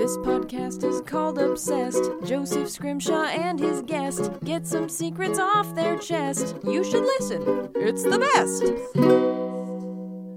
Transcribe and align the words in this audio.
This 0.00 0.16
podcast 0.16 0.82
is 0.82 1.02
called 1.02 1.36
Obsessed. 1.36 2.02
Joseph 2.24 2.70
Scrimshaw 2.70 3.24
and 3.24 3.60
his 3.60 3.82
guest 3.82 4.30
get 4.42 4.66
some 4.66 4.88
secrets 4.88 5.38
off 5.38 5.74
their 5.74 5.98
chest. 5.98 6.56
You 6.64 6.82
should 6.82 7.02
listen, 7.02 7.70
it's 7.74 8.04
the 8.04 8.18
best. 8.18 8.62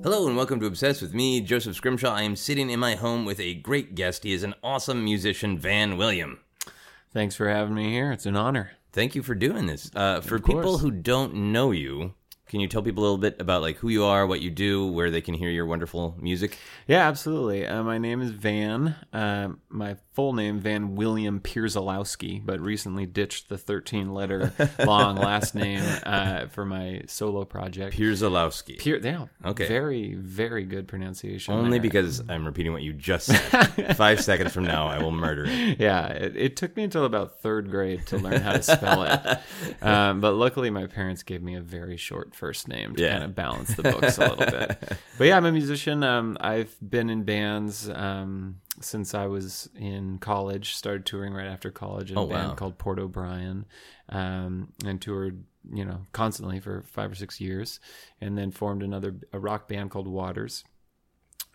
Hello 0.04 0.28
and 0.28 0.36
welcome 0.36 0.60
to 0.60 0.66
Obsessed 0.66 1.02
with 1.02 1.14
me, 1.14 1.40
Joseph 1.40 1.78
Scrimshaw. 1.78 2.14
I 2.14 2.24
am 2.24 2.36
sitting 2.36 2.70
in 2.70 2.82
my 2.82 2.96
home 2.96 3.24
with 3.24 3.40
a 3.40 3.54
great 3.54 3.96
guest. 3.96 4.26
He 4.26 4.34
is 4.34 4.44
an 4.44 4.54
awesome 4.62 5.02
musician, 5.02 5.58
Van 5.58 5.96
William. 5.96 6.42
Thanks 7.14 7.38
for 7.38 7.48
having 7.48 7.76
me 7.76 7.90
here. 7.90 8.12
It's 8.12 8.26
an 8.26 8.36
honor. 8.36 8.72
Thank 8.92 9.16
you 9.16 9.24
for 9.24 9.34
doing 9.34 9.68
this. 9.68 9.90
Uh, 9.96 10.20
for 10.20 10.40
people 10.40 10.80
who 10.80 10.92
don't 10.92 11.34
know 11.36 11.72
you, 11.72 12.16
can 12.54 12.60
you 12.60 12.68
tell 12.68 12.84
people 12.84 13.02
a 13.02 13.06
little 13.06 13.18
bit 13.18 13.42
about 13.42 13.64
like 13.64 13.78
who 13.78 13.90
you 13.90 14.04
are, 14.04 14.28
what 14.28 14.40
you 14.40 14.52
do, 14.52 14.86
where 14.86 15.10
they 15.10 15.22
can 15.22 15.34
hear 15.34 15.50
your 15.50 15.66
wonderful 15.66 16.16
music? 16.22 16.60
Yeah, 16.86 17.08
absolutely. 17.08 17.66
Uh, 17.66 17.82
my 17.82 17.98
name 17.98 18.22
is 18.22 18.30
Van. 18.30 18.94
Uh, 19.12 19.54
my 19.70 19.96
full 20.12 20.34
name, 20.34 20.60
Van 20.60 20.94
William 20.94 21.40
Pierzalowski, 21.40 22.46
but 22.46 22.60
recently 22.60 23.08
ditched 23.08 23.50
the 23.50 23.58
13 23.58 24.14
letter 24.14 24.54
long 24.86 25.16
last 25.16 25.56
name 25.56 25.82
uh, 26.06 26.46
for 26.46 26.64
my 26.64 27.02
solo 27.08 27.44
project. 27.44 27.98
Pierzalowski. 27.98 28.78
Pier- 28.78 29.00
yeah. 29.00 29.26
Okay. 29.44 29.68
Very, 29.68 30.14
very 30.14 30.64
good 30.64 30.88
pronunciation. 30.88 31.56
Only 31.56 31.72
there. 31.72 31.82
because 31.82 32.22
I'm 32.30 32.46
repeating 32.46 32.72
what 32.72 32.84
you 32.84 32.94
just 32.94 33.26
said. 33.26 33.96
Five 33.98 34.22
seconds 34.22 34.54
from 34.54 34.66
now, 34.66 34.86
I 34.86 35.02
will 35.02 35.10
murder 35.10 35.46
it. 35.48 35.80
yeah, 35.80 36.06
it, 36.10 36.38
it 36.38 36.56
took 36.56 36.78
me 36.78 36.84
until 36.84 37.06
about 37.06 37.40
third 37.42 37.72
grade 37.72 38.06
to 38.08 38.20
learn 38.20 38.42
how 38.42 38.52
to 38.52 38.62
spell 38.62 39.02
it. 39.04 39.40
Um, 39.82 40.22
but 40.22 40.34
luckily, 40.34 40.70
my 40.70 40.88
parents 40.88 41.24
gave 41.24 41.42
me 41.42 41.56
a 41.56 41.62
very 41.62 41.98
short 41.98 42.36
first 42.44 42.68
name 42.68 42.96
to 42.96 43.02
Yeah. 43.04 43.12
kind 43.14 43.24
of 43.24 43.34
balance 43.36 43.74
the 43.76 43.84
books 43.84 44.18
a 44.18 44.22
little 44.22 44.46
bit. 44.60 44.70
But 45.18 45.26
yeah, 45.28 45.38
I'm 45.38 45.46
a 45.46 45.52
musician. 45.52 46.04
Um, 46.04 46.38
I've 46.42 46.76
been 46.82 47.10
in 47.10 47.24
bands 47.24 47.88
um, 47.90 48.60
since 48.82 49.14
I 49.14 49.28
was 49.28 49.70
in 49.76 50.18
college. 50.18 50.76
Started 50.76 51.06
touring 51.06 51.34
right 51.34 51.48
after 51.48 51.72
college 51.72 52.12
in 52.12 52.18
Oh, 52.18 52.26
a 52.26 52.28
band 52.28 52.50
wow. 52.50 52.56
called 52.56 52.78
Port 52.78 53.00
O'Brien, 53.00 53.66
um, 54.10 54.74
and 54.86 55.02
toured 55.02 55.44
you 55.72 55.86
know 55.86 56.00
constantly 56.12 56.60
for 56.60 56.82
five 56.98 57.10
or 57.12 57.16
six 57.16 57.40
years, 57.40 57.80
and 58.20 58.38
then 58.38 58.52
formed 58.52 58.84
another 58.84 59.16
a 59.32 59.40
rock 59.40 59.68
band 59.70 59.92
called 59.92 60.08
Waters 60.08 60.64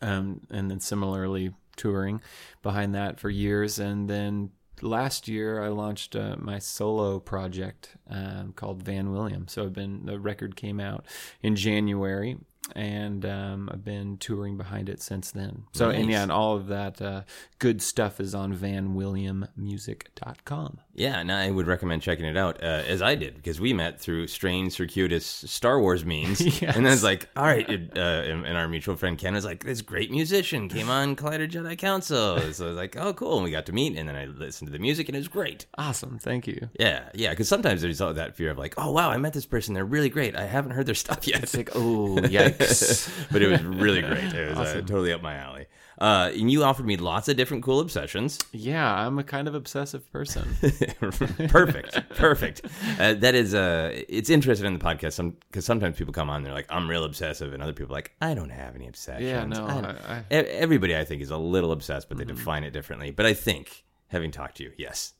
um, 0.00 0.40
and 0.50 0.70
then 0.70 0.80
similarly 0.80 1.52
touring 1.76 2.20
behind 2.62 2.94
that 2.94 3.18
for 3.20 3.28
years. 3.30 3.78
And 3.78 4.08
then 4.08 4.50
last 4.82 5.28
year, 5.28 5.62
I 5.62 5.68
launched 5.68 6.16
uh, 6.16 6.36
my 6.38 6.58
solo 6.58 7.18
project 7.20 7.96
um, 8.08 8.52
called 8.54 8.82
Van 8.82 9.12
William. 9.12 9.48
So 9.48 9.64
I've 9.64 9.72
been 9.72 10.06
the 10.06 10.18
record 10.18 10.56
came 10.56 10.80
out 10.80 11.06
in 11.42 11.56
January. 11.56 12.38
And 12.74 13.24
um, 13.26 13.68
I've 13.72 13.84
been 13.84 14.16
touring 14.18 14.56
behind 14.56 14.88
it 14.88 15.02
since 15.02 15.30
then. 15.30 15.64
So 15.72 15.90
and 15.90 16.04
Nice. 16.06 16.12
yeah, 16.12 16.22
and 16.22 16.32
all 16.32 16.56
of 16.56 16.68
that 16.68 17.02
uh, 17.02 17.22
good 17.58 17.82
stuff 17.82 18.20
is 18.20 18.34
on 18.34 18.56
vanwilliammusic.com. 18.56 20.78
Yeah, 20.94 21.20
and 21.20 21.30
I 21.30 21.50
would 21.50 21.66
recommend 21.66 22.02
checking 22.02 22.24
it 22.24 22.36
out, 22.36 22.62
uh, 22.62 22.82
as 22.86 23.02
I 23.02 23.14
did, 23.14 23.36
because 23.36 23.60
we 23.60 23.72
met 23.72 24.00
through 24.00 24.26
strange, 24.26 24.72
circuitous 24.72 25.26
Star 25.26 25.80
Wars 25.80 26.04
means. 26.04 26.40
Yes. 26.58 26.74
And 26.76 26.84
then 26.84 26.92
it's 26.92 27.04
like, 27.04 27.28
all 27.36 27.44
right, 27.44 27.68
it, 27.68 27.92
uh, 27.96 28.00
and, 28.00 28.44
and 28.44 28.56
our 28.56 28.66
mutual 28.66 28.96
friend 28.96 29.16
Ken 29.16 29.34
was 29.34 29.44
like, 29.44 29.62
this 29.62 29.80
great 29.80 30.10
musician 30.10 30.68
came 30.68 30.90
on 30.90 31.14
Collider 31.14 31.48
Jedi 31.48 31.78
Council. 31.78 32.40
So 32.52 32.64
I 32.64 32.68
was 32.68 32.76
like, 32.76 32.96
oh, 32.96 33.12
cool. 33.12 33.36
And 33.36 33.44
we 33.44 33.52
got 33.52 33.66
to 33.66 33.72
meet, 33.72 33.96
and 33.96 34.08
then 34.08 34.16
I 34.16 34.24
listened 34.24 34.66
to 34.68 34.72
the 34.72 34.80
music, 34.80 35.08
and 35.08 35.14
it 35.14 35.20
was 35.20 35.28
great. 35.28 35.66
Awesome, 35.76 36.18
thank 36.18 36.48
you. 36.48 36.68
Yeah, 36.80 37.10
yeah, 37.14 37.30
because 37.30 37.46
sometimes 37.48 37.82
there's 37.82 38.00
all 38.00 38.12
that 38.14 38.34
fear 38.34 38.50
of 38.50 38.58
like, 38.58 38.74
oh, 38.76 38.90
wow, 38.90 39.10
I 39.10 39.18
met 39.18 39.34
this 39.34 39.46
person. 39.46 39.72
They're 39.74 39.84
really 39.84 40.08
great. 40.08 40.34
I 40.34 40.46
haven't 40.46 40.72
heard 40.72 40.86
their 40.86 40.96
stuff 40.96 41.28
yet. 41.28 41.44
It's 41.44 41.56
like, 41.56 41.70
oh, 41.76 42.18
but 43.30 43.42
it 43.42 43.48
was 43.50 43.62
really 43.62 44.02
great. 44.02 44.32
It 44.32 44.56
was 44.56 44.68
uh, 44.68 44.74
totally 44.80 45.12
up 45.12 45.22
my 45.22 45.34
alley. 45.36 45.66
Uh, 46.00 46.30
and 46.32 46.48
you 46.48 46.62
offered 46.62 46.86
me 46.86 46.96
lots 46.96 47.28
of 47.28 47.36
different 47.36 47.64
cool 47.64 47.80
obsessions. 47.80 48.38
yeah, 48.52 48.88
I'm 49.04 49.18
a 49.18 49.24
kind 49.24 49.48
of 49.48 49.54
obsessive 49.56 50.08
person. 50.12 50.44
perfect, 51.48 51.98
perfect. 52.10 52.60
Uh, 52.98 53.14
that 53.14 53.34
is, 53.34 53.54
uh, 53.54 53.90
it's 54.08 54.30
interesting 54.30 54.66
in 54.66 54.74
the 54.74 54.84
podcast 54.84 55.14
some 55.14 55.36
because 55.50 55.64
sometimes 55.64 55.96
people 55.96 56.12
come 56.12 56.30
on, 56.30 56.42
they're 56.44 56.52
like, 56.54 56.66
"I'm 56.70 56.88
real 56.88 57.04
obsessive," 57.04 57.52
and 57.52 57.62
other 57.62 57.72
people 57.72 57.92
are 57.94 57.98
like, 57.98 58.12
"I 58.20 58.34
don't 58.34 58.50
have 58.50 58.74
any 58.76 58.86
obsessions." 58.86 59.24
Yeah, 59.26 59.44
no, 59.44 59.66
I 59.66 60.14
I- 60.14 60.24
I- 60.30 60.42
Everybody, 60.42 60.96
I 60.96 61.04
think, 61.04 61.22
is 61.22 61.30
a 61.30 61.36
little 61.36 61.72
obsessed, 61.72 62.08
but 62.08 62.18
they 62.18 62.24
Mm-hmm. 62.24 62.36
define 62.36 62.64
it 62.64 62.72
differently. 62.72 63.10
But 63.10 63.26
I 63.26 63.34
think, 63.34 63.84
having 64.08 64.30
talked 64.30 64.58
to 64.58 64.64
you, 64.64 64.72
yes, 64.78 65.14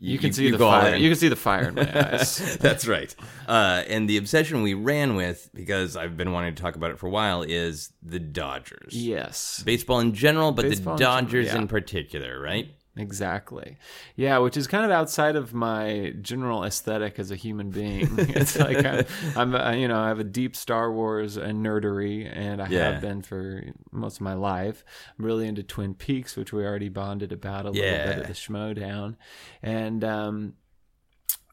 You- 0.00 0.12
you, 0.12 0.18
can 0.18 0.32
see 0.32 0.44
you 0.44 0.52
the 0.52 0.58
fire. 0.58 0.94
in. 0.94 1.02
You 1.02 1.08
can 1.08 1.18
see 1.18 1.28
the 1.28 1.36
fire 1.36 1.68
in 1.68 1.74
my 1.76 1.82
eyes. 2.12 2.56
That's 2.58 2.86
right. 2.86 3.14
Uh, 3.48 3.82
and 3.88 4.08
the 4.08 4.18
obsession 4.18 4.62
we 4.62 4.74
ran 4.74 5.14
with, 5.16 5.48
because 5.54 5.96
I've 5.96 6.16
been 6.16 6.32
wanting 6.32 6.54
to 6.54 6.60
talk 6.62 6.76
about 6.76 6.90
it 6.90 6.98
for 6.98 7.06
a 7.06 7.10
while, 7.10 7.42
is 7.42 7.90
the 8.02 8.18
Dodgers. 8.18 8.92
yes, 8.94 9.62
Baseball 9.64 10.00
in 10.00 10.12
general, 10.12 10.52
but 10.52 10.62
Baseball 10.68 10.94
in 10.94 10.98
the 10.98 11.04
general, 11.04 11.22
Dodgers 11.22 11.46
yeah. 11.46 11.56
in 11.56 11.68
particular, 11.68 12.38
right? 12.40 12.68
Exactly. 12.96 13.76
Yeah, 14.14 14.38
which 14.38 14.56
is 14.56 14.66
kind 14.68 14.84
of 14.84 14.90
outside 14.92 15.34
of 15.34 15.52
my 15.52 16.14
general 16.22 16.62
aesthetic 16.62 17.18
as 17.18 17.32
a 17.32 17.36
human 17.36 17.70
being. 17.70 18.06
it's 18.28 18.56
like 18.56 18.84
I'm, 18.84 19.04
I'm 19.34 19.54
uh, 19.54 19.72
you 19.72 19.88
know, 19.88 19.98
I 19.98 20.08
have 20.08 20.20
a 20.20 20.24
deep 20.24 20.54
Star 20.54 20.92
Wars 20.92 21.36
and 21.36 21.64
nerdery, 21.64 22.30
and 22.32 22.62
I 22.62 22.68
Yeah. 22.68 22.92
have 22.92 23.00
been 23.00 23.22
for 23.22 23.64
most 23.90 24.16
of 24.18 24.20
my 24.20 24.34
life. 24.34 24.84
I'm 25.18 25.24
really 25.24 25.48
into 25.48 25.64
Twin 25.64 25.94
Peaks, 25.94 26.36
which 26.36 26.52
we 26.52 26.64
already 26.64 26.88
bonded 26.88 27.32
about 27.32 27.66
a 27.66 27.70
little 27.70 27.84
Yeah. 27.84 28.04
bit 28.04 28.18
at 28.18 28.26
the 28.28 28.32
Schmoedown, 28.32 29.16
and 29.60 30.04
um, 30.04 30.54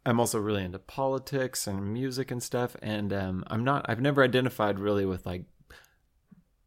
I'm 0.06 0.20
also 0.20 0.38
really 0.40 0.64
into 0.64 0.80
politics 0.80 1.66
and 1.66 1.92
music 1.92 2.30
and 2.30 2.42
stuff. 2.44 2.76
And 2.84 3.12
um, 3.14 3.44
I'm 3.48 3.64
not. 3.64 3.86
I've 3.90 4.02
never 4.02 4.24
identified 4.24 4.78
really 4.80 5.06
with 5.06 5.26
like 5.26 5.46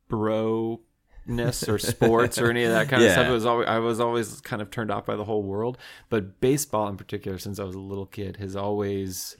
bro 0.08 0.80
ness 1.26 1.68
or 1.68 1.78
sports 1.78 2.38
or 2.38 2.50
any 2.50 2.64
of 2.64 2.72
that 2.72 2.88
kind 2.88 3.02
of 3.02 3.12
stuff. 3.12 3.26
It 3.28 3.32
was 3.32 3.46
always 3.46 3.68
I 3.68 3.78
was 3.78 4.00
always 4.00 4.40
kind 4.40 4.60
of 4.62 4.70
turned 4.70 4.90
off 4.90 5.06
by 5.06 5.16
the 5.16 5.24
whole 5.24 5.42
world. 5.42 5.78
But 6.08 6.40
baseball 6.40 6.88
in 6.88 6.96
particular, 6.96 7.38
since 7.38 7.58
I 7.58 7.64
was 7.64 7.74
a 7.74 7.80
little 7.80 8.06
kid, 8.06 8.36
has 8.38 8.56
always 8.56 9.36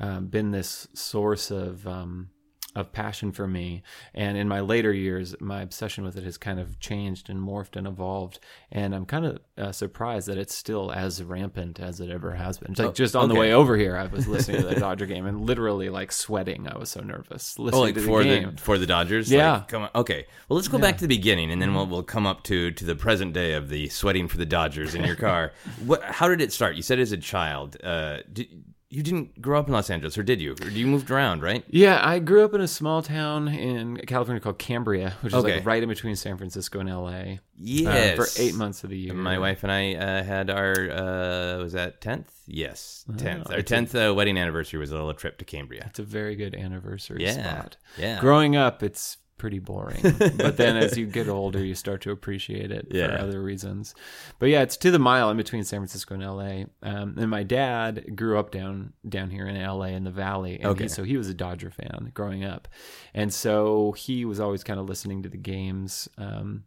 um, 0.00 0.26
been 0.26 0.50
this 0.50 0.88
source 0.94 1.50
of 1.50 1.86
um, 1.86 2.30
of 2.78 2.92
passion 2.92 3.32
for 3.32 3.46
me. 3.46 3.82
And 4.14 4.36
in 4.38 4.48
my 4.48 4.60
later 4.60 4.92
years, 4.92 5.34
my 5.40 5.62
obsession 5.62 6.04
with 6.04 6.16
it 6.16 6.24
has 6.24 6.38
kind 6.38 6.60
of 6.60 6.78
changed 6.80 7.28
and 7.28 7.40
morphed 7.40 7.76
and 7.76 7.86
evolved. 7.86 8.38
And 8.70 8.94
I'm 8.94 9.04
kind 9.04 9.26
of 9.26 9.38
uh, 9.56 9.72
surprised 9.72 10.28
that 10.28 10.38
it's 10.38 10.54
still 10.54 10.92
as 10.92 11.22
rampant 11.22 11.80
as 11.80 12.00
it 12.00 12.10
ever 12.10 12.32
has 12.34 12.58
been. 12.58 12.70
It's 12.72 12.80
like 12.80 12.94
just 12.94 13.16
on 13.16 13.28
the 13.28 13.34
way 13.34 13.52
over 13.52 13.76
here, 13.76 13.96
I 13.96 14.06
was 14.06 14.28
listening 14.28 14.62
to 14.62 14.68
the 14.68 14.74
Dodger 14.80 15.06
game 15.06 15.26
and 15.26 15.40
literally 15.40 15.88
like 15.90 16.12
sweating. 16.12 16.68
I 16.68 16.78
was 16.78 16.90
so 16.90 17.00
nervous 17.00 17.58
listening 17.58 17.78
Oh, 17.78 17.84
like 17.84 17.94
to 17.94 18.00
the 18.00 18.06
for 18.06 18.22
game. 18.22 18.54
the 18.56 18.62
for 18.62 18.78
the 18.78 18.86
Dodgers. 18.86 19.30
Yeah. 19.30 19.52
Like, 19.54 19.68
come 19.68 19.82
on. 19.82 19.90
Okay. 19.94 20.26
Well, 20.48 20.56
let's 20.56 20.68
go 20.68 20.78
back 20.78 20.96
to 20.98 21.02
the 21.06 21.08
beginning, 21.16 21.50
and 21.50 21.60
then 21.60 21.74
we'll 21.74 21.86
we'll 21.86 22.02
come 22.02 22.26
up 22.26 22.44
to 22.44 22.70
to 22.70 22.84
the 22.84 22.94
present 22.96 23.32
day 23.32 23.54
of 23.54 23.68
the 23.68 23.88
sweating 23.88 24.28
for 24.28 24.36
the 24.36 24.46
Dodgers 24.46 24.94
in 24.94 25.04
your 25.04 25.16
car. 25.16 25.52
what? 25.84 26.02
How 26.04 26.28
did 26.28 26.40
it 26.40 26.52
start? 26.52 26.76
You 26.76 26.82
said 26.82 26.98
as 27.00 27.12
a 27.12 27.18
child. 27.18 27.76
Uh, 27.82 28.18
did, 28.32 28.48
you 28.90 29.02
didn't 29.02 29.40
grow 29.42 29.58
up 29.58 29.66
in 29.66 29.72
Los 29.74 29.90
Angeles, 29.90 30.16
or 30.16 30.22
did 30.22 30.40
you? 30.40 30.54
Or 30.62 30.68
you 30.70 30.86
moved 30.86 31.10
around, 31.10 31.42
right? 31.42 31.62
Yeah, 31.68 32.00
I 32.02 32.18
grew 32.20 32.42
up 32.44 32.54
in 32.54 32.60
a 32.62 32.68
small 32.68 33.02
town 33.02 33.46
in 33.48 33.98
California 33.98 34.40
called 34.40 34.58
Cambria, 34.58 35.14
which 35.20 35.32
is 35.34 35.38
Okay. 35.38 35.56
like 35.56 35.66
right 35.66 35.82
in 35.82 35.88
between 35.90 36.16
San 36.16 36.38
Francisco 36.38 36.80
and 36.80 36.88
LA. 36.88 37.38
Yes. 37.56 38.18
Uh, 38.18 38.22
for 38.24 38.40
eight 38.42 38.54
months 38.54 38.84
of 38.84 38.90
the 38.90 38.98
year. 38.98 39.12
My 39.12 39.38
wife 39.38 39.62
and 39.62 39.70
I 39.72 39.94
uh, 39.94 40.22
had 40.22 40.48
our 40.48 40.72
uh, 40.72 41.58
was 41.62 41.72
that 41.74 42.00
tenth? 42.00 42.32
Yes, 42.46 43.04
tenth. 43.18 43.48
our 43.50 43.56
Oh, 43.56 43.58
a- 43.58 43.62
tenth 43.62 43.94
uh, 43.94 44.14
wedding 44.16 44.38
anniversary 44.38 44.78
was 44.80 44.90
a 44.90 44.94
little 44.94 45.12
trip 45.12 45.36
to 45.38 45.44
Cambria. 45.44 45.84
It's 45.90 45.98
a 45.98 46.02
very 46.04 46.34
good 46.36 46.54
anniversary 46.54 47.24
Yeah, 47.24 47.32
spot. 47.58 47.76
yeah. 47.98 48.20
Growing 48.20 48.56
up, 48.56 48.82
it's 48.82 49.18
pretty 49.38 49.58
boring, 49.60 50.02
but 50.36 50.56
then 50.56 50.76
as 50.76 50.98
you 50.98 51.06
get 51.06 51.28
older, 51.28 51.64
you 51.64 51.74
start 51.74 52.00
to 52.02 52.10
appreciate 52.10 52.70
it 52.70 52.88
Yeah. 52.90 53.06
for 53.16 53.22
other 53.22 53.42
reasons. 53.42 53.94
But 54.38 54.46
yeah, 54.50 54.62
it's 54.62 54.76
to 54.78 54.90
the 54.90 54.98
mile 54.98 55.30
in 55.30 55.36
between 55.36 55.64
San 55.64 55.78
Francisco 55.80 56.14
and 56.14 56.22
LA. 56.24 56.64
Um, 56.82 57.14
and 57.18 57.30
my 57.30 57.44
dad 57.44 58.16
grew 58.16 58.38
up 58.38 58.50
down 58.50 58.92
down 59.08 59.30
here 59.30 59.46
in 59.46 59.56
LA 59.60 59.86
in 59.96 60.04
the 60.04 60.10
Valley, 60.10 60.56
and 60.56 60.66
Okay. 60.72 60.84
he, 60.84 60.88
so 60.88 61.04
he 61.04 61.16
was 61.16 61.28
a 61.28 61.34
Dodger 61.34 61.70
fan 61.70 62.10
growing 62.12 62.44
up, 62.44 62.68
and 63.14 63.32
so 63.32 63.92
he 63.92 64.24
was 64.24 64.40
always 64.40 64.62
kind 64.64 64.78
of 64.80 64.88
listening 64.88 65.22
to 65.22 65.28
the 65.28 65.38
games. 65.38 66.08
Um, 66.18 66.64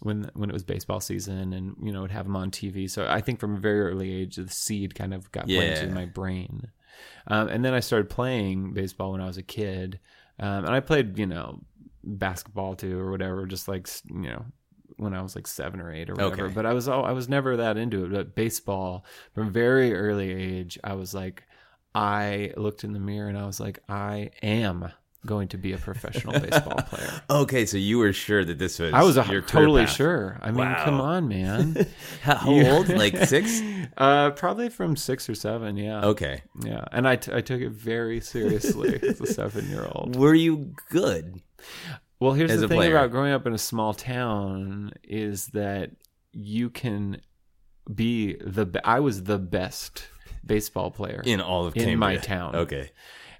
when 0.00 0.30
when 0.34 0.50
it 0.50 0.52
was 0.52 0.64
baseball 0.64 1.00
season, 1.00 1.52
and 1.54 1.76
you 1.82 1.90
know, 1.92 2.02
would 2.02 2.10
have 2.10 2.26
them 2.26 2.36
on 2.36 2.50
TV. 2.50 2.90
So 2.90 3.06
I 3.08 3.20
think 3.22 3.40
from 3.40 3.54
a 3.56 3.58
very 3.60 3.80
early 3.80 4.12
age, 4.12 4.36
the 4.36 4.48
seed 4.48 4.94
kind 4.94 5.14
of 5.14 5.30
got 5.32 5.46
planted 5.46 5.82
in 5.88 5.94
my 5.94 6.04
brain. 6.04 6.68
Um, 7.26 7.48
and 7.48 7.64
then 7.64 7.72
I 7.74 7.80
started 7.80 8.10
playing 8.10 8.72
baseball 8.74 9.12
when 9.12 9.20
I 9.22 9.26
was 9.26 9.38
a 9.38 9.42
kid, 9.42 9.98
um, 10.38 10.64
and 10.66 10.74
I 10.74 10.80
played, 10.80 11.18
you 11.18 11.26
know, 11.26 11.60
basketball 12.04 12.76
too 12.76 12.98
or 12.98 13.10
whatever, 13.10 13.46
just 13.46 13.68
like 13.68 13.88
you 14.08 14.30
know, 14.30 14.44
when 14.96 15.14
I 15.14 15.22
was 15.22 15.34
like 15.34 15.46
seven 15.46 15.80
or 15.80 15.92
eight 15.92 16.10
or 16.10 16.14
whatever. 16.14 16.46
Okay. 16.46 16.54
But 16.54 16.66
I 16.66 16.72
was 16.72 16.88
all, 16.88 17.04
I 17.04 17.12
was 17.12 17.28
never 17.28 17.56
that 17.56 17.76
into 17.76 18.04
it. 18.04 18.12
But 18.12 18.34
baseball, 18.34 19.04
from 19.34 19.50
very 19.50 19.94
early 19.94 20.30
age, 20.32 20.78
I 20.84 20.94
was 20.94 21.14
like, 21.14 21.44
I 21.94 22.52
looked 22.56 22.84
in 22.84 22.92
the 22.92 23.00
mirror 23.00 23.28
and 23.28 23.38
I 23.38 23.46
was 23.46 23.60
like, 23.60 23.80
I 23.88 24.30
am 24.42 24.90
going 25.26 25.48
to 25.48 25.56
be 25.58 25.72
a 25.72 25.78
professional 25.78 26.32
baseball 26.40 26.76
player. 26.82 27.10
Okay, 27.30 27.64
so 27.66 27.76
you 27.76 27.98
were 27.98 28.12
sure 28.12 28.44
that 28.44 28.58
this 28.58 28.78
was 28.78 28.92
I 28.92 29.02
was 29.02 29.16
a, 29.16 29.22
totally 29.42 29.86
sure. 29.86 30.38
I 30.42 30.48
mean, 30.50 30.58
Wow. 30.58 30.84
come 30.84 31.00
on, 31.00 31.28
man. 31.28 31.86
How, 32.22 32.40
old? 32.46 32.88
Like 32.88 33.16
six? 33.26 33.60
uh, 33.96 34.30
probably 34.32 34.68
from 34.68 34.96
six 34.96 35.28
or 35.28 35.34
seven. 35.34 35.76
Yeah. 35.76 36.04
Okay. 36.06 36.42
Yeah, 36.64 36.84
and 36.92 37.08
I, 37.08 37.16
t- 37.16 37.32
I 37.32 37.40
took 37.40 37.60
it 37.60 37.70
very 37.70 38.20
seriously 38.20 38.98
as 39.02 39.20
a 39.20 39.26
seven 39.26 39.68
year 39.70 39.88
old. 39.92 40.16
Were 40.16 40.34
you 40.34 40.74
good? 40.90 41.40
Well, 42.20 42.32
here's 42.32 42.50
the 42.58 42.68
thing 42.68 42.78
player. 42.78 42.96
about 42.96 43.10
growing 43.10 43.32
up 43.32 43.46
in 43.46 43.52
a 43.54 43.58
small 43.58 43.92
town 43.94 44.92
is 45.02 45.46
that 45.48 45.90
you 46.32 46.70
can 46.70 47.20
be 47.92 48.36
the 48.44 48.66
be- 48.66 48.80
I 48.84 49.00
was 49.00 49.24
the 49.24 49.38
best 49.38 50.06
baseball 50.46 50.90
player 50.90 51.22
in 51.24 51.40
all 51.40 51.66
of 51.66 51.74
in 51.76 51.80
Cambria. 51.84 51.96
my 51.98 52.16
town. 52.16 52.54
Okay. 52.56 52.90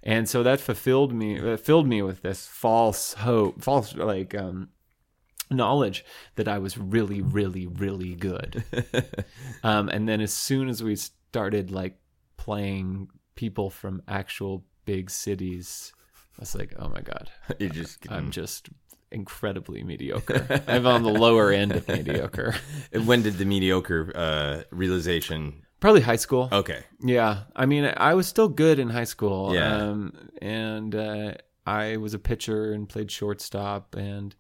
And 0.05 0.29
so 0.29 0.43
that 0.43 0.61
fulfilled 0.61 1.13
me 1.13 1.41
uh, 1.41 1.57
filled 1.57 1.89
me 1.89 2.03
with 2.03 2.23
this 2.23 2.47
false 2.47 3.15
hope 3.15 3.61
false 3.63 3.97
like 3.97 4.35
um 4.35 4.69
knowledge 5.51 6.05
that 6.37 6.47
i 6.47 6.59
was 6.59 6.79
really 6.79 7.21
really 7.21 7.67
really 7.67 8.15
good 8.15 8.65
um 9.63 9.89
and 9.89 10.09
then 10.09 10.21
as 10.21 10.33
soon 10.33 10.69
as 10.69 10.83
we 10.83 10.95
started 10.95 11.71
like 11.71 11.97
playing 12.37 13.09
people 13.35 13.71
from 13.71 14.03
actual 14.07 14.65
big 14.85 15.11
cities 15.11 15.93
i 16.39 16.41
was 16.41 16.55
like 16.55 16.75
oh 16.79 16.89
my 16.89 17.01
god 17.01 17.31
You 17.59 17.69
just 17.69 18.11
i'm 18.11 18.31
just 18.31 18.69
incredibly 19.11 19.85
mediocre 19.85 20.63
i'm 20.67 20.87
on 20.87 21.03
the 21.03 21.11
lower 21.11 21.53
end 21.53 21.73
of 21.73 21.87
mediocre 21.87 22.55
when 23.05 23.23
did 23.23 23.39
the 23.39 23.45
mediocre 23.45 24.11
uh, 24.15 24.63
realization? 24.71 25.64
Probably 25.81 26.01
high 26.01 26.17
school 26.17 26.49
Okay. 26.53 26.85
Yeah, 27.01 27.43
I 27.55 27.67
mean, 27.67 27.93
I 27.97 28.15
was 28.15 28.27
still 28.27 28.49
good 28.49 28.79
in 28.79 28.89
high 28.91 29.05
school. 29.05 29.55
Yeah. 29.55 29.77
um, 29.77 30.29
and 30.41 30.95
uh, 30.95 31.35
I 31.67 31.97
was 31.99 32.15
a 32.15 32.19
pitcher 32.19 32.73
and 32.73 32.89
played 32.89 33.11
shortstop, 33.11 33.95
and 33.95 34.35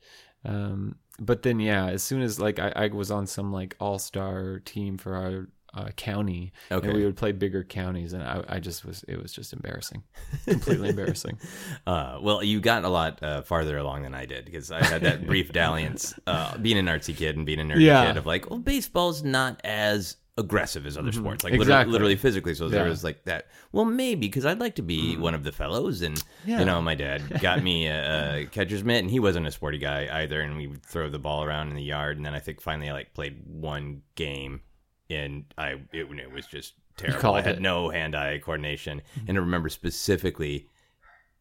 um, 0.45 0.97
but 1.19 1.43
then 1.43 1.61
yeah, 1.61 1.87
as 1.87 2.03
soon 2.03 2.23
as 2.23 2.41
like 2.41 2.59
I, 2.59 2.73
I 2.77 2.87
was 2.89 3.11
on 3.11 3.27
some 3.27 3.53
like 3.53 3.77
all 3.81 3.99
star 3.99 4.61
team 4.65 4.99
for 4.99 5.15
our 5.17 5.49
uh, 5.77 5.91
county, 5.97 6.53
Okay. 6.71 6.87
and 6.87 6.97
we 6.97 7.05
would 7.05 7.17
play 7.17 7.33
bigger 7.33 7.65
counties, 7.65 8.13
and 8.13 8.23
I, 8.23 8.45
I 8.49 8.59
just 8.61 8.85
was 8.85 9.05
it 9.09 9.21
was 9.21 9.33
just 9.33 9.53
embarrassing, 9.53 10.03
completely 10.47 10.89
embarrassing. 10.91 11.39
Uh, 11.87 12.19
well, 12.23 12.43
you 12.43 12.61
got 12.61 12.83
a 12.85 12.89
lot 12.89 13.23
uh, 13.23 13.43
farther 13.43 13.77
along 13.77 14.03
than 14.05 14.15
I 14.15 14.25
did 14.25 14.47
because 14.47 14.71
I 14.71 14.83
had 14.83 15.03
that 15.03 15.27
brief 15.33 15.53
dalliance, 15.53 16.15
uh, 16.27 16.57
being 16.57 16.79
an 16.79 16.87
artsy 16.87 17.15
kid 17.15 17.37
and 17.37 17.45
being 17.45 17.61
a 17.61 17.65
nerdy 17.65 17.81
Yeah. 17.83 18.07
kid 18.07 18.17
of 18.17 18.25
like, 18.25 18.49
well, 18.49 18.59
baseball's 18.59 19.23
not 19.23 19.61
as 19.65 20.17
aggressive 20.37 20.85
as 20.85 20.99
other 20.99 21.13
sports, 21.13 21.45
like 21.45 21.53
literally, 21.53 21.55
Mm-hmm. 21.55 21.63
Exactly. 21.63 21.93
literally 21.93 22.17
physically. 22.17 22.55
So 22.55 22.69
there 22.69 22.89
was 22.89 23.05
like 23.05 23.23
that. 23.25 23.47
Well, 23.73 23.85
maybe 23.85 24.27
because 24.27 24.45
I'd 24.45 24.59
like 24.59 24.75
to 24.77 24.83
be 24.83 25.17
one 25.17 25.35
of 25.35 25.45
the 25.45 25.53
fellows, 25.53 26.03
and 26.03 26.21
Yeah. 26.45 26.59
you 26.59 26.65
know, 26.65 26.83
my 26.83 26.95
dad 26.97 27.23
got 27.41 27.63
me 27.63 27.87
a, 27.87 28.39
a 28.43 28.47
catcher's 28.47 28.83
mitt, 28.83 29.03
and 29.03 29.11
he 29.11 29.21
wasn't 29.21 29.47
a 29.47 29.51
sporty 29.53 29.79
guy 29.79 30.09
either, 30.23 30.41
and 30.41 30.57
we 30.57 30.67
would 30.67 30.85
throw 30.85 31.09
the 31.09 31.19
ball 31.21 31.45
around 31.45 31.69
in 31.71 31.77
the 31.77 31.83
yard, 31.83 32.17
and 32.17 32.27
then 32.27 32.35
I 32.35 32.41
think 32.41 32.61
finally 32.61 32.89
I 32.89 32.93
like 32.95 33.15
played 33.15 33.43
one 33.47 34.03
game, 34.17 34.61
and 35.09 35.45
I 35.57 35.75
it, 35.93 36.07
it 36.11 36.33
was 36.33 36.47
just 36.47 36.75
terrible. 36.97 37.35
I 37.35 37.41
had 37.41 37.57
it. 37.57 37.61
no 37.63 37.89
hand-eye 37.91 38.39
coordination, 38.45 39.03
and 39.29 39.37
I 39.39 39.41
remember 39.41 39.69
specifically 39.69 40.69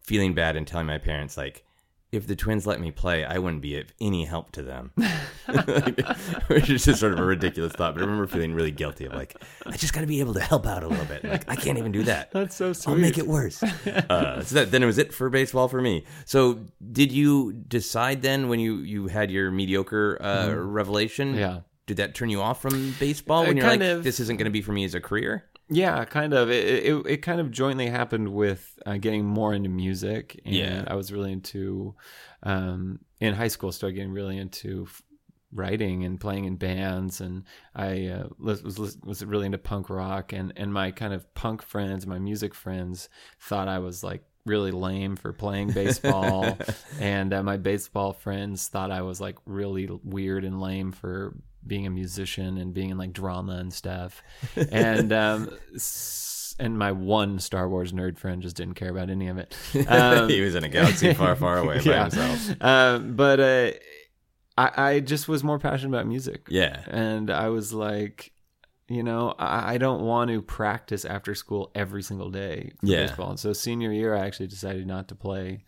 feeling 0.01 0.34
bad 0.36 0.56
and 0.56 0.68
telling 0.68 0.86
my 0.86 0.98
parents 1.00 1.36
like 1.38 1.63
if 2.13 2.27
the 2.27 2.36
twins 2.36 2.65
let 2.68 2.80
me 2.80 2.92
play 2.92 3.25
i 3.25 3.38
wouldn't 3.38 3.62
be 3.62 3.77
of 3.77 3.88
any 4.00 4.24
help 4.25 4.51
to 4.51 4.62
them 4.62 4.92
which 6.48 6.69
is 6.69 6.86
just 6.86 7.00
sort 7.00 7.13
of 7.13 7.19
a 7.19 7.24
ridiculous 7.24 7.74
thought 7.74 7.94
but 7.94 8.01
i 8.01 8.06
remember 8.06 8.27
feeling 8.27 8.54
really 8.54 8.71
guilty 8.71 9.06
of 9.06 9.13
like 9.13 9.36
i 9.65 9.71
just 9.75 9.94
got 9.94 10.01
to 10.01 10.07
be 10.07 10.19
able 10.19 10.33
to 10.33 10.39
help 10.39 10.65
out 10.65 10.83
a 10.83 10.88
little 10.88 11.06
bit 11.06 11.24
like 11.24 11.50
i 11.50 11.56
can't 11.56 11.77
even 11.77 11.92
do 11.92 12.04
that 12.04 12.31
That's 12.33 12.56
so 12.56 12.74
sweet. 12.74 12.94
I'll 12.94 12.98
make 13.00 13.18
it 13.18 13.27
worse. 13.27 13.62
uh, 13.63 14.44
so 14.44 14.56
that, 14.56 14.71
then 14.71 14.83
it 14.83 14.86
was 14.86 14.98
it 14.98 15.13
for 15.13 15.30
baseball 15.30 15.68
for 15.68 15.81
me. 15.81 16.06
So 16.25 16.60
did 16.92 17.12
you 17.12 17.54
decide 17.54 18.21
then 18.21 18.48
when 18.50 18.60
you, 18.60 18.77
you 18.77 19.07
had 19.07 19.30
your 19.31 19.51
mediocre 19.51 20.21
uh, 20.21 20.54
revelation? 20.54 21.30
Mm-hmm. 21.31 21.39
Yeah. 21.39 21.60
Did 21.86 21.98
that 21.98 22.15
turn 22.15 22.30
you 22.30 22.42
off 22.42 22.62
from 22.62 22.95
baseball 23.00 23.44
Uh, 23.44 23.48
when 23.48 23.57
you're 23.57 23.68
like, 23.68 23.81
of. 23.81 24.04
this 24.04 24.19
isn't 24.19 24.38
going 24.38 24.45
to 24.45 24.51
be 24.51 24.62
for 24.62 24.71
me 24.71 24.83
as 24.83 24.95
a 24.95 25.01
career? 25.01 25.45
Yeah, 25.74 26.06
kind 26.06 26.34
of. 26.34 26.50
It 26.52 26.86
it, 26.86 27.06
it 27.08 27.18
kind 27.18 27.42
of 27.42 27.52
jointly 27.52 27.88
happened 27.88 28.34
with 28.34 28.78
uh, 28.86 28.98
getting 28.98 29.25
more 29.25 29.54
into 29.54 29.70
music, 29.70 30.40
and 30.46 30.54
Yeah. 30.56 30.84
I 30.88 30.96
was 30.96 31.12
really 31.12 31.31
into 31.31 31.96
um, 32.44 33.00
in 33.20 33.34
high 33.34 33.48
school. 33.48 33.72
Started 33.72 33.96
getting 33.96 34.12
really 34.12 34.38
into 34.38 34.86
f- 34.88 35.02
writing 35.52 36.04
and 36.04 36.20
playing 36.20 36.46
in 36.46 36.58
bands, 36.58 37.22
and 37.22 37.44
I 37.75 38.08
uh, 38.08 38.28
was 38.40 38.64
was 38.64 38.98
was 39.04 39.25
really 39.25 39.46
into 39.48 39.58
punk 39.58 39.90
rock, 39.90 40.31
and 40.34 40.54
and 40.56 40.74
my 40.74 40.92
kind 40.92 41.14
of 41.14 41.34
punk 41.34 41.62
friends, 41.64 42.06
my 42.06 42.20
music 42.20 42.54
friends, 42.54 43.10
thought 43.40 43.68
I 43.68 43.80
was 43.80 44.04
like 44.04 44.24
really 44.46 44.72
lame 44.72 45.16
for 45.16 45.31
playing 45.31 45.72
baseball 45.72 46.60
and 47.00 47.34
uh, 47.34 47.42
my 47.42 47.56
baseball 47.56 48.12
friends 48.12 48.68
thought 48.68 48.92
I 48.92 49.02
was 49.02 49.22
like 49.22 49.38
really 49.46 49.88
weird 50.04 50.44
and 50.44 50.60
lame 50.60 50.92
for 50.92 51.34
being 51.65 51.86
a 51.88 51.89
musician 51.89 52.57
and 52.57 52.74
being 52.74 52.89
in 52.89 52.98
like 52.98 53.13
drama 53.13 53.54
and 53.57 53.74
stuff 53.74 54.21
and 54.71 55.12
um 55.13 55.50
and 56.60 56.77
my 56.77 56.92
one 56.92 57.39
Star 57.39 57.68
Wars 57.68 57.92
nerd 57.94 58.18
friend 58.18 58.42
just 58.42 58.56
didn't 58.56 58.75
care 58.75 58.89
about 58.89 59.10
any 59.10 59.27
of 59.27 59.38
it 59.38 59.56
um, 59.88 60.30
he 60.30 60.42
was 60.42 60.56
in 60.56 60.63
a 60.63 60.69
galaxy 60.69 61.13
far, 61.13 61.36
far 61.36 61.57
away 61.57 61.80
by 61.83 62.00
himself. 62.01 62.62
um, 62.62 63.15
but 63.15 63.39
uh, 63.39 63.71
I, 64.57 64.71
I 64.92 65.00
just 65.00 65.27
was 65.27 65.44
more 65.44 65.57
passionate 65.60 65.89
about 65.98 66.07
music 66.07 66.45
Yeah. 66.50 66.83
and 66.88 67.31
I 67.31 67.50
was 67.50 67.74
like, 67.74 68.31
you 68.88 69.01
know, 69.01 69.33
I, 69.39 69.74
I 69.74 69.77
don't 69.80 70.01
want 70.04 70.30
to 70.30 70.42
practice 70.44 71.06
after 71.06 71.33
school 71.33 71.71
every 71.74 72.04
single 72.04 72.30
day 72.30 72.74
for 72.81 72.86
Yeah. 72.86 73.07
baseball. 73.07 73.30
And 73.31 73.39
so 73.39 73.51
senior 73.54 73.92
year, 73.92 74.13
I 74.13 74.25
actually 74.27 74.48
decided 74.48 74.86
not 74.86 75.07
to 75.07 75.15
play, 75.15 75.63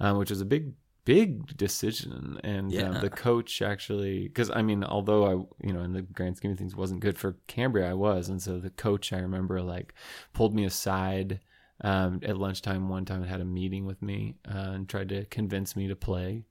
um, 0.00 0.18
which 0.18 0.28
was 0.30 0.40
a 0.42 0.44
big, 0.44 0.74
big 1.06 1.56
decision. 1.56 2.38
And 2.44 2.70
Yeah. 2.70 2.88
um, 2.90 3.00
the 3.00 3.08
coach 3.08 3.62
actually, 3.62 4.28
because 4.28 4.50
I 4.50 4.60
mean, 4.60 4.84
although 4.84 5.24
I, 5.24 5.66
you 5.66 5.72
know, 5.72 5.80
in 5.80 5.94
the 5.94 6.02
grand 6.02 6.36
scheme 6.36 6.50
of 6.50 6.58
things, 6.58 6.76
wasn't 6.76 7.00
good 7.00 7.16
for 7.16 7.38
Cambria, 7.46 7.90
I 7.90 7.94
was. 7.94 8.28
And 8.28 8.42
so 8.42 8.60
the 8.60 8.68
coach, 8.68 9.14
I 9.14 9.20
remember, 9.20 9.62
like 9.62 9.94
pulled 10.34 10.54
me 10.54 10.66
aside. 10.66 11.40
Um, 11.82 12.20
at 12.22 12.38
lunchtime 12.38 12.88
one 12.88 13.04
time 13.04 13.20
and 13.20 13.30
had 13.30 13.42
a 13.42 13.44
meeting 13.44 13.84
with 13.84 14.00
me 14.00 14.36
uh, 14.48 14.72
and 14.72 14.88
tried 14.88 15.10
to 15.10 15.26
convince 15.26 15.76
me 15.76 15.88
to 15.88 15.94
play 15.94 16.46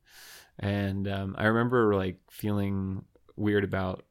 and 0.60 1.08
um, 1.08 1.36
I 1.38 1.46
remember 1.48 1.96
like 1.96 2.20
feeling 2.30 3.04
weird 3.36 3.64
about 3.64 4.06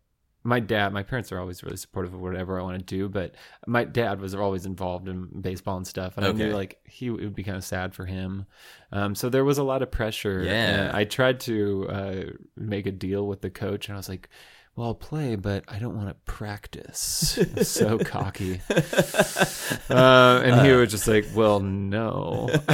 my 0.46 0.60
dad. 0.60 0.92
My 0.92 1.02
parents 1.02 1.32
are 1.32 1.40
always 1.40 1.62
really 1.64 1.78
supportive 1.78 2.12
of 2.14 2.20
whatever 2.20 2.60
I 2.60 2.62
want 2.62 2.78
to 2.78 2.84
do, 2.84 3.08
but 3.08 3.34
my 3.66 3.84
dad 3.84 4.20
was 4.20 4.34
always 4.34 4.66
involved 4.66 5.08
in 5.08 5.40
baseball 5.40 5.76
and 5.78 5.86
stuff, 5.86 6.16
and 6.16 6.24
I 6.26 6.28
Okay. 6.28 6.44
knew 6.48 6.52
like 6.52 6.80
he 6.84 7.06
it 7.06 7.12
would 7.12 7.34
be 7.34 7.42
kind 7.42 7.56
of 7.56 7.64
sad 7.64 7.94
for 7.94 8.04
him. 8.04 8.46
Um, 8.92 9.14
so 9.14 9.28
there 9.30 9.44
was 9.44 9.58
a 9.58 9.64
lot 9.64 9.82
of 9.82 9.90
pressure. 9.90 10.42
Yeah. 10.44 10.90
I 10.94 11.04
tried 11.04 11.40
to 11.40 11.88
uh, 11.88 12.22
make 12.56 12.86
a 12.86 12.92
deal 12.92 13.26
with 13.26 13.40
the 13.40 13.50
coach, 13.50 13.88
and 13.88 13.96
I 13.96 13.98
was 13.98 14.08
like. 14.08 14.28
Well, 14.76 14.88
I'll 14.88 14.94
play, 14.94 15.36
but 15.36 15.62
I 15.68 15.78
don't 15.78 15.94
want 15.96 16.08
to 16.08 16.14
practice. 16.32 17.38
I 17.56 17.58
was 17.58 17.68
so 17.70 17.98
cocky. 17.98 18.60
Uh, 19.90 20.40
and 20.44 20.66
he 20.66 20.72
was 20.72 20.90
just 20.90 21.06
like, 21.08 21.26
"Well, 21.34 21.60
no." 21.60 22.48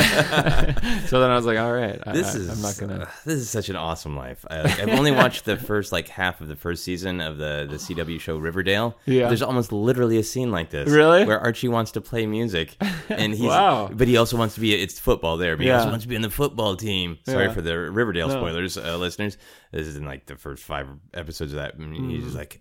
so 1.07 1.21
then 1.21 1.31
I 1.31 1.37
was 1.37 1.45
like, 1.45 1.59
"All 1.59 1.73
right, 1.73 2.01
This 2.13 2.35
I- 2.35 2.39
is 2.39 2.49
I'm 2.49 2.63
not 2.63 2.77
gonna." 2.79 3.05
uh, 3.05 3.11
this 3.25 3.39
is 3.41 3.51
such 3.51 3.69
an 3.69 3.77
awesome 3.77 4.17
life. 4.17 4.45
I, 4.51 4.63
like, 4.63 4.81
I've 4.81 4.99
only 4.99 5.11
watched 5.11 5.45
the 5.45 5.57
first 5.57 5.93
like 5.93 6.09
half 6.09 6.41
of 6.41 6.49
the 6.49 6.57
first 6.57 6.85
season 6.85 7.21
of 7.21 7.37
the 7.39 7.67
the 7.69 7.77
CW 7.77 8.21
show 8.21 8.37
Riverdale. 8.39 8.97
Yeah. 9.07 9.29
there's 9.29 9.43
almost 9.43 9.73
literally 9.73 10.19
a 10.19 10.23
scene 10.23 10.51
like 10.51 10.71
this. 10.71 10.89
Really? 10.89 11.25
where 11.25 11.39
Archie 11.41 11.69
wants 11.69 11.93
to 11.93 12.01
play 12.01 12.27
music, 12.27 12.77
and 13.09 13.33
he's 13.35 13.43
Wow. 13.49 13.89
but 13.93 14.09
he 14.09 14.17
also 14.17 14.37
wants 14.37 14.55
to 14.55 14.61
be. 14.61 14.75
It's 14.75 14.99
football 14.99 15.37
there, 15.37 15.57
but 15.57 15.65
he 15.67 15.71
also 15.73 15.87
Yeah. 15.87 15.91
wants 15.91 16.05
to 16.05 16.09
be 16.09 16.17
in 16.17 16.23
the 16.23 16.31
football 16.31 16.77
team. 16.77 17.19
Sorry 17.27 17.47
Yeah. 17.47 17.53
for 17.53 17.61
the 17.63 17.77
Riverdale 17.79 18.29
No. 18.29 18.35
spoilers, 18.35 18.77
uh, 18.79 18.97
listeners. 18.97 19.37
This 19.73 19.87
is 19.87 19.97
in 19.97 20.05
like 20.05 20.27
the 20.27 20.37
first 20.37 20.63
five 20.65 20.89
episodes 21.15 21.53
of 21.53 21.57
that. 21.59 21.79
And 21.99 22.11
he's 22.11 22.25
mm-hmm. 22.25 22.39
like. 22.39 22.61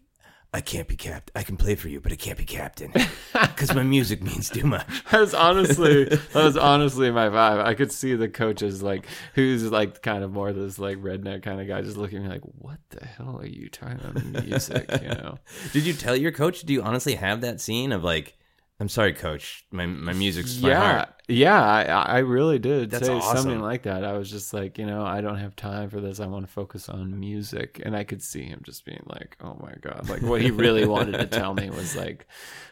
I 0.51 0.61
can't 0.61 0.87
be 0.87 0.95
capped. 0.95 1.29
I 1.35 1.43
can 1.43 1.57
play 1.57 1.75
for 1.75 1.89
you, 1.89 2.01
but 2.01 2.11
I 2.11 2.15
can't 2.15 2.35
be 2.35 2.43
captain 2.43 2.91
because 3.33 3.75
my 3.75 3.83
music 3.83 4.23
means 4.23 4.49
too 4.49 4.65
much. 4.65 4.87
That 5.11 5.19
was 5.19 5.35
honestly 5.35 6.05
that 6.05 6.43
was 6.43 6.57
honestly 6.57 7.11
my 7.11 7.27
vibe. 7.27 7.63
I 7.63 7.75
could 7.75 7.91
see 7.91 8.15
the 8.15 8.27
coaches 8.27 8.81
like 8.81 9.05
who's 9.35 9.71
like 9.71 10.01
kind 10.01 10.23
of 10.23 10.31
more 10.31 10.51
this 10.51 10.79
like 10.79 10.97
redneck 10.97 11.43
kind 11.43 11.61
of 11.61 11.67
guy 11.67 11.83
just 11.83 11.97
looking 11.97 12.17
at 12.17 12.23
me 12.23 12.29
like, 12.29 12.41
what 12.41 12.79
the 12.89 13.05
hell 13.05 13.37
are 13.39 13.45
you 13.45 13.69
talking 13.69 13.99
about 13.99 14.25
music? 14.43 14.89
You 15.03 15.09
know? 15.09 15.37
Did 15.71 15.85
you 15.85 15.93
tell 15.93 16.15
your 16.15 16.31
coach? 16.31 16.61
Do 16.61 16.73
you 16.73 16.81
honestly 16.81 17.13
have 17.13 17.41
that 17.41 17.61
scene 17.61 17.91
of 17.91 18.03
like, 18.03 18.35
I'm 18.81 18.87
sorry, 18.87 19.13
coach, 19.13 19.65
my 19.71 19.85
my 19.85 20.13
music's 20.13 20.61
my 20.61 20.69
yeah, 20.69 20.79
heart. 20.79 21.09
yeah. 21.27 21.61
I 21.61 21.83
I 21.83 22.17
really 22.19 22.59
did 22.59 22.91
That's 22.91 23.07
say 23.07 23.13
awesome. 23.13 23.37
something 23.37 23.59
like 23.59 23.83
that. 23.83 24.05
I 24.05 24.13
was 24.13 24.31
just 24.31 24.53
like, 24.53 24.77
you 24.77 24.85
know, 24.85 25.05
I 25.05 25.19
don't 25.19 25.37
have 25.37 25.53
time 25.55 25.89
for 25.89 25.99
this. 25.99 26.21
I 26.21 26.27
want 26.27 26.47
to 26.47 26.51
focus 26.51 26.87
on 26.87 27.19
music, 27.19 27.81
and 27.83 27.93
I 27.93 28.05
could 28.05 28.23
see 28.23 28.43
him 28.43 28.61
just 28.63 28.85
being 28.85 29.03
like, 29.07 29.35
oh 29.41 29.57
my 29.61 29.73
god, 29.81 30.07
like 30.07 30.21
what 30.21 30.41
he 30.41 30.49
really 30.51 30.85
wanted 30.85 31.17
to 31.17 31.25
tell 31.25 31.53
me 31.53 31.69
was 31.69 31.97
like 31.97 32.25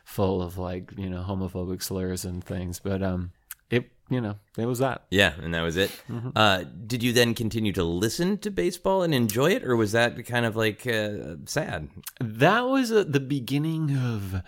full 0.05 0.41
of 0.41 0.57
like 0.57 0.93
you 0.97 1.09
know 1.09 1.25
homophobic 1.27 1.83
slurs 1.83 2.23
and 2.23 2.41
things. 2.41 2.79
But 2.79 3.03
um, 3.03 3.31
it 3.69 3.91
you 4.09 4.21
know 4.21 4.35
it 4.57 4.65
was 4.65 4.79
that. 4.79 5.03
Yeah, 5.11 5.33
and 5.43 5.53
that 5.53 5.61
was 5.61 5.75
it. 5.75 5.91
Mm-hmm. 6.09 6.29
Uh, 6.37 6.63
did 6.85 7.03
you 7.03 7.11
then 7.11 7.33
continue 7.33 7.73
to 7.73 7.83
listen 7.83 8.37
to 8.37 8.49
baseball 8.49 9.03
and 9.03 9.13
enjoy 9.13 9.51
it, 9.51 9.63
or 9.65 9.75
was 9.75 9.91
that 9.91 10.25
kind 10.25 10.45
of 10.45 10.55
like 10.55 10.87
uh, 10.87 11.35
sad? 11.43 11.89
That 12.21 12.61
was 12.61 12.93
uh, 12.93 13.03
the 13.05 13.19
beginning 13.19 13.97
of 13.97 14.41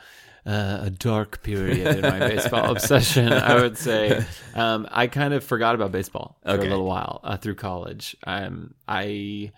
uh, 0.50 0.80
a 0.84 0.90
dark 0.90 1.44
period 1.44 1.98
in 1.98 2.02
my 2.02 2.20
baseball 2.32 2.72
obsession. 2.72 3.32
I 3.32 3.56
would 3.62 3.78
say 3.78 4.26
um, 4.56 4.88
I 4.92 5.08
kind 5.08 5.34
of 5.34 5.44
forgot 5.44 5.76
about 5.76 5.92
baseball 5.92 6.38
for 6.44 6.52
Okay. 6.52 6.66
a 6.66 6.70
little 6.70 6.86
while 6.86 7.20
uh, 7.24 7.38
through 7.38 7.56
college. 7.56 8.16
Um, 8.26 8.74
I, 8.88 9.52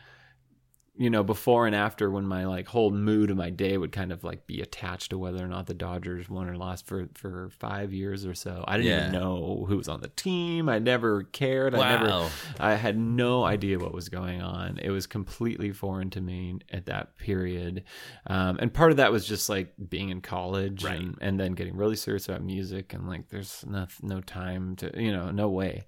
you 1.01 1.09
know, 1.09 1.23
before 1.23 1.65
and 1.65 1.75
after 1.75 2.11
when 2.11 2.27
my 2.27 2.45
like 2.45 2.67
whole 2.67 2.91
mood 2.91 3.31
of 3.31 3.37
my 3.37 3.49
day 3.49 3.75
would 3.75 3.91
kind 3.91 4.11
of 4.11 4.23
like 4.23 4.45
be 4.45 4.61
attached 4.61 5.09
to 5.09 5.17
whether 5.17 5.43
or 5.43 5.47
not 5.47 5.65
the 5.65 5.73
Dodgers 5.73 6.29
won 6.29 6.47
or 6.47 6.55
lost 6.55 6.85
for 6.85 7.09
for 7.15 7.49
five 7.57 7.91
years 7.91 8.23
or 8.23 8.35
so. 8.35 8.63
I 8.67 8.77
didn't 8.77 8.91
even 8.99 9.11
know 9.13 9.65
who 9.67 9.77
was 9.77 9.87
on 9.87 10.01
the 10.01 10.09
team. 10.09 10.69
I 10.69 10.77
never 10.77 11.23
cared. 11.23 11.73
I 11.73 11.89
never 11.97 12.05
Wow. 12.05 12.29
I 12.59 12.75
had 12.75 12.99
no 12.99 13.43
idea 13.43 13.79
what 13.79 13.95
was 13.95 14.09
going 14.09 14.43
on. 14.43 14.77
It 14.77 14.91
was 14.91 15.07
completely 15.07 15.71
foreign 15.71 16.11
to 16.11 16.21
me 16.21 16.59
at 16.71 16.85
that 16.85 17.17
period. 17.17 17.83
Um, 18.27 18.57
and 18.59 18.71
part 18.71 18.91
of 18.91 18.97
that 18.97 19.11
was 19.11 19.25
just 19.25 19.49
like 19.49 19.73
being 19.89 20.09
in 20.09 20.21
college 20.21 20.83
Right. 20.83 20.99
and, 20.99 21.17
and 21.19 21.39
then 21.39 21.53
getting 21.53 21.75
really 21.75 21.95
serious 21.95 22.29
about 22.29 22.43
music 22.43 22.93
and 22.93 23.07
like 23.07 23.29
there's 23.29 23.65
no, 23.67 23.87
no 24.03 24.21
time 24.21 24.75
to, 24.75 24.91
you 25.01 25.11
know, 25.11 25.31
no 25.31 25.49
way. 25.49 25.85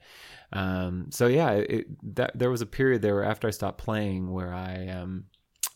Um, 0.54 1.08
so 1.10 1.28
yeah, 1.28 1.52
it, 1.52 2.16
that 2.16 2.32
there 2.38 2.50
was 2.50 2.62
a 2.62 2.66
period 2.66 3.02
there 3.02 3.24
after 3.24 3.48
I 3.48 3.52
stopped 3.52 3.80
playing 3.80 4.32
where 4.32 4.54
I, 4.54 4.88
um, 4.88 5.26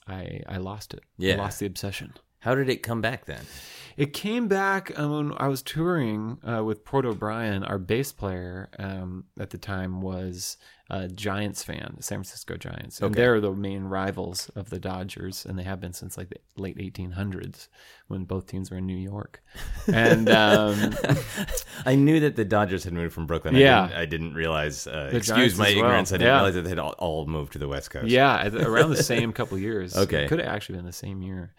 I, 0.08 0.42
I 0.48 0.58
lost 0.58 0.94
it. 0.94 1.04
Yeah. 1.18 1.34
I 1.34 1.38
lost 1.38 1.60
the 1.60 1.66
obsession. 1.66 2.14
How 2.40 2.56
did 2.56 2.70
it 2.70 2.84
come 2.84 3.02
back 3.02 3.26
then? 3.26 3.42
It 3.98 4.14
came 4.14 4.48
back 4.48 4.98
um, 4.98 5.12
when 5.12 5.34
I 5.38 5.48
was 5.48 5.64
touring 5.64 6.38
uh, 6.48 6.64
with 6.64 6.86
Port 6.86 7.06
O'Brien. 7.06 7.64
Our 7.64 7.80
bass 7.80 8.12
player 8.12 8.70
um, 8.78 9.26
at 9.40 9.50
the 9.50 9.58
time 9.58 10.02
was 10.02 10.58
a 10.90 11.08
Giants 11.08 11.64
fan, 11.64 11.98
San 12.00 12.18
Francisco 12.20 12.56
Giants, 12.58 13.00
and 13.02 13.12
Okay. 13.12 13.22
they're 13.22 13.42
the 13.42 13.52
main 13.54 13.84
rivals 13.84 14.50
of 14.56 14.70
the 14.70 14.80
Dodgers, 14.80 15.46
and 15.46 15.60
they 15.60 15.64
have 15.64 15.80
been 15.82 15.92
since 15.94 16.18
like 16.18 16.30
the 16.30 16.38
late 16.62 16.78
1800s 16.78 17.68
when 18.08 18.24
both 18.24 18.48
teams 18.48 18.72
were 18.72 18.78
in 18.78 18.86
New 18.86 18.96
York. 18.96 19.44
And 19.92 20.30
um, 20.30 20.96
I 21.86 21.96
knew 21.96 22.20
that 22.22 22.36
the 22.38 22.46
Dodgers 22.46 22.84
had 22.86 22.94
moved 22.94 23.14
from 23.14 23.26
Brooklyn. 23.26 23.56
Yeah. 23.56 23.84
I 23.84 23.88
didn't, 23.88 24.00
I 24.00 24.06
didn't 24.06 24.34
realize. 24.36 24.88
Uh, 24.88 25.10
excuse 25.14 25.58
my 25.58 25.66
well. 25.66 25.72
ignorance. 25.78 26.12
I 26.12 26.16
didn't 26.18 26.28
Yeah. 26.28 26.36
realize 26.36 26.54
that 26.56 26.62
they 26.64 26.70
had 26.70 26.80
all, 26.80 26.96
all 26.98 27.26
moved 27.28 27.54
to 27.54 27.60
the 27.60 27.68
West 27.68 27.90
Coast. 27.92 28.08
yeah, 28.08 28.48
around 28.48 28.92
the 28.92 29.04
same 29.04 29.34
couple 29.34 29.58
years. 29.58 29.96
Okay. 29.96 30.28
could 30.28 30.40
have 30.40 30.48
actually 30.48 30.78
been 30.78 30.86
the 30.86 30.94
same 30.94 31.22
year. 31.22 31.54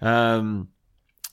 Um, 0.00 0.68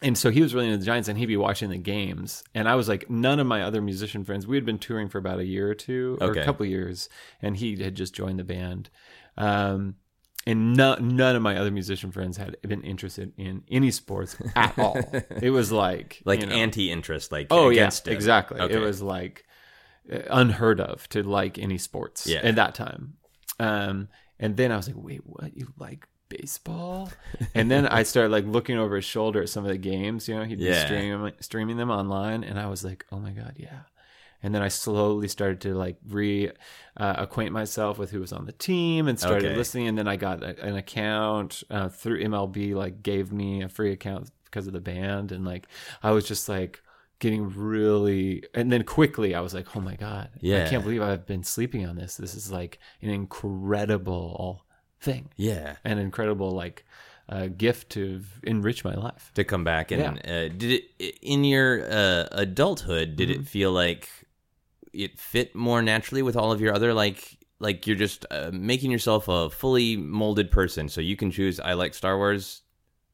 and 0.01 0.17
so 0.17 0.29
he 0.29 0.41
was 0.41 0.53
really 0.53 0.67
into 0.67 0.77
the 0.77 0.85
Giants, 0.85 1.07
and 1.07 1.17
he'd 1.17 1.25
be 1.27 1.37
watching 1.37 1.69
the 1.69 1.77
games. 1.77 2.43
And 2.53 2.67
I 2.67 2.75
was 2.75 2.87
like, 2.89 3.09
none 3.09 3.39
of 3.39 3.47
my 3.47 3.61
other 3.63 3.81
musician 3.81 4.23
friends. 4.23 4.45
We 4.45 4.55
had 4.57 4.65
been 4.65 4.77
touring 4.79 5.09
for 5.09 5.17
about 5.17 5.39
a 5.39 5.45
year 5.45 5.69
or 5.69 5.75
two, 5.75 6.17
or 6.21 6.27
Okay. 6.31 6.41
a 6.41 6.45
couple 6.45 6.65
years, 6.65 7.09
and 7.41 7.57
he 7.57 7.77
had 7.81 7.95
just 7.95 8.13
joined 8.13 8.37
the 8.39 8.43
band. 8.43 8.89
Um, 9.37 9.95
and 10.47 10.75
no, 10.75 10.95
none 10.95 11.35
of 11.35 11.41
my 11.41 11.57
other 11.57 11.71
musician 11.71 12.11
friends 12.11 12.37
had 12.37 12.55
been 12.61 12.83
interested 12.83 13.33
in 13.37 13.63
any 13.71 13.89
sports 13.89 14.35
at 14.55 14.77
all. 14.79 14.97
it 15.41 15.49
was 15.49 15.71
like 15.71 16.21
like 16.23 16.41
you 16.41 16.45
know, 16.45 16.53
anti-interest, 16.55 17.31
like 17.31 17.47
Oh 17.49 17.69
against 17.69 18.05
yeah, 18.05 18.13
it. 18.13 18.15
exactly. 18.15 18.59
Okay. 18.59 18.75
It 18.75 18.79
was 18.79 19.01
like 19.01 19.45
uh, 20.11 20.19
unheard 20.29 20.79
of 20.79 21.09
to 21.09 21.23
like 21.23 21.57
any 21.57 21.79
sports 21.79 22.27
Yeah. 22.27 22.41
at 22.43 22.55
that 22.57 22.75
time. 22.75 23.13
Um, 23.59 24.09
and 24.39 24.55
then 24.55 24.71
I 24.71 24.77
was 24.77 24.85
like, 24.87 24.97
wait, 24.99 25.21
what? 25.25 25.57
You 25.57 25.73
like 25.79 26.07
baseball? 26.29 27.09
and 27.55 27.69
then 27.69 27.87
I 27.87 28.03
started 28.03 28.31
like 28.31 28.45
looking 28.45 28.77
over 28.77 28.95
his 28.95 29.05
shoulder 29.05 29.41
at 29.41 29.49
some 29.49 29.63
of 29.65 29.71
the 29.71 29.77
games. 29.77 30.27
You 30.27 30.35
know, 30.35 30.43
he'd 30.43 30.59
be 30.59 30.65
streaming 30.73 31.33
streaming 31.39 31.77
them 31.77 31.91
online, 31.91 32.43
and 32.43 32.59
I 32.59 32.67
was 32.67 32.83
like, 32.83 33.05
oh 33.11 33.19
my 33.19 33.31
god, 33.31 33.53
yeah. 33.57 33.81
And 34.43 34.53
then 34.53 34.61
I 34.61 34.67
slowly 34.67 35.27
started 35.27 35.61
to 35.61 35.73
like 35.73 35.97
re 36.07 36.51
uh, 36.97 37.15
acquaint 37.17 37.51
myself 37.51 37.97
with 37.97 38.11
who 38.11 38.19
was 38.19 38.31
on 38.31 38.45
the 38.45 38.51
team 38.51 39.07
and 39.07 39.19
started 39.19 39.45
Okay. 39.47 39.55
listening. 39.55 39.87
And 39.87 39.97
then 39.97 40.07
I 40.07 40.17
got 40.17 40.43
a, 40.43 40.61
an 40.63 40.75
account 40.75 41.63
uh, 41.71 41.89
through 41.89 42.23
MLB, 42.23 42.75
like 42.75 43.01
gave 43.01 43.31
me 43.31 43.63
a 43.63 43.69
free 43.69 43.91
account 43.91 44.29
because 44.43 44.67
of 44.67 44.73
the 44.73 44.81
band. 44.81 45.31
And 45.31 45.45
like 45.45 45.65
I 46.03 46.11
was 46.11 46.27
just 46.27 46.47
like 46.47 46.81
getting 47.19 47.49
really, 47.55 48.43
and 48.53 48.71
then 48.71 48.83
quickly 48.83 49.33
I 49.33 49.39
was 49.39 49.53
like, 49.55 49.75
oh 49.75 49.79
my 49.81 49.95
God, 49.95 50.29
Yeah. 50.41 50.65
I 50.65 50.69
can't 50.69 50.83
believe 50.83 51.01
I've 51.01 51.25
been 51.25 51.43
sleeping 51.43 51.87
on 51.87 51.95
this. 51.95 52.17
This 52.17 52.35
is 52.35 52.51
like 52.51 52.77
an 53.01 53.09
incredible 53.09 54.64
thing, 54.99 55.29
yeah. 55.35 55.75
an 55.83 55.97
incredible 55.97 56.51
like 56.51 56.85
uh, 57.29 57.47
gift 57.47 57.89
to 57.91 58.21
enrich 58.43 58.83
my 58.83 58.93
life. 58.93 59.31
To 59.35 59.43
come 59.43 59.63
back 59.63 59.91
and 59.91 60.19
uh, 60.19 60.49
did 60.49 60.83
it 60.99 61.15
in 61.21 61.43
your 61.43 61.83
uh, 61.89 62.27
adulthood? 62.31 63.15
Did 63.15 63.29
Mm-hmm. 63.29 63.41
it 63.41 63.47
feel 63.47 63.71
like 63.71 64.09
it 64.93 65.19
fit 65.19 65.55
more 65.55 65.81
naturally 65.81 66.21
with 66.21 66.35
all 66.35 66.51
of 66.51 66.61
your 66.61 66.73
other 66.73 66.93
like 66.93 67.37
like 67.59 67.87
you're 67.87 67.95
just 67.95 68.25
uh, 68.31 68.49
making 68.53 68.91
yourself 68.91 69.27
a 69.27 69.49
fully 69.49 69.97
molded 69.97 70.51
person, 70.51 70.89
so 70.89 71.01
you 71.01 71.15
can 71.15 71.31
choose. 71.31 71.59
I 71.59 71.73
like 71.73 71.93
Star 71.93 72.17
Wars 72.17 72.61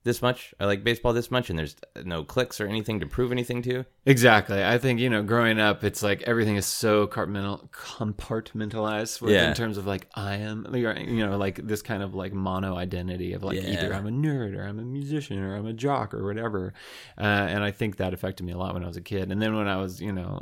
this 0.03 0.22
much. 0.22 0.53
I 0.60 0.65
like 0.65 0.84
baseball 0.84 1.13
this 1.13 1.29
much, 1.29 1.50
and 1.50 1.60
there's 1.60 1.75
no 2.03 2.24
clicks 2.24 2.60
or 2.60 2.65
anything 2.67 3.00
to 3.01 3.05
prove 3.05 3.31
anything 3.31 3.62
to. 3.63 3.86
Exactly. 4.05 4.63
I 4.63 4.77
think, 4.79 5.00
you 5.00 5.10
know, 5.10 5.22
growing 5.22 5.60
up, 5.60 5.84
it's 5.84 6.01
like 6.01 6.24
everything 6.24 6.55
is 6.55 6.65
so 6.65 7.05
compartmentalized 7.05 9.22
with, 9.22 9.31
Yeah. 9.34 9.50
in 9.50 9.55
terms 9.55 9.77
of 9.77 9.86
like, 9.86 10.08
I 10.15 10.36
am, 10.38 10.67
you 10.74 11.25
know, 11.25 11.38
like 11.38 11.65
this 11.67 11.81
kind 11.81 12.01
of 12.03 12.15
like 12.15 12.34
mono 12.34 12.75
identity 12.75 13.34
of 13.34 13.43
like 13.43 13.62
Yeah. 13.62 13.72
either 13.74 13.93
I'm 13.93 14.08
a 14.08 14.12
nerd 14.12 14.58
or 14.58 14.63
I'm 14.63 14.79
a 14.79 14.84
musician 14.84 15.39
or 15.39 15.55
I'm 15.55 15.65
a 15.67 15.74
jock 15.74 16.13
or 16.13 16.25
whatever. 16.25 16.74
Uh, 17.17 17.22
and 17.22 17.63
I 17.63 17.72
think 17.72 17.98
that 17.98 18.13
affected 18.13 18.46
me 18.46 18.53
a 18.53 18.58
lot 18.58 18.74
when 18.74 18.84
I 18.84 18.88
was 18.88 18.98
a 18.98 19.01
kid. 19.01 19.31
And 19.31 19.41
then 19.41 19.55
when 19.55 19.67
I 19.67 19.77
was, 19.77 20.01
you 20.01 20.12
know, 20.12 20.41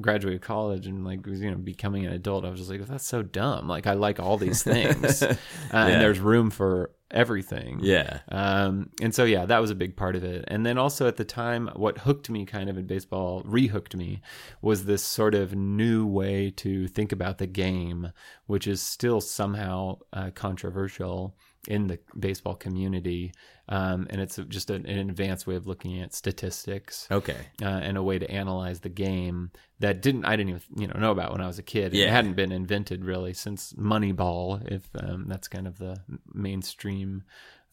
graduated 0.00 0.42
college 0.42 0.86
and 0.86 1.04
like 1.04 1.26
was, 1.26 1.40
you 1.40 1.50
know, 1.50 1.56
becoming 1.56 2.06
an 2.06 2.12
adult, 2.12 2.44
I 2.44 2.50
was 2.50 2.60
just 2.60 2.70
like, 2.70 2.84
that's 2.86 3.06
so 3.06 3.22
dumb. 3.22 3.68
Like, 3.68 3.86
I 3.86 3.94
like 3.94 4.20
all 4.20 4.36
these 4.36 4.62
things. 4.62 5.22
uh, 5.22 5.34
And 5.72 6.00
there's 6.00 6.20
room 6.20 6.50
for 6.50 6.90
everything. 7.10 7.80
Yeah. 7.82 8.20
Um, 8.28 8.90
and 9.02 9.14
so, 9.14 9.24
yeah, 9.24 9.46
that 9.46 9.60
was 9.60 9.70
a 9.70 9.74
big 9.74 9.96
part 9.96 10.16
of 10.16 10.24
it. 10.24 10.44
And 10.48 10.64
then 10.64 10.78
also 10.78 11.06
at 11.06 11.16
the 11.16 11.24
time, 11.24 11.70
what 11.74 11.98
hooked 11.98 12.30
me 12.30 12.44
kind 12.46 12.70
of 12.70 12.78
in 12.78 12.86
baseball, 12.86 13.42
rehooked 13.42 13.94
me, 13.94 14.22
was 14.62 14.84
this 14.84 15.02
sort 15.02 15.34
of 15.34 15.54
new 15.54 16.06
way 16.06 16.50
to 16.56 16.88
think 16.88 17.12
about 17.12 17.38
the 17.38 17.46
game, 17.46 18.12
which 18.46 18.66
is 18.66 18.82
still 18.82 19.20
somehow 19.20 19.98
uh, 20.12 20.30
controversial 20.34 21.36
in 21.68 21.86
the 21.86 21.98
baseball 22.18 22.54
community. 22.54 23.32
Um, 23.68 24.06
and 24.10 24.20
it's 24.20 24.36
just 24.48 24.70
an, 24.70 24.86
an 24.86 25.10
advanced 25.10 25.46
way 25.46 25.54
of 25.54 25.66
looking 25.66 26.00
at 26.00 26.12
statistics 26.12 27.06
Okay. 27.10 27.36
uh, 27.62 27.66
and 27.66 27.96
a 27.96 28.02
way 28.02 28.18
to 28.18 28.28
analyze 28.28 28.80
the 28.80 28.88
game 28.88 29.52
that 29.78 30.02
didn't 30.02 30.24
I 30.24 30.34
didn't 30.36 30.50
even 30.50 30.62
you 30.76 30.86
know 30.88 30.98
know 30.98 31.12
about 31.12 31.32
when 31.32 31.40
I 31.40 31.46
was 31.46 31.58
a 31.58 31.62
kid. 31.62 31.92
Yeah. 31.92 32.06
It 32.06 32.10
hadn't 32.10 32.34
been 32.34 32.50
invented 32.52 33.04
really 33.04 33.32
since 33.32 33.72
Moneyball, 33.74 34.66
if 34.70 34.88
um, 34.98 35.26
that's 35.28 35.48
kind 35.48 35.66
of 35.66 35.78
the 35.78 36.00
mainstream 36.32 37.22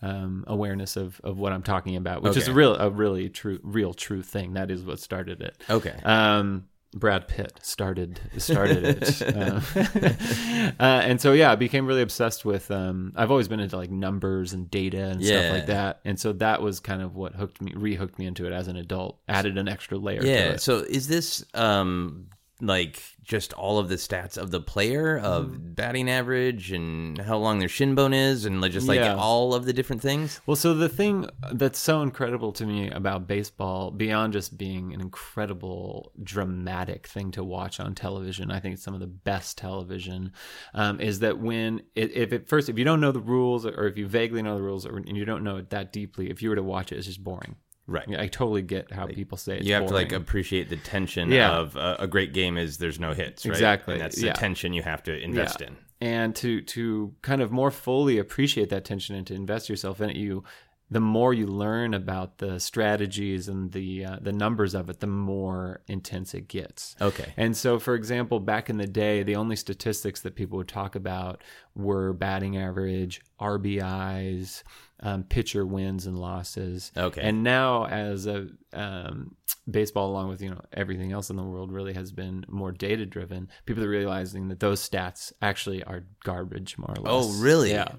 um, 0.01 0.43
awareness 0.45 0.95
of, 0.95 1.19
of 1.23 1.39
what 1.39 1.51
I'm 1.51 1.63
talking 1.63 1.95
about, 1.95 2.21
which 2.21 2.37
is 2.37 2.47
a 2.47 2.53
real 2.53 2.75
a 2.75 2.89
really 2.89 3.29
true 3.29 3.59
real 3.63 3.93
true 3.93 4.21
thing. 4.21 4.53
That 4.53 4.69
is 4.69 4.83
what 4.83 4.99
started 4.99 5.41
it. 5.41 5.57
Okay. 5.69 5.95
Um, 6.03 6.67
Brad 6.95 7.27
Pitt 7.27 7.59
started 7.61 8.19
started 8.37 8.83
it, 8.85 9.35
Um, 9.35 9.61
uh, 10.79 11.01
and 11.03 11.19
so 11.21 11.33
yeah, 11.33 11.51
I 11.51 11.55
became 11.55 11.85
really 11.85 12.01
obsessed 12.01 12.45
with. 12.45 12.71
Um, 12.71 13.13
I've 13.15 13.29
always 13.29 13.47
been 13.47 13.59
into 13.59 13.75
like 13.77 13.91
numbers 13.91 14.53
and 14.53 14.69
data 14.71 15.03
and 15.03 15.21
Yeah. 15.21 15.39
stuff 15.39 15.51
like 15.51 15.65
that, 15.67 15.99
and 16.05 16.19
so 16.19 16.33
that 16.33 16.61
was 16.61 16.79
kind 16.79 17.01
of 17.01 17.15
what 17.15 17.35
hooked 17.35 17.61
me, 17.61 17.73
rehooked 17.73 18.17
me 18.17 18.25
into 18.25 18.45
it 18.45 18.53
as 18.53 18.67
an 18.67 18.77
adult. 18.77 19.19
Added 19.27 19.57
an 19.57 19.67
extra 19.67 19.97
layer. 19.97 20.21
to 20.21 20.27
Yeah. 20.27 20.49
it. 20.51 20.61
So 20.61 20.77
is 20.79 21.07
this 21.07 21.43
um 21.53 22.27
like 22.59 23.03
just 23.23 23.53
all 23.53 23.77
of 23.77 23.87
the 23.89 23.95
stats 23.95 24.37
of 24.37 24.49
the 24.51 24.59
player 24.59 25.17
of 25.17 25.45
Mm-hmm. 25.47 25.73
batting 25.73 26.09
average 26.09 26.71
and 26.71 27.17
how 27.19 27.37
long 27.37 27.59
their 27.59 27.67
shin 27.69 27.93
bone 27.93 28.13
is 28.13 28.45
and 28.45 28.61
like 28.61 28.71
just 28.71 28.87
like 28.87 28.99
Yeah. 28.99 29.15
all 29.15 29.53
of 29.53 29.65
the 29.65 29.73
different 29.73 30.01
things? 30.01 30.41
Well, 30.45 30.55
so 30.55 30.73
the 30.73 30.89
thing 30.89 31.29
that's 31.51 31.77
so 31.77 32.01
incredible 32.01 32.51
to 32.53 32.65
me 32.65 32.89
about 32.89 33.27
baseball, 33.27 33.91
beyond 33.91 34.33
just 34.33 34.57
being 34.57 34.93
an 34.93 35.01
incredible 35.01 36.11
dramatic 36.23 37.05
thing 37.07 37.31
to 37.31 37.43
watch 37.43 37.79
on 37.79 37.93
television, 37.93 38.49
I 38.49 38.59
think 38.59 38.73
it's 38.73 38.83
some 38.83 38.93
of 38.93 39.01
the 39.01 39.07
best 39.07 39.57
television, 39.57 40.31
um, 40.73 40.99
is 40.99 41.19
that 41.19 41.37
when, 41.39 41.81
it, 41.95 42.11
if 42.15 42.33
at 42.33 42.47
first, 42.47 42.69
if 42.69 42.77
you 42.79 42.85
don't 42.85 43.01
know 43.01 43.11
the 43.11 43.19
rules 43.19 43.65
or 43.65 43.87
if 43.87 43.97
you 43.97 44.07
vaguely 44.07 44.41
know 44.41 44.55
the 44.55 44.63
rules 44.63 44.85
or 44.85 44.97
and 44.97 45.15
you 45.15 45.25
don't 45.25 45.43
know 45.43 45.57
it 45.57 45.69
that 45.69 45.93
deeply, 45.93 46.29
if 46.31 46.41
you 46.41 46.49
were 46.49 46.55
to 46.55 46.63
watch 46.63 46.91
it, 46.91 46.97
it's 46.97 47.07
just 47.07 47.23
boring. 47.23 47.55
Right. 47.87 48.05
Yeah, 48.07 48.21
I 48.21 48.27
totally 48.27 48.61
get 48.61 48.91
how 48.91 49.07
people 49.07 49.37
say 49.37 49.57
it's 49.57 49.65
you 49.65 49.73
have 49.73 49.87
to 49.87 49.93
like 49.93 50.11
appreciate 50.11 50.69
the 50.69 50.75
tension 50.77 51.31
Yeah. 51.31 51.57
of 51.57 51.77
uh, 51.77 51.95
a 51.99 52.07
great 52.07 52.33
game 52.33 52.57
is 52.57 52.77
there's 52.79 52.99
no 52.99 53.13
hits, 53.13 53.45
right? 53.45 53.53
Exactly, 53.53 53.93
And 53.93 54.01
that's 54.01 54.21
yeah. 54.21 54.33
the 54.33 54.37
tension 54.39 54.73
you 54.73 54.83
have 54.83 55.03
to 55.03 55.17
invest 55.17 55.61
Yeah. 55.61 55.67
in. 55.67 55.77
and 56.01 56.35
to 56.35 56.61
to 56.61 57.13
kind 57.21 57.41
of 57.41 57.51
more 57.51 57.71
fully 57.71 58.17
appreciate 58.19 58.69
that 58.69 58.83
tension 58.85 59.15
and 59.15 59.25
to 59.27 59.33
invest 59.33 59.69
yourself 59.69 60.01
in 60.01 60.09
it 60.09 60.15
you 60.17 60.43
the 60.89 60.99
more 61.01 61.33
you 61.33 61.47
learn 61.47 61.93
about 61.93 62.37
the 62.37 62.59
strategies 62.61 63.49
and 63.49 63.71
the 63.73 64.05
uh, 64.05 64.17
the 64.21 64.31
numbers 64.31 64.73
of 64.75 64.89
it 64.89 64.99
the 65.01 65.07
more 65.07 65.81
intense 65.87 66.33
it 66.33 66.47
gets 66.47 66.95
Okay. 67.01 67.33
and 67.35 67.57
so 67.57 67.79
for 67.79 67.95
example 67.95 68.39
back 68.39 68.69
in 68.69 68.77
the 68.77 68.85
day 68.87 69.23
the 69.23 69.35
only 69.37 69.55
statistics 69.55 70.21
that 70.21 70.35
people 70.35 70.57
would 70.59 70.67
talk 70.67 70.95
about 70.95 71.43
were 71.75 72.13
batting 72.13 72.57
average 72.57 73.21
rbis 73.41 74.63
um, 75.01 75.23
pitcher 75.23 75.65
wins 75.65 76.07
and 76.07 76.17
losses 76.17 76.91
Okay. 76.97 77.21
and 77.21 77.43
now 77.43 77.85
as 77.85 78.25
a 78.25 78.47
um, 78.73 79.35
baseball 79.69 80.09
along 80.09 80.29
with 80.29 80.41
you 80.41 80.49
know 80.49 80.61
everything 80.73 81.11
else 81.11 81.29
in 81.29 81.35
the 81.35 81.43
world 81.43 81.71
really 81.71 81.93
has 81.93 82.11
been 82.11 82.43
more 82.47 82.71
data 82.71 83.05
driven 83.05 83.47
people 83.65 83.83
are 83.83 83.89
realizing 83.89 84.47
that 84.47 84.59
those 84.59 84.87
stats 84.87 85.31
actually 85.41 85.83
are 85.83 86.03
garbage 86.23 86.77
more 86.77 86.93
or 86.97 87.01
less 87.01 87.25
Oh, 87.37 87.41
really? 87.43 87.71
yeah 87.71 87.93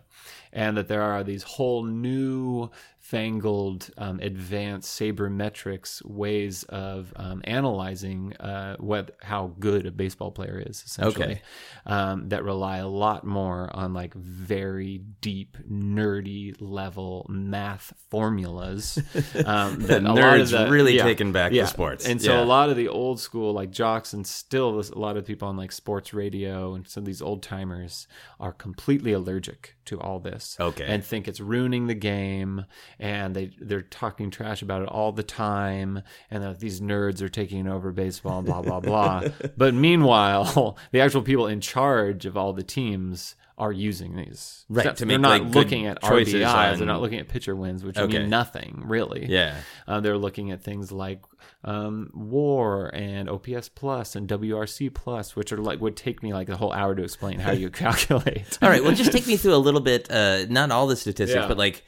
and 0.52 0.76
that 0.76 0.88
there 0.88 1.02
are 1.02 1.22
these 1.22 1.42
whole 1.44 1.84
new 1.84 2.70
fangled, 3.10 3.88
um, 3.96 4.20
advanced 4.20 5.00
sabermetrics 5.00 6.04
ways 6.04 6.62
of 6.64 7.10
um, 7.16 7.40
analyzing 7.44 8.34
uh, 8.36 8.76
what 8.78 9.16
how 9.22 9.54
good 9.58 9.86
a 9.86 9.90
baseball 9.90 10.30
player 10.30 10.62
is, 10.64 10.82
essentially, 10.84 11.24
Okay. 11.24 11.42
um, 11.86 12.28
that 12.28 12.44
rely 12.44 12.76
a 12.78 12.86
lot 12.88 13.24
more 13.24 13.70
on 13.74 13.94
like 13.94 14.12
very 14.14 14.98
deep, 15.22 15.56
nerdy 15.70 16.54
level 16.60 17.24
math 17.30 17.92
formulas. 18.10 18.98
Um, 19.44 19.80
that 19.82 20.02
a 20.02 20.06
lot 20.12 20.16
Nerds 20.16 20.52
of 20.52 20.66
the, 20.66 20.68
really 20.70 20.98
taking 20.98 21.32
back 21.32 21.52
the 21.52 21.64
sports. 21.66 22.06
and 22.06 22.20
so 22.20 22.32
Yeah. 22.34 22.44
a 22.44 22.46
lot 22.46 22.70
of 22.70 22.76
the 22.76 22.88
old 22.88 23.20
school 23.20 23.52
like 23.52 23.70
jocks 23.70 24.12
and 24.12 24.26
still 24.26 24.78
a 24.80 24.98
lot 24.98 25.16
of 25.16 25.24
people 25.24 25.48
on 25.48 25.56
like 25.56 25.70
sports 25.72 26.12
radio 26.12 26.74
and 26.74 26.86
some 26.86 27.02
of 27.02 27.06
these 27.06 27.22
old 27.22 27.42
timers 27.42 28.06
are 28.40 28.52
completely 28.52 29.12
allergic 29.12 29.76
to 29.86 29.98
all 30.00 30.18
this. 30.18 30.56
Okay. 30.60 30.84
And 30.86 31.04
think 31.04 31.28
it's 31.28 31.40
ruining 31.40 31.86
the 31.86 31.94
game 31.94 32.64
and 33.00 33.34
they 33.34 33.50
they're 33.60 33.82
talking 33.82 34.30
trash 34.30 34.62
about 34.62 34.82
it 34.82 34.88
all 34.88 35.12
the 35.12 35.22
time 35.22 36.02
and 36.30 36.56
these 36.58 36.80
nerds 36.80 37.20
are 37.22 37.28
taking 37.28 37.66
over 37.68 37.92
baseball 37.92 38.38
and 38.38 38.46
blah 38.46 38.62
blah 38.62 38.80
blah. 38.80 39.24
but 39.56 39.74
meanwhile, 39.74 40.76
the 40.92 41.00
actual 41.00 41.22
people 41.22 41.46
in 41.46 41.60
charge 41.60 42.26
of 42.26 42.36
all 42.36 42.52
the 42.52 42.62
teams 42.62 43.34
are 43.56 43.72
using 43.72 44.14
these. 44.14 44.64
Right, 44.68 44.94
to 44.96 45.04
they're 45.04 45.18
not 45.18 45.42
like, 45.42 45.52
looking 45.54 45.86
at 45.86 46.00
RBIs. 46.02 46.44
on- 46.72 46.78
They're 46.78 46.86
not 46.86 47.00
looking 47.00 47.18
at 47.18 47.26
pitcher 47.26 47.56
wins, 47.56 47.82
which 47.82 47.98
Okay. 47.98 48.18
mean 48.20 48.30
nothing 48.30 48.84
really. 48.86 49.26
Yeah. 49.28 49.56
Uh, 49.86 49.98
they're 49.98 50.16
looking 50.16 50.52
at 50.52 50.62
things 50.62 50.92
like 50.92 51.22
um, 51.64 52.08
WAR 52.14 52.88
and 52.94 53.28
OPS 53.28 53.68
plus 53.70 54.14
and 54.14 54.28
WRC 54.28 54.94
plus, 54.94 55.34
which 55.34 55.52
are 55.52 55.58
like 55.58 55.80
would 55.80 55.96
take 55.96 56.22
me 56.22 56.32
like 56.32 56.48
a 56.48 56.56
whole 56.56 56.72
hour 56.72 56.94
to 56.94 57.02
explain 57.02 57.40
how 57.40 57.50
you 57.50 57.68
calculate. 57.84 58.58
All 58.62 58.68
right. 58.70 58.82
Well, 58.82 58.94
just 58.94 59.10
take 59.10 59.26
me 59.26 59.36
through 59.36 59.54
a 59.54 59.58
little 59.58 59.80
bit. 59.80 60.08
Uh, 60.08 60.46
not 60.48 60.70
all 60.70 60.86
the 60.86 60.94
statistics, 60.96 61.34
Yeah. 61.42 61.48
but 61.48 61.58
like 61.58 61.82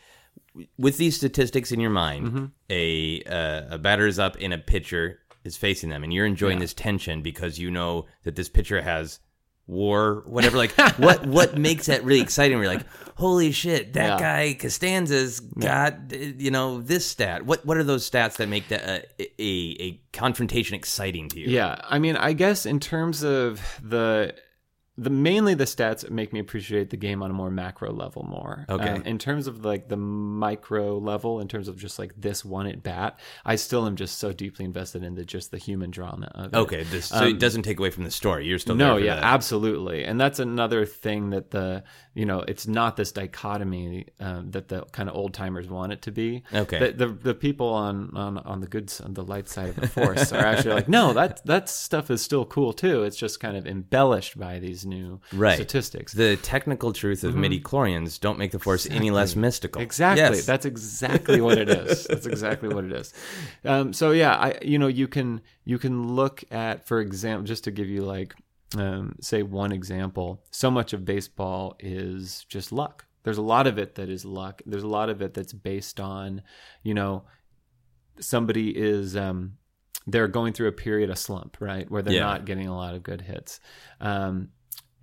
with 0.77 0.97
these 0.99 1.17
statistics 1.17 1.73
in 1.73 1.81
your 1.81 1.91
mind, 1.91 2.27
Mm-hmm. 2.27 2.45
a 2.71 3.23
uh, 3.25 3.75
a 3.75 3.79
batter 3.79 4.07
is 4.07 4.19
up 4.19 4.37
in 4.37 4.53
a 4.53 4.59
pitcher 4.59 5.21
is 5.45 5.57
facing 5.57 5.89
them, 5.91 6.03
and 6.05 6.13
you're 6.13 6.27
enjoying 6.27 6.59
Yeah. 6.59 6.65
this 6.65 6.75
tension 6.75 7.23
because 7.23 7.59
you 7.59 7.71
know 7.71 8.07
that 8.25 8.37
this 8.37 8.49
pitcher 8.49 8.81
has 8.83 9.21
war, 9.67 10.25
whatever. 10.27 10.57
Like, 10.57 10.73
what 10.99 11.25
what 11.39 11.57
makes 11.57 11.87
that 11.87 12.05
really 12.05 12.21
exciting? 12.21 12.59
We're 12.59 12.67
like, 12.67 12.85
holy 13.17 13.53
shit, 13.53 13.93
that 13.95 14.19
Yeah. 14.19 14.19
guy 14.19 14.55
Costanza's 14.55 15.41
got 15.41 15.95
uh, 16.13 16.17
you 16.17 16.51
know 16.51 16.81
this 16.81 17.07
stat. 17.07 17.47
What 17.47 17.65
what 17.65 17.77
are 17.77 17.85
those 17.85 18.09
stats 18.11 18.37
that 18.37 18.49
make 18.49 18.69
that 18.69 18.83
uh, 18.89 19.01
a, 19.19 19.25
a 19.39 19.77
a 19.83 20.01
confrontation 20.13 20.75
exciting 20.75 21.29
to 21.31 21.41
you? 21.41 21.47
Yeah, 21.49 21.81
I 21.85 21.99
mean, 21.99 22.17
I 22.17 22.33
guess 22.33 22.67
in 22.67 22.81
terms 22.81 23.23
of 23.23 23.61
the 23.83 24.35
the 25.01 25.11
mainly 25.11 25.55
the 25.55 25.65
stats 25.65 26.09
make 26.11 26.33
me 26.33 26.41
appreciate 26.41 26.91
the 26.91 26.97
game 26.97 27.23
on 27.23 27.31
a 27.31 27.35
more 27.35 27.51
macro 27.51 27.91
level 27.93 28.23
more. 28.23 28.67
Okay. 28.69 28.89
Um, 28.91 29.03
in 29.03 29.19
terms 29.19 29.47
of 29.47 29.65
like 29.65 29.89
the 29.89 29.97
micro 29.97 30.99
level, 30.99 31.41
in 31.41 31.49
terms 31.49 31.69
of 31.69 31.77
just 31.79 31.99
like 31.99 32.13
this 32.17 32.45
one 32.45 32.67
at 32.67 32.83
bat, 32.83 33.19
I 33.45 33.57
still 33.57 33.87
am 33.87 33.97
just 33.97 34.19
so 34.19 34.33
deeply 34.33 34.65
invested 34.65 35.03
in 35.03 35.15
the 35.15 35.25
just 35.25 35.51
the 35.51 35.59
human 35.59 35.91
drama 35.91 36.31
of 36.35 36.53
it. 36.53 36.57
Okay, 36.57 36.83
this, 36.85 37.07
so 37.07 37.25
it 37.25 37.39
doesn't 37.39 37.63
take 37.63 37.79
away 37.79 37.91
from 37.91 38.05
the 38.05 38.11
story. 38.11 38.47
You're 38.47 38.59
still 38.59 38.73
Um, 38.73 38.79
no 38.79 38.97
yeah 38.99 39.15
that. 39.17 39.25
absolutely 39.25 40.05
and 40.05 40.21
that's 40.21 40.39
another 40.39 40.85
thing 40.85 41.31
that 41.31 41.51
the 41.51 41.83
you 42.15 42.27
know 42.27 42.41
it's 42.47 42.67
not 42.67 42.97
this 42.97 43.13
dichotomy 43.13 44.07
um, 44.21 44.51
that 44.51 44.69
the 44.69 44.83
kind 44.93 45.09
of 45.09 45.15
old 45.17 45.33
timers 45.33 45.69
want 45.69 45.93
it 45.93 46.03
to 46.03 46.11
be 46.13 46.43
Okay. 46.53 46.79
the, 46.79 47.07
the 47.07 47.13
the 47.13 47.35
people 47.35 47.69
on 47.69 48.15
on 48.17 48.39
on 48.39 48.61
the 48.61 48.67
good 48.67 48.93
on 49.05 49.15
the 49.15 49.23
light 49.25 49.49
side 49.49 49.71
of 49.71 49.77
the 49.77 49.89
force 49.89 50.33
are 50.33 50.45
actually 50.45 50.75
like 50.75 50.89
no 50.89 51.13
that 51.13 51.45
that 51.47 51.69
stuff 51.69 52.11
is 52.11 52.21
still 52.21 52.45
cool 52.45 52.73
too 52.73 53.05
it's 53.05 53.17
just 53.17 53.41
kind 53.41 53.57
of 53.57 53.67
embellished 53.67 54.39
by 54.39 54.59
these 54.59 54.85
new 54.91 55.21
Right. 55.33 55.55
statistics 55.55 56.13
The 56.13 56.37
technical 56.37 56.93
truth 56.93 57.25
of 57.25 57.35
midichlorians 57.35 58.21
don't 58.21 58.39
make 58.39 58.51
the 58.53 58.59
force 58.59 58.87
any 58.91 59.11
less 59.11 59.35
mystical. 59.35 59.79
Mm-hmm. 59.81 59.87
Exactly. 59.87 60.37
Yes. 60.37 60.47
That's 60.47 60.67
exactly 60.67 61.41
what 61.41 61.57
it 61.57 61.69
is. 61.71 62.05
That's 62.11 62.27
exactly 62.27 62.69
what 62.69 62.85
it 62.85 62.93
is. 62.93 63.15
Um, 63.65 63.93
so 63.95 64.11
yeah, 64.11 64.35
I 64.37 64.59
you 64.63 64.79
know 64.79 64.89
you 64.89 65.09
can 65.09 65.41
you 65.65 65.79
can 65.79 66.15
look 66.15 66.45
at 66.51 66.87
for 66.87 67.01
example 67.01 67.47
just 67.47 67.65
to 67.65 67.71
give 67.71 67.89
you 67.89 68.03
like 68.03 68.35
um, 68.77 69.17
say 69.21 69.43
one 69.43 69.73
example. 69.73 70.43
So 70.51 70.71
much 70.71 70.93
of 70.93 71.05
baseball 71.05 71.77
is 71.81 72.45
just 72.49 72.71
luck. 72.73 73.07
There's 73.23 73.39
a 73.39 73.43
lot 73.43 73.67
of 73.67 73.79
it 73.79 73.97
that 73.97 74.09
is 74.09 74.25
luck. 74.25 74.63
There's 74.67 74.83
a 74.85 74.89
lot 74.89 75.09
of 75.11 75.21
it 75.23 75.35
that's 75.35 75.53
based 75.53 75.99
on 76.01 76.43
you 76.83 76.95
know 76.95 77.25
somebody 78.21 78.71
is 78.71 79.17
um, 79.17 79.57
they're 80.07 80.29
going 80.29 80.53
through 80.53 80.69
a 80.69 80.73
period 80.73 81.11
of 81.11 81.19
slump, 81.19 81.57
right, 81.61 81.91
where 81.91 82.03
they're 82.03 82.15
Yeah. 82.15 82.21
not 82.25 82.45
getting 82.45 82.67
a 82.69 82.77
lot 82.77 82.95
of 82.95 83.03
good 83.03 83.21
hits, 83.23 83.61
um, 84.01 84.49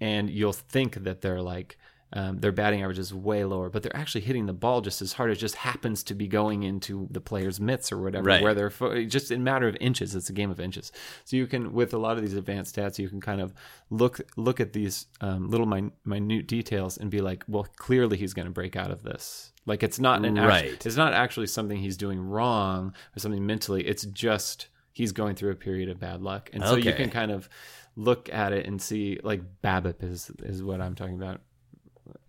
and 0.01 0.29
you'll 0.29 0.53
think 0.53 0.95
that 1.03 1.21
they're 1.21 1.41
like 1.41 1.77
um, 2.13 2.37
their 2.39 2.53
batting 2.53 2.81
average 2.83 2.99
is 2.99 3.13
way 3.13 3.43
lower, 3.43 3.69
but 3.69 3.83
they're 3.83 3.93
actually 3.93 4.21
hitting 4.21 4.45
the 4.45 4.53
ball 4.53 4.79
just 4.79 5.01
as 5.01 5.11
hard. 5.11 5.29
It 5.29 5.35
just 5.35 5.55
happens 5.55 6.03
to 6.03 6.13
be 6.15 6.25
going 6.29 6.63
into 6.63 7.05
the 7.11 7.19
player's 7.19 7.59
mitts 7.59 7.91
or 7.91 7.97
whatever, 8.01 8.23
Right. 8.27 8.41
where 8.41 8.53
they're 8.53 8.69
fo- 8.69 9.03
just 9.03 9.29
in 9.29 9.41
a 9.41 9.43
matter 9.43 9.67
of 9.67 9.75
inches. 9.81 10.15
It's 10.15 10.29
a 10.29 10.33
game 10.33 10.49
of 10.49 10.57
inches. 10.61 10.93
So 11.25 11.35
you 11.35 11.47
can, 11.47 11.73
with 11.73 11.93
a 11.93 11.97
lot 11.97 12.15
of 12.15 12.23
these 12.23 12.33
advanced 12.35 12.77
stats, 12.77 12.97
you 12.97 13.09
can 13.09 13.19
kind 13.19 13.41
of 13.41 13.53
look 13.89 14.21
look 14.37 14.61
at 14.61 14.71
these 14.71 15.07
um, 15.19 15.49
little 15.49 15.65
min- 15.65 15.91
minute 16.05 16.47
details 16.47 16.97
and 16.97 17.11
be 17.11 17.19
like, 17.19 17.43
well, 17.49 17.67
clearly 17.75 18.15
he's 18.15 18.33
going 18.33 18.45
to 18.47 18.53
break 18.53 18.77
out 18.77 18.89
of 18.89 19.03
this. 19.03 19.51
Like 19.65 19.83
it's 19.83 19.99
not 19.99 20.23
an 20.23 20.37
act- 20.37 20.85
it's 20.85 20.95
not 20.95 21.11
actually 21.11 21.47
something 21.47 21.77
he's 21.77 21.97
doing 21.97 22.21
wrong 22.21 22.93
or 23.17 23.19
something 23.19 23.45
mentally. 23.45 23.85
It's 23.85 24.05
just 24.05 24.69
he's 24.93 25.11
going 25.11 25.35
through 25.35 25.51
a 25.51 25.55
period 25.55 25.89
of 25.89 25.99
bad 25.99 26.21
luck, 26.21 26.49
and 26.53 26.63
so 26.63 26.77
you 26.77 26.93
can 26.93 27.09
kind 27.09 27.31
of 27.31 27.49
look 27.97 28.29
at 28.31 28.53
it 28.53 28.65
and 28.67 28.81
see 28.81 29.19
like 29.23 29.41
BABIP 29.61 30.03
is 30.03 30.31
is 30.43 30.63
what 30.63 30.79
I'm 30.79 30.95
talking 30.95 31.15
about 31.15 31.41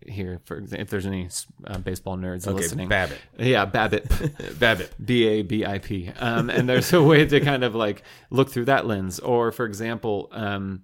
here. 0.05 0.41
For 0.43 0.57
example, 0.57 0.81
if 0.81 0.89
there's 0.89 1.05
any 1.05 1.29
uh, 1.65 1.77
baseball 1.77 2.17
nerds 2.17 2.47
okay, 2.47 2.55
listening, 2.55 2.89
Babbitt. 2.89 3.19
yeah, 3.37 3.65
BABIP. 3.65 4.59
Babbitt. 4.59 4.93
B 5.03 5.25
A 5.25 5.41
B 5.43 5.65
I 5.65 5.77
P. 5.77 6.11
Um, 6.19 6.49
and 6.49 6.67
there's 6.67 6.91
a 6.91 7.01
way 7.01 7.25
to 7.25 7.39
kind 7.39 7.63
of 7.63 7.75
like 7.75 8.03
look 8.29 8.49
through 8.49 8.65
that 8.65 8.85
lens. 8.85 9.19
Or, 9.19 9.51
for 9.51 9.65
example, 9.65 10.27
um, 10.31 10.83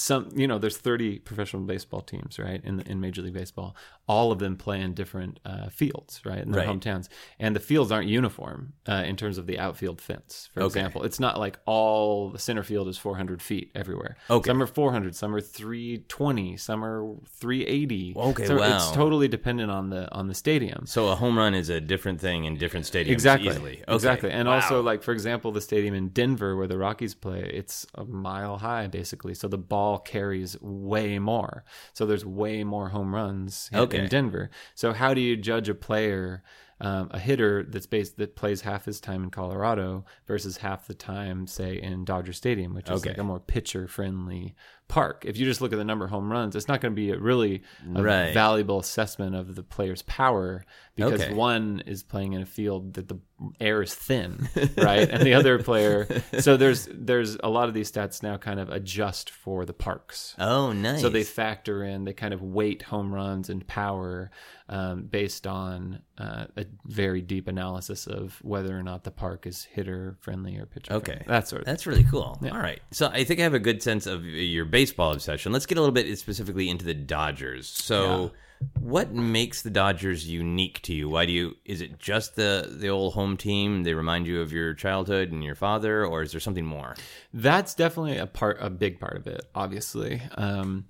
some 0.00 0.28
you 0.36 0.46
know, 0.46 0.58
there's 0.58 0.76
30 0.76 1.18
professional 1.18 1.62
baseball 1.64 2.00
teams, 2.02 2.38
right, 2.38 2.60
in 2.64 2.80
in 2.82 3.00
Major 3.00 3.20
League 3.22 3.34
Baseball. 3.34 3.74
All 4.06 4.32
of 4.32 4.38
them 4.38 4.56
play 4.56 4.80
in 4.80 4.94
different 4.94 5.38
uh, 5.44 5.68
fields, 5.68 6.20
right, 6.24 6.38
in 6.38 6.52
their 6.52 6.64
Right. 6.66 6.80
hometowns, 6.80 7.08
and 7.38 7.54
the 7.54 7.60
fields 7.60 7.90
aren't 7.92 8.08
uniform 8.08 8.72
uh, 8.88 9.02
in 9.06 9.16
terms 9.16 9.36
of 9.38 9.46
the 9.46 9.58
outfield 9.58 10.00
fence. 10.00 10.48
For 10.54 10.60
Okay. 10.62 10.66
example, 10.80 11.02
it's 11.02 11.20
not 11.20 11.38
like 11.38 11.58
all 11.66 12.30
the 12.30 12.38
center 12.38 12.62
field 12.62 12.86
is 12.88 12.96
400 12.96 13.42
feet 13.42 13.70
everywhere. 13.74 14.16
Okay. 14.30 14.48
some 14.50 14.62
are 14.62 14.66
400, 14.66 15.14
some 15.16 15.34
are 15.34 15.40
320, 15.40 16.56
some 16.56 16.84
are 16.84 17.16
380. 17.40 18.14
Okay, 18.16 18.46
so 18.46 18.58
wow. 18.58 18.74
It's 18.76 18.90
totally 18.92 19.28
dependent 19.28 19.70
on 19.70 19.90
the 19.90 20.10
on 20.14 20.28
the 20.28 20.34
stadium. 20.34 20.86
So 20.86 21.08
a 21.08 21.14
home 21.16 21.36
run 21.36 21.54
is 21.54 21.68
a 21.68 21.80
different 21.80 22.20
thing 22.20 22.44
in 22.44 22.56
different 22.56 22.86
stadiums. 22.86 23.10
Exactly. 23.10 23.48
Easily. 23.48 23.82
Okay. 23.86 23.94
Exactly. 23.94 24.30
And 24.30 24.48
Wow. 24.48 24.54
also, 24.56 24.82
like 24.82 25.02
for 25.02 25.12
example, 25.12 25.52
the 25.52 25.60
stadium 25.60 25.94
in 25.94 26.08
Denver 26.08 26.56
where 26.56 26.66
the 26.66 26.78
Rockies 26.78 27.14
play, 27.14 27.40
it's 27.52 27.86
a 27.94 28.04
mile 28.04 28.58
high 28.58 28.86
basically. 28.86 29.34
So 29.34 29.48
the 29.48 29.58
ball 29.58 29.87
carries 29.96 30.60
way 30.60 31.18
more. 31.18 31.64
So 31.94 32.04
there's 32.04 32.26
way 32.26 32.64
more 32.64 32.90
home 32.90 33.14
runs 33.14 33.70
Okay. 33.72 33.98
in 34.00 34.08
Denver. 34.08 34.50
So 34.74 34.92
how 34.92 35.14
do 35.14 35.22
you 35.22 35.36
judge 35.36 35.70
a 35.70 35.74
player? 35.74 36.42
Um, 36.80 37.08
a 37.10 37.18
hitter 37.18 37.64
that's 37.64 37.86
based 37.86 38.18
that 38.18 38.36
plays 38.36 38.60
half 38.60 38.84
his 38.84 39.00
time 39.00 39.24
in 39.24 39.30
Colorado 39.30 40.04
versus 40.28 40.58
half 40.58 40.86
the 40.86 40.94
time, 40.94 41.48
say 41.48 41.80
in 41.82 42.04
Dodger 42.04 42.32
Stadium, 42.32 42.72
which 42.72 42.88
is 42.88 43.00
Okay. 43.00 43.10
like 43.10 43.18
a 43.18 43.24
more 43.24 43.40
pitcher 43.40 43.88
friendly 43.88 44.54
park. 44.86 45.24
If 45.26 45.36
you 45.36 45.44
just 45.44 45.60
look 45.60 45.72
at 45.72 45.76
the 45.76 45.84
number 45.84 46.04
of 46.04 46.12
home 46.12 46.30
runs, 46.30 46.54
it's 46.54 46.68
not 46.68 46.80
going 46.80 46.92
to 46.92 46.96
be 46.96 47.10
a 47.10 47.18
really 47.18 47.62
a 47.96 48.02
Right. 48.02 48.32
valuable 48.32 48.78
assessment 48.78 49.34
of 49.34 49.56
the 49.56 49.62
player's 49.64 50.02
power 50.02 50.64
because 50.94 51.20
Okay. 51.22 51.34
one 51.34 51.82
is 51.84 52.02
playing 52.04 52.32
in 52.34 52.42
a 52.42 52.46
field 52.46 52.94
that 52.94 53.08
the 53.08 53.18
air 53.60 53.82
is 53.82 53.92
thin, 53.94 54.48
right? 54.76 55.08
and 55.10 55.22
the 55.24 55.34
other 55.34 55.60
player, 55.62 56.06
so 56.38 56.56
there's 56.56 56.88
there's 56.92 57.36
a 57.42 57.48
lot 57.48 57.66
of 57.68 57.74
these 57.74 57.90
stats 57.90 58.22
now 58.22 58.36
kind 58.36 58.60
of 58.60 58.68
adjust 58.70 59.30
for 59.30 59.64
the 59.64 59.72
parks. 59.74 60.34
Oh, 60.38 60.72
nice. 60.72 61.00
So 61.00 61.08
they 61.08 61.24
factor 61.24 61.82
in, 61.82 62.04
they 62.04 62.12
kind 62.14 62.32
of 62.32 62.40
weight 62.42 62.82
home 62.82 63.12
runs 63.12 63.50
and 63.50 63.66
power 63.66 64.30
um, 64.68 65.02
based 65.04 65.46
on 65.46 66.00
uh, 66.18 66.46
a 66.56 66.66
very 66.84 67.22
deep 67.22 67.48
analysis 67.48 68.06
of 68.06 68.38
whether 68.42 68.78
or 68.78 68.82
not 68.82 69.04
the 69.04 69.10
park 69.10 69.46
is 69.46 69.64
hitter 69.64 70.16
friendly 70.20 70.58
or 70.58 70.66
pitcher 70.66 70.92
Okay. 70.94 71.12
friendly. 71.12 71.24
That 71.28 71.48
sort 71.48 71.62
of 71.62 71.66
That's 71.66 71.86
really 71.86 72.04
cool. 72.04 72.38
All 72.42 72.58
right. 72.58 72.80
So 72.90 73.06
I 73.08 73.24
think 73.24 73.40
I 73.40 73.44
have 73.44 73.54
a 73.54 73.58
good 73.58 73.82
sense 73.82 74.06
of 74.06 74.24
your 74.24 74.64
baseball 74.64 75.12
obsession. 75.12 75.52
Let's 75.52 75.66
get 75.66 75.78
a 75.78 75.80
little 75.80 75.94
bit 75.94 76.18
specifically 76.18 76.68
into 76.68 76.84
the 76.84 76.94
Dodgers. 76.94 77.66
So 77.68 78.32
what 78.80 79.12
makes 79.12 79.62
the 79.62 79.70
Dodgers 79.70 80.26
unique 80.28 80.80
to 80.82 80.94
you? 80.94 81.08
Why 81.08 81.26
do 81.26 81.32
you 81.32 81.56
is 81.64 81.80
it 81.80 81.98
just 81.98 82.36
the 82.36 82.66
the 82.70 82.88
old 82.88 83.14
home 83.14 83.36
team? 83.36 83.82
They 83.82 83.94
remind 83.94 84.26
you 84.26 84.40
of 84.40 84.52
your 84.52 84.74
childhood 84.74 85.30
and 85.30 85.44
your 85.44 85.54
father 85.54 86.04
or 86.04 86.22
is 86.22 86.32
there 86.32 86.40
something 86.40 86.64
more? 86.64 86.94
That's 87.34 87.74
definitely 87.74 88.16
a 88.18 88.26
part, 88.26 88.58
a 88.60 88.70
big 88.70 88.98
part 88.98 89.16
of 89.16 89.26
it, 89.26 89.44
obviously. 89.54 90.22
Um, 90.36 90.86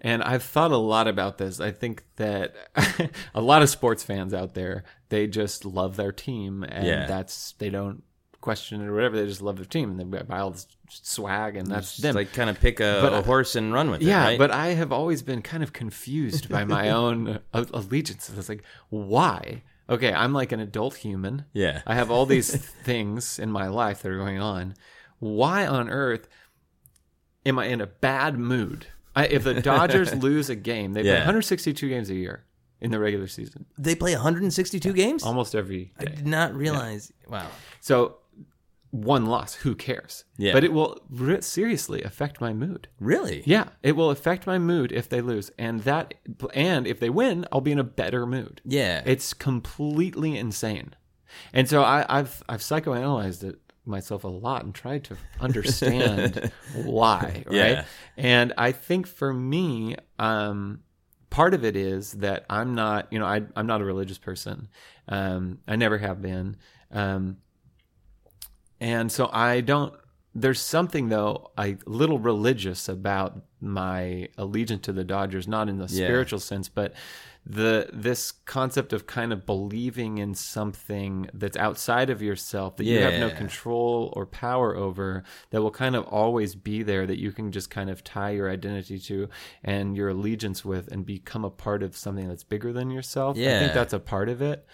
and 0.00 0.22
I've 0.22 0.42
thought 0.42 0.70
a 0.72 0.76
lot 0.76 1.08
about 1.08 1.38
this. 1.38 1.60
I 1.60 1.70
think 1.72 2.04
that 2.16 2.54
a 3.34 3.40
lot 3.40 3.62
of 3.62 3.68
sports 3.68 4.02
fans 4.02 4.32
out 4.34 4.54
there, 4.54 4.84
they 5.10 5.26
just 5.26 5.64
love 5.64 5.96
their 5.96 6.12
team, 6.12 6.62
and 6.64 6.86
Yeah. 6.86 7.06
that's 7.06 7.52
they 7.58 7.70
don't 7.70 8.02
question 8.42 8.82
or 8.86 8.92
whatever. 8.94 9.16
They 9.16 9.26
just 9.26 9.40
love 9.40 9.56
their 9.56 9.64
team 9.64 9.90
and 9.98 9.98
they 10.12 10.22
buy 10.22 10.40
all 10.40 10.50
this 10.50 10.66
swag 10.90 11.56
and 11.56 11.66
that's 11.66 11.92
Just 11.92 12.02
them. 12.02 12.14
like 12.14 12.34
kind 12.34 12.50
of 12.50 12.60
pick 12.60 12.78
a, 12.80 12.98
But, 13.00 13.14
a 13.14 13.22
horse 13.22 13.56
and 13.56 13.72
run 13.72 13.90
with 13.90 14.02
it. 14.02 14.06
yeah, 14.06 14.24
right? 14.24 14.38
but 14.38 14.50
I 14.50 14.68
have 14.74 14.92
always 14.92 15.22
been 15.22 15.40
kind 15.40 15.62
of 15.62 15.72
confused 15.72 16.50
by 16.50 16.64
my 16.64 16.90
own 17.02 17.40
uh, 17.54 17.64
allegiances. 17.72 18.36
It's 18.36 18.50
like, 18.50 18.62
why? 18.90 19.62
Okay, 19.88 20.12
I'm 20.12 20.34
like 20.34 20.52
an 20.52 20.60
adult 20.60 20.96
human. 20.96 21.46
Yeah. 21.54 21.80
I 21.86 21.94
have 21.94 22.10
all 22.10 22.26
these 22.26 22.54
things 22.84 23.38
in 23.38 23.50
my 23.50 23.68
life 23.68 24.02
that 24.02 24.12
are 24.12 24.18
going 24.18 24.40
on. 24.40 24.74
Why 25.18 25.66
on 25.66 25.88
earth 25.88 26.28
am 27.46 27.58
I 27.58 27.66
in 27.66 27.80
a 27.80 27.86
bad 27.86 28.38
mood? 28.38 28.86
I, 29.14 29.26
if 29.26 29.44
the 29.44 29.54
Dodgers 29.60 30.14
lose 30.22 30.50
a 30.50 30.54
game, 30.56 30.92
they 30.92 31.02
play 31.02 31.14
162 31.14 31.88
games 31.88 32.10
a 32.10 32.14
year 32.14 32.44
in 32.80 32.90
the 32.90 32.98
regular 32.98 33.28
season, 33.28 33.64
they 33.78 33.94
play 33.94 34.12
162 34.12 34.92
games. 34.92 35.22
almost 35.22 35.54
every 35.54 35.92
I 36.00 36.04
did 36.06 36.26
not 36.26 36.52
realize. 36.54 37.12
Wow. 37.28 37.46
So 37.80 38.16
one 38.92 39.24
loss, 39.24 39.54
who 39.54 39.74
cares? 39.74 40.24
Yeah. 40.36 40.52
But 40.52 40.64
it 40.64 40.72
will 40.72 41.00
re- 41.08 41.40
seriously 41.40 42.02
affect 42.02 42.40
my 42.40 42.52
mood. 42.52 42.88
Really? 43.00 43.42
Yeah, 43.46 43.68
it 43.82 43.96
will 43.96 44.10
affect 44.10 44.46
my 44.46 44.58
mood 44.58 44.92
if 44.92 45.08
they 45.08 45.20
lose, 45.20 45.50
and 45.58 45.80
that, 45.80 46.14
and 46.54 46.86
if 46.86 47.00
they 47.00 47.10
win, 47.10 47.46
I'll 47.50 47.62
be 47.62 47.72
in 47.72 47.78
a 47.78 47.84
better 47.84 48.26
mood. 48.26 48.60
Yeah. 48.64 49.02
It's 49.06 49.32
completely 49.32 50.36
insane, 50.36 50.94
and 51.54 51.68
so 51.68 51.82
I, 51.82 52.04
I've 52.08 52.42
I've 52.48 52.60
psychoanalyzed 52.60 53.44
it 53.44 53.58
myself 53.84 54.24
a 54.24 54.28
lot 54.28 54.64
and 54.64 54.74
tried 54.74 55.04
to 55.04 55.16
understand 55.40 56.52
why, 56.84 57.44
right? 57.46 57.50
Yeah. 57.50 57.84
And 58.16 58.52
I 58.58 58.72
think 58.72 59.06
for 59.06 59.32
me, 59.32 59.96
um, 60.18 60.80
part 61.30 61.54
of 61.54 61.64
it 61.64 61.76
is 61.76 62.12
that 62.12 62.44
I'm 62.50 62.74
not, 62.74 63.10
you 63.10 63.18
know, 63.18 63.26
I, 63.26 63.42
I'm 63.56 63.66
not 63.66 63.80
a 63.80 63.84
religious 63.84 64.18
person. 64.18 64.68
Um, 65.08 65.60
I 65.66 65.76
never 65.76 65.98
have 65.98 66.20
been. 66.20 66.56
Um, 66.90 67.38
and 68.82 69.10
so 69.12 69.30
I 69.32 69.60
don't, 69.60 69.94
there's 70.34 70.60
something 70.60 71.08
though, 71.08 71.50
a 71.56 71.76
little 71.86 72.18
religious 72.18 72.88
about 72.88 73.40
my 73.60 74.28
allegiance 74.36 74.82
to 74.86 74.92
the 74.92 75.04
Dodgers, 75.04 75.46
not 75.46 75.68
in 75.68 75.78
the 75.78 75.84
Yeah. 75.84 76.06
spiritual 76.06 76.40
sense, 76.40 76.68
but 76.68 76.92
the 77.44 77.88
this 77.92 78.30
concept 78.30 78.92
of 78.92 79.06
kind 79.06 79.32
of 79.32 79.44
believing 79.44 80.18
in 80.18 80.32
something 80.32 81.28
that's 81.34 81.56
outside 81.56 82.08
of 82.08 82.22
yourself 82.22 82.76
that 82.76 82.84
you 82.84 83.00
have 83.00 83.18
no 83.18 83.30
control 83.36 84.12
or 84.16 84.26
power 84.26 84.76
over 84.76 85.24
that 85.50 85.60
will 85.60 85.72
kind 85.72 85.96
of 85.96 86.04
always 86.04 86.54
be 86.54 86.84
there 86.84 87.04
that 87.04 87.18
you 87.18 87.32
can 87.32 87.50
just 87.50 87.68
kind 87.68 87.90
of 87.90 88.04
tie 88.04 88.30
your 88.30 88.48
identity 88.48 88.96
to 88.96 89.28
and 89.64 89.96
your 89.96 90.10
allegiance 90.10 90.64
with 90.64 90.86
and 90.92 91.04
become 91.04 91.44
a 91.44 91.50
part 91.50 91.82
of 91.82 91.96
something 91.96 92.28
that's 92.28 92.44
bigger 92.44 92.72
than 92.72 92.90
yourself. 92.90 93.36
I 93.36 93.40
think 93.60 93.74
that's 93.74 93.92
a 93.92 93.98
part 94.00 94.28
of 94.28 94.40
it. 94.40 94.64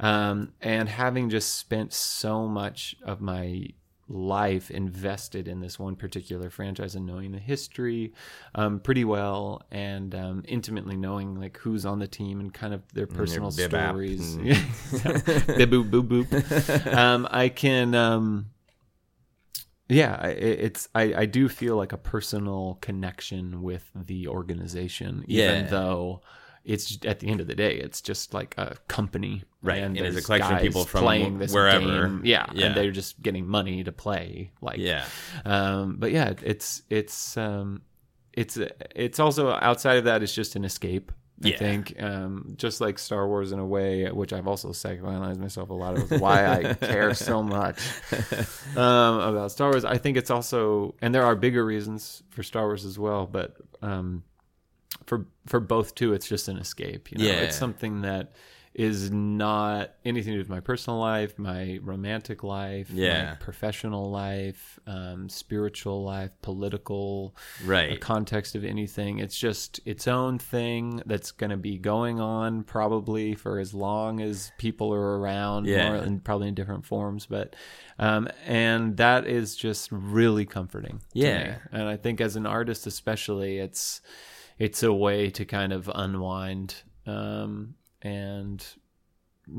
Um, 0.00 0.52
and 0.62 0.88
having 0.88 1.28
just 1.28 1.56
spent 1.56 1.92
so 1.92 2.48
much 2.48 2.96
of 3.04 3.20
my 3.20 3.66
life 4.08 4.70
invested 4.70 5.48
in 5.48 5.60
this 5.60 5.78
one 5.78 5.96
particular 5.96 6.50
franchise 6.50 6.94
and 6.94 7.06
knowing 7.06 7.32
the 7.32 7.38
history 7.38 8.12
um, 8.54 8.78
pretty 8.78 9.04
well 9.04 9.62
and 9.70 10.14
um, 10.14 10.42
intimately 10.46 10.96
knowing 10.96 11.34
like 11.40 11.56
who's 11.58 11.86
on 11.86 11.98
the 11.98 12.06
team 12.06 12.38
and 12.40 12.52
kind 12.52 12.74
of 12.74 12.82
their 12.92 13.06
personal 13.06 13.50
bib-bap 13.50 13.90
stories. 13.92 14.36
Bib 14.36 15.70
boop 15.70 15.90
boop 15.90 16.08
boop. 16.26 16.94
Um, 16.94 17.26
I 17.30 17.48
can. 17.48 17.94
Um, 17.94 18.46
yeah, 19.88 20.26
it, 20.28 20.60
it's 20.60 20.88
I, 20.94 21.14
I 21.14 21.26
do 21.26 21.48
feel 21.48 21.76
like 21.76 21.92
a 21.92 21.98
personal 21.98 22.78
connection 22.80 23.62
with 23.62 23.90
the 23.94 24.28
organization, 24.28 25.24
even 25.28 25.64
Yeah. 25.64 25.70
though 25.70 26.22
it's 26.64 26.98
at 27.04 27.20
the 27.20 27.28
end 27.28 27.40
of 27.40 27.46
the 27.46 27.54
day, 27.54 27.74
it's 27.76 28.00
just 28.00 28.32
like 28.34 28.54
a 28.56 28.76
company, 28.88 29.42
Right, 29.62 29.82
and 29.82 29.94
there's 29.96 30.16
a 30.16 30.22
collection 30.22 30.54
of 30.56 30.62
people 30.62 30.84
from 30.84 31.02
playing 31.02 31.38
this 31.38 31.52
wherever. 31.52 32.08
game. 32.08 32.22
Yeah, 32.24 32.46
Yeah. 32.52 32.66
and 32.66 32.74
they're 32.76 32.90
just 32.90 33.20
getting 33.22 33.46
money 33.46 33.84
to 33.84 33.92
play. 33.92 34.50
Like, 34.60 34.78
Yeah. 34.78 35.04
um, 35.44 35.96
but 35.98 36.10
yeah, 36.12 36.32
it's 36.42 36.82
it's 36.90 37.36
um, 37.36 37.82
it's 38.32 38.58
it's 38.96 39.20
also 39.20 39.50
outside 39.50 39.98
of 39.98 40.04
that, 40.04 40.22
it's 40.22 40.34
just 40.34 40.56
an 40.56 40.64
escape. 40.64 41.12
I 41.44 41.48
Yeah. 41.48 41.56
think, 41.58 42.00
um, 42.00 42.54
just 42.56 42.80
like 42.80 42.96
Star 42.98 43.26
Wars 43.26 43.50
in 43.50 43.58
a 43.58 43.66
way, 43.66 44.08
which 44.10 44.32
I've 44.32 44.46
also 44.46 44.68
psychoanalyzed 44.70 45.38
myself 45.38 45.68
a 45.70 45.74
lot 45.74 45.98
of 45.98 46.08
why 46.20 46.46
I 46.46 46.74
care 46.74 47.12
so 47.12 47.42
much 47.42 47.80
um, 48.76 49.18
about 49.20 49.50
Star 49.50 49.70
Wars. 49.70 49.84
I 49.84 49.98
think 49.98 50.16
it's 50.16 50.30
also, 50.30 50.94
and 51.02 51.14
there 51.14 51.24
are 51.24 51.34
bigger 51.34 51.64
reasons 51.64 52.22
for 52.30 52.42
Star 52.42 52.64
Wars 52.66 52.84
as 52.84 52.98
well, 52.98 53.26
but 53.26 53.56
um, 53.82 54.22
for 55.06 55.26
for 55.46 55.60
both 55.60 55.94
too, 55.94 56.12
it's 56.14 56.28
just 56.28 56.48
an 56.48 56.56
escape. 56.58 57.10
You 57.12 57.18
know, 57.18 57.24
Yeah. 57.24 57.40
it's 57.40 57.56
something 57.56 58.02
that 58.02 58.32
is 58.74 59.08
not 59.12 59.92
anything 60.04 60.32
to 60.32 60.36
do 60.36 60.38
with 60.40 60.48
my 60.48 60.58
personal 60.58 60.98
life, 60.98 61.38
my 61.38 61.78
romantic 61.80 62.42
life, 62.42 62.90
Yeah. 62.90 63.30
my 63.30 63.34
professional 63.36 64.10
life, 64.10 64.80
um, 64.88 65.28
spiritual 65.28 66.02
life, 66.02 66.32
political 66.42 67.36
Right. 67.64 68.00
context 68.00 68.56
of 68.56 68.64
anything. 68.64 69.20
It's 69.20 69.38
just 69.38 69.78
its 69.84 70.08
own 70.08 70.40
thing 70.40 71.02
that's 71.06 71.30
going 71.30 71.50
to 71.50 71.56
be 71.56 71.78
going 71.78 72.18
on 72.18 72.64
probably 72.64 73.36
for 73.36 73.60
as 73.60 73.74
long 73.74 74.20
as 74.20 74.50
people 74.58 74.92
are 74.92 75.20
around, 75.20 75.66
Yeah. 75.66 75.86
more, 75.90 75.96
and 75.96 76.24
probably 76.24 76.48
in 76.48 76.54
different 76.54 76.84
forms. 76.84 77.26
But 77.26 77.54
um, 78.00 78.26
and 78.44 78.96
that 78.96 79.24
is 79.28 79.54
just 79.54 79.92
really 79.92 80.46
comforting. 80.46 80.98
to 80.98 81.18
Yeah. 81.20 81.44
me. 81.44 81.54
and 81.70 81.82
I 81.84 81.96
think 81.96 82.20
as 82.20 82.34
an 82.34 82.44
artist, 82.44 82.88
especially, 82.88 83.58
it's 83.58 84.00
it's 84.58 84.82
a 84.82 84.92
way 84.92 85.30
to 85.30 85.44
kind 85.44 85.72
of 85.72 85.90
unwind 85.94 86.82
um, 87.06 87.74
and 88.02 88.64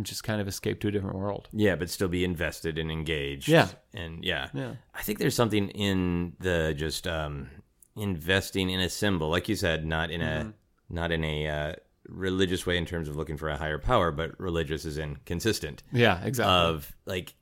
just 0.01 0.23
kind 0.23 0.41
of 0.41 0.47
escape 0.47 0.79
to 0.81 0.87
a 0.87 0.91
different 0.91 1.15
world. 1.15 1.47
Yeah, 1.53 1.75
but 1.75 1.89
still 1.89 2.07
be 2.07 2.23
invested 2.23 2.77
and 2.77 2.91
engaged. 2.91 3.47
Yeah. 3.47 3.67
And 3.93 4.23
yeah. 4.23 4.49
Yeah. 4.53 4.75
I 4.95 5.01
think 5.03 5.19
there's 5.19 5.35
something 5.35 5.69
in 5.69 6.33
the 6.39 6.73
just 6.75 7.05
um, 7.07 7.49
investing 7.95 8.69
in 8.69 8.79
a 8.79 8.89
symbol, 8.89 9.29
like 9.29 9.47
you 9.47 9.55
said, 9.55 9.85
not 9.85 10.09
in 10.11 10.21
Mm-hmm. 10.21 10.49
a 10.49 10.53
not 10.87 11.11
in 11.11 11.23
a 11.23 11.47
uh, 11.47 11.73
religious 12.07 12.65
way 12.67 12.77
in 12.77 12.85
terms 12.85 13.07
of 13.09 13.15
looking 13.15 13.37
for 13.37 13.49
a 13.49 13.57
higher 13.57 13.79
power, 13.79 14.11
but 14.11 14.39
religious 14.39 14.85
is 14.85 14.97
in 14.99 15.17
consistent. 15.25 15.81
Yeah, 15.91 16.23
exactly. 16.23 16.53
Of 16.53 16.95
like, 17.05 17.33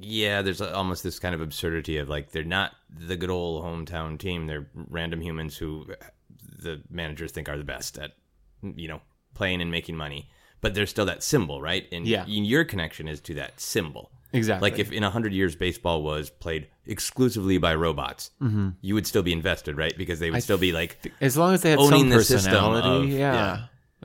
yeah, 0.00 0.42
there's 0.42 0.60
almost 0.60 1.04
this 1.04 1.18
kind 1.20 1.34
of 1.34 1.40
absurdity 1.40 1.98
of 1.98 2.08
like 2.08 2.32
they're 2.32 2.42
not 2.44 2.72
the 2.90 3.16
good 3.16 3.30
old 3.30 3.64
hometown 3.64 4.18
team; 4.18 4.46
they're 4.46 4.68
random 4.74 5.20
humans 5.20 5.56
who 5.56 5.86
the 6.62 6.82
managers 6.90 7.32
think 7.32 7.48
are 7.48 7.56
the 7.58 7.64
best 7.64 7.98
at 7.98 8.12
you 8.62 8.88
know 8.88 9.00
playing 9.34 9.60
and 9.62 9.70
making 9.70 9.96
money. 9.96 10.28
But 10.60 10.74
there's 10.74 10.90
still 10.90 11.06
that 11.06 11.22
symbol, 11.22 11.62
right? 11.62 11.86
And 11.92 12.04
Yeah. 12.06 12.24
your 12.26 12.64
connection 12.64 13.06
is 13.06 13.20
to 13.22 13.34
that 13.34 13.60
symbol. 13.60 14.10
exactly. 14.32 14.70
Like 14.70 14.78
if 14.80 14.90
in 14.92 15.04
a 15.04 15.10
hundred 15.10 15.32
years 15.32 15.54
baseball 15.56 16.02
was 16.02 16.28
played 16.30 16.66
exclusively 16.84 17.58
by 17.58 17.74
robots, 17.76 18.30
Mm-hmm. 18.42 18.70
you 18.80 18.94
would 18.94 19.06
still 19.06 19.22
be 19.22 19.32
invested, 19.32 19.76
right? 19.78 19.96
Because 19.96 20.18
they 20.18 20.30
would 20.30 20.42
still 20.42 20.58
be 20.58 20.72
like, 20.72 20.98
As 21.20 21.36
long 21.36 21.54
as 21.54 21.62
they 21.62 21.70
had 21.70 21.78
owning 21.78 22.00
some 22.00 22.08
the 22.10 22.16
personality, 22.16 22.88
of- 23.14 23.18
yeah. 23.18 23.32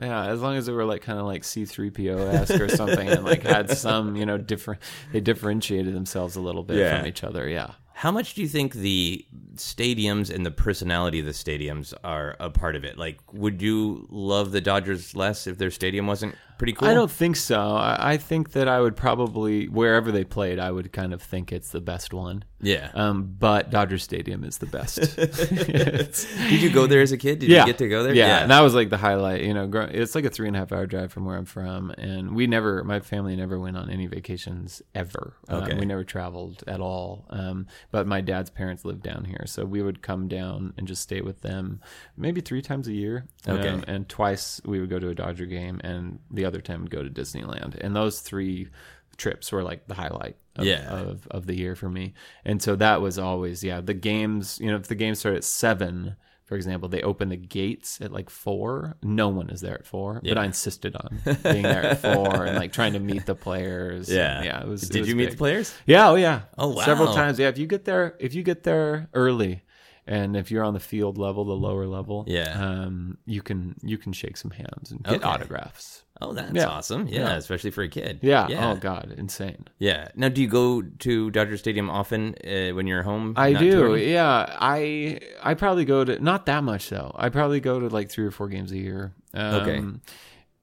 yeah. 0.00 0.06
yeah. 0.06 0.26
as 0.32 0.40
long 0.40 0.56
as 0.56 0.66
they 0.66 0.72
were 0.72 0.84
like 0.84 1.02
kind 1.02 1.18
of 1.18 1.26
like 1.26 1.42
C3PO 1.42 2.32
esque 2.34 2.60
or 2.60 2.68
something 2.68 3.08
and 3.08 3.24
like 3.24 3.42
had 3.42 3.70
some, 3.76 4.14
you 4.16 4.24
know, 4.24 4.38
different, 4.38 4.80
they 5.12 5.20
differentiated 5.20 5.92
themselves 5.94 6.36
a 6.36 6.40
little 6.40 6.62
bit 6.62 6.76
Yeah. 6.78 6.98
from 6.98 7.06
each 7.08 7.24
other. 7.24 7.48
Yeah. 7.48 7.72
How 7.96 8.10
much 8.10 8.34
do 8.34 8.42
you 8.42 8.48
think 8.48 8.74
the 8.74 9.24
stadiums 9.54 10.28
and 10.28 10.44
the 10.44 10.50
personality 10.50 11.20
of 11.20 11.26
the 11.26 11.32
stadiums 11.32 11.94
are 12.02 12.36
a 12.40 12.50
part 12.50 12.74
of 12.74 12.84
it? 12.84 12.98
Like, 12.98 13.20
would 13.32 13.62
you 13.62 14.08
love 14.10 14.50
the 14.50 14.60
Dodgers 14.60 15.14
less 15.14 15.46
if 15.46 15.58
their 15.58 15.70
stadium 15.70 16.08
wasn't 16.08 16.34
pretty 16.58 16.72
cool? 16.72 16.88
I 16.88 16.94
don't 16.94 17.10
think 17.10 17.36
so. 17.36 17.76
I, 17.76 18.16
think 18.16 18.50
that 18.50 18.66
I 18.68 18.80
would 18.80 18.96
probably, 18.96 19.68
wherever 19.68 20.10
they 20.10 20.24
played, 20.24 20.58
I 20.58 20.72
would 20.72 20.92
kind 20.92 21.14
of 21.14 21.22
think 21.22 21.52
it's 21.52 21.70
the 21.70 21.80
best 21.80 22.12
one. 22.12 22.44
Yeah. 22.64 22.90
Um, 22.94 23.34
but 23.38 23.70
Dodger 23.70 23.98
Stadium 23.98 24.42
is 24.44 24.58
the 24.58 24.66
best. 24.66 25.16
Did 26.48 26.62
you 26.62 26.70
go 26.70 26.86
there 26.88 27.00
as 27.02 27.12
a 27.12 27.18
kid? 27.18 27.38
Did 27.40 27.50
yeah. 27.50 27.60
you 27.60 27.66
get 27.66 27.78
to 27.78 27.88
go 27.88 28.02
there? 28.02 28.14
Yeah, 28.14 28.42
and 28.42 28.50
that 28.50 28.60
was 28.60 28.74
like 28.74 28.90
the 28.90 28.96
highlight. 28.96 29.42
You 29.42 29.54
know, 29.54 29.70
it's 29.90 30.14
like 30.14 30.24
a 30.24 30.30
three 30.30 30.48
and 30.48 30.56
a 30.56 30.60
half 30.60 30.72
hour 30.72 30.86
drive 30.86 31.12
from 31.12 31.24
where 31.24 31.36
I'm 31.36 31.44
from, 31.44 31.90
and 31.90 32.34
we 32.34 32.46
never, 32.46 32.82
my 32.84 33.00
family 33.00 33.36
never 33.36 33.58
went 33.58 33.76
on 33.76 33.90
any 33.90 34.06
vacations 34.06 34.82
ever. 34.94 35.34
Um, 35.48 35.64
Okay. 35.64 35.78
we 35.78 35.86
never 35.86 36.04
traveled 36.04 36.64
at 36.66 36.80
all. 36.80 37.26
Um, 37.30 37.66
but 37.90 38.06
my 38.06 38.20
dad's 38.20 38.50
parents 38.50 38.84
lived 38.84 39.02
down 39.02 39.24
here, 39.24 39.44
so 39.46 39.64
we 39.64 39.82
would 39.82 40.02
come 40.02 40.28
down 40.28 40.74
and 40.76 40.86
just 40.86 41.02
stay 41.02 41.20
with 41.20 41.40
them, 41.42 41.80
maybe 42.16 42.40
three 42.40 42.62
times 42.62 42.88
a 42.88 42.92
year. 42.92 43.26
Okay. 43.46 43.68
Um, 43.68 43.84
and 43.86 44.08
twice 44.08 44.60
we 44.64 44.80
would 44.80 44.90
go 44.90 44.98
to 44.98 45.08
a 45.08 45.14
Dodger 45.14 45.46
game, 45.46 45.80
and 45.84 46.18
the 46.30 46.44
other 46.44 46.60
time 46.60 46.82
we'd 46.82 46.90
go 46.90 47.02
to 47.02 47.10
Disneyland. 47.10 47.76
And 47.80 47.94
those 47.94 48.20
three 48.20 48.68
trips 49.16 49.52
were 49.52 49.62
like 49.62 49.86
the 49.86 49.94
highlight 49.94 50.36
of, 50.56 50.64
Yeah. 50.64 50.88
of, 50.90 51.26
of 51.30 51.46
the 51.46 51.56
year 51.56 51.74
for 51.74 51.88
me. 51.88 52.14
And 52.44 52.60
so 52.62 52.76
that 52.76 53.00
was 53.00 53.18
always, 53.18 53.62
yeah, 53.64 53.80
the 53.80 53.94
games, 53.94 54.58
you 54.60 54.70
know, 54.70 54.76
if 54.76 54.88
the 54.88 54.94
game 54.94 55.14
started 55.14 55.38
at 55.38 55.44
seven, 55.44 56.16
for 56.44 56.56
example, 56.56 56.88
they 56.90 57.00
open 57.00 57.30
the 57.30 57.36
gates 57.38 58.00
at 58.02 58.12
like 58.12 58.28
four. 58.28 58.96
No 59.02 59.28
one 59.30 59.48
is 59.48 59.62
there 59.62 59.74
at 59.74 59.86
four, 59.86 60.20
but 60.22 60.36
I 60.36 60.44
insisted 60.44 60.94
on 60.94 61.18
being 61.42 61.62
there 61.62 61.82
at 61.84 61.98
four 62.00 62.44
and 62.44 62.56
like 62.56 62.72
trying 62.72 62.92
to 62.92 63.00
meet 63.00 63.24
the 63.24 63.34
players. 63.34 64.10
Yeah. 64.10 64.42
yeah. 64.42 64.60
It 64.60 64.68
was. 64.68 64.82
it 64.82 64.92
Did 64.92 65.00
was 65.00 65.08
you 65.08 65.16
meet 65.16 65.30
the 65.30 65.36
players? 65.38 65.74
Yeah, 65.86 66.10
oh 66.10 66.16
yeah. 66.16 66.42
Oh, 66.58 66.68
wow. 66.68 66.84
Several 66.84 67.14
times. 67.14 67.38
Yeah, 67.38 67.48
if 67.48 67.56
you 67.56 67.66
get 67.66 67.86
there, 67.86 68.14
if 68.20 68.34
you 68.34 68.42
get 68.42 68.62
there 68.62 69.08
early, 69.14 69.62
and 70.06 70.36
if 70.36 70.50
you're 70.50 70.64
on 70.64 70.74
the 70.74 70.80
field 70.80 71.16
level, 71.18 71.44
the 71.44 71.52
lower 71.52 71.86
level, 71.86 72.24
Yeah. 72.26 72.52
um, 72.58 73.18
you 73.26 73.42
can 73.42 73.74
you 73.82 73.98
can 73.98 74.12
shake 74.12 74.36
some 74.36 74.50
hands 74.50 74.90
and 74.90 75.02
get 75.02 75.14
Okay. 75.14 75.24
autographs. 75.24 76.02
Oh, 76.20 76.32
that's 76.32 76.54
Yeah. 76.54 76.66
awesome. 76.68 77.08
Yeah, 77.08 77.20
Yeah. 77.22 77.36
especially 77.36 77.70
for 77.72 77.82
a 77.82 77.88
kid. 77.88 78.20
Yeah. 78.22 78.46
Yeah. 78.48 78.70
Oh 78.70 78.76
God, 78.76 79.14
insane. 79.18 79.64
Yeah. 79.78 80.08
Now, 80.14 80.28
do 80.28 80.40
you 80.42 80.48
go 80.48 80.80
to 80.82 81.30
Dodger 81.32 81.56
Stadium 81.56 81.90
often 81.90 82.34
uh, 82.46 82.70
when 82.74 82.86
you're 82.86 83.02
home? 83.02 83.34
I 83.36 83.52
do. 83.52 83.70
touring? 83.72 84.08
Yeah. 84.08 84.46
I 84.60 85.18
I 85.42 85.54
probably 85.54 85.84
go 85.84 86.04
to 86.04 86.22
not 86.22 86.46
that 86.46 86.62
much 86.64 86.88
though. 86.90 87.12
I 87.16 87.30
probably 87.30 87.60
go 87.60 87.80
to 87.80 87.88
like 87.88 88.10
three 88.10 88.24
or 88.26 88.30
four 88.30 88.48
games 88.48 88.70
a 88.72 88.78
year. 88.78 89.14
Um, 89.34 89.54
Okay. 89.54 89.82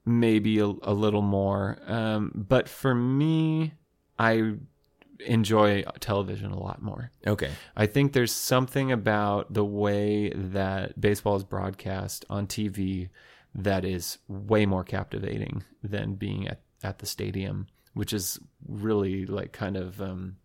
Maybe 0.04 0.58
a, 0.58 0.64
a 0.64 0.92
little 0.94 1.22
more. 1.22 1.78
Um, 1.86 2.32
but 2.34 2.68
for 2.68 2.92
me, 2.94 3.74
I 4.18 4.54
enjoy 5.20 5.82
television 6.00 6.50
a 6.50 6.58
lot 6.58 6.82
more. 6.82 7.10
Okay. 7.26 7.50
I 7.76 7.86
think 7.86 8.12
there's 8.12 8.32
something 8.32 8.92
about 8.92 9.52
the 9.52 9.64
way 9.64 10.30
that 10.30 11.00
baseball 11.00 11.36
is 11.36 11.44
broadcast 11.44 12.24
on 12.28 12.46
TV 12.46 13.08
that 13.54 13.84
is 13.84 14.18
way 14.28 14.66
more 14.66 14.84
captivating 14.84 15.64
than 15.82 16.14
being 16.14 16.48
at, 16.48 16.62
at 16.82 16.98
the 16.98 17.06
stadium, 17.06 17.66
which 17.94 18.12
is 18.12 18.38
really 18.66 19.26
like 19.26 19.52
kind 19.52 19.76
of 19.76 20.00
um, 20.00 20.36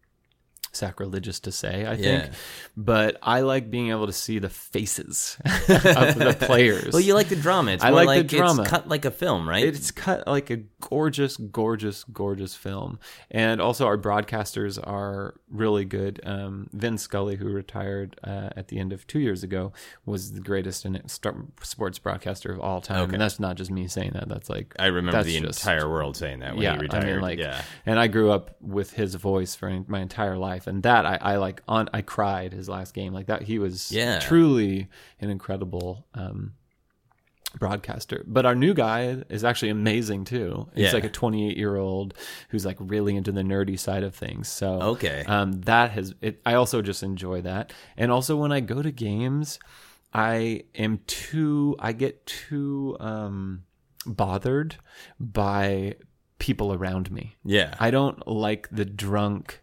sacrilegious 0.72 1.40
to 1.42 1.52
say, 1.52 1.86
I 1.86 1.96
think. 1.96 2.24
Yeah. 2.26 2.30
But 2.76 3.18
I 3.22 3.42
like 3.42 3.70
being 3.70 3.90
able 3.90 4.08
to 4.08 4.14
see 4.14 4.40
the 4.40 4.50
faces 4.50 5.38
of 5.46 5.48
the 5.68 6.38
players. 6.40 6.94
Well, 6.94 7.02
you 7.02 7.14
like 7.14 7.30
the 7.30 7.36
drama. 7.36 7.72
It's 7.72 7.84
I 7.84 7.92
more 7.92 8.06
like 8.06 8.28
the 8.28 8.38
drama. 8.38 8.62
It's 8.62 8.72
cut 8.72 8.88
like 8.88 9.06
a 9.06 9.12
film, 9.12 9.48
right? 9.48 9.66
It's 9.66 9.92
cut 9.92 10.28
like 10.28 10.50
a 10.50 10.58
gorgeous, 10.82 11.38
gorgeous, 11.38 12.04
gorgeous 12.06 12.56
film. 12.56 13.00
And 13.32 13.62
also, 13.62 13.86
our 13.86 13.98
broadcasters 13.98 14.80
are 14.86 15.36
really 15.50 15.86
good. 15.86 16.22
Um, 16.24 16.70
Vin 16.74 16.98
Scully, 16.98 17.36
who 17.36 17.50
retired 17.50 18.20
uh, 18.24 18.50
at 18.56 18.68
the 18.68 18.80
end 18.80 18.94
of 18.94 19.08
two 19.08 19.20
years 19.20 19.44
ago, 19.44 19.74
was 20.06 20.34
the 20.34 20.42
greatest 20.42 20.86
in 20.86 21.02
sports 21.08 22.00
broadcaster 22.00 22.52
of 22.52 22.60
all 22.60 22.82
time. 22.82 23.04
Okay. 23.04 23.14
And 23.14 23.22
that's 23.22 23.40
not 23.40 23.56
just 23.56 23.72
me 23.72 23.88
saying 23.88 24.12
that. 24.14 24.28
That's 24.28 24.50
like 24.50 24.76
I 24.80 24.88
remember 24.88 25.24
the 25.24 25.40
just- 25.40 25.62
entire 25.62 25.90
world 25.90 26.16
saying 26.16 26.40
that 26.40 26.54
when 26.54 26.64
yeah, 26.64 26.76
he 26.76 26.82
retired. 26.82 27.04
I 27.04 27.12
mean, 27.12 27.22
like, 27.22 27.40
yeah. 27.40 27.62
and 27.86 28.00
I 28.00 28.08
grew 28.08 28.32
up 28.32 28.56
with 28.62 28.94
his 28.94 29.16
voice 29.16 29.56
for 29.56 29.84
my 29.88 30.00
entire 30.00 30.38
life, 30.38 30.57
and 30.66 30.82
that 30.84 31.06
I, 31.06 31.18
I 31.22 31.36
like 31.36 31.62
on. 31.68 31.90
I 31.94 32.02
cried 32.02 32.54
his 32.54 32.68
last 32.68 32.96
game 32.96 33.14
like 33.14 33.28
that. 33.28 33.44
He 33.44 33.60
was 33.60 33.92
Yeah. 33.92 34.18
truly 34.20 34.88
an 35.22 35.30
incredible 35.30 36.08
um, 36.16 36.54
broadcaster. 37.60 38.24
But 38.28 38.46
our 38.46 38.56
new 38.56 38.74
guy 38.74 39.24
is 39.30 39.44
actually 39.44 39.70
amazing 39.70 40.26
too. 40.26 40.68
He's 40.76 40.86
Yeah. 40.86 40.92
like 40.94 41.04
a 41.06 41.10
28 41.10 41.58
year 41.58 41.76
old 41.76 42.14
who's 42.50 42.66
like 42.66 42.78
really 42.80 43.16
into 43.16 43.32
the 43.32 43.42
nerdy 43.42 43.80
side 43.80 44.04
of 44.04 44.16
things. 44.16 44.48
So 44.48 44.82
Okay. 44.82 45.24
um, 45.28 45.54
that 45.62 45.92
has. 45.92 46.14
It, 46.22 46.42
I 46.46 46.54
also 46.56 46.82
just 46.82 47.04
enjoy 47.04 47.42
that, 47.42 47.74
and 47.96 48.12
also 48.12 48.36
when 48.36 48.52
I 48.52 48.60
go 48.60 48.82
to 48.82 48.92
games, 48.92 49.60
I 50.14 50.64
am 50.76 51.00
too. 51.08 51.76
I 51.80 51.94
get 51.94 52.26
too 52.26 52.98
um, 53.00 53.64
bothered 54.06 54.76
by 55.20 55.96
people 56.40 56.72
around 56.74 57.12
me. 57.12 57.36
Yeah. 57.44 57.74
I 57.80 57.90
don't 57.92 58.26
like 58.28 58.70
the 58.72 58.86
drunk 58.86 59.60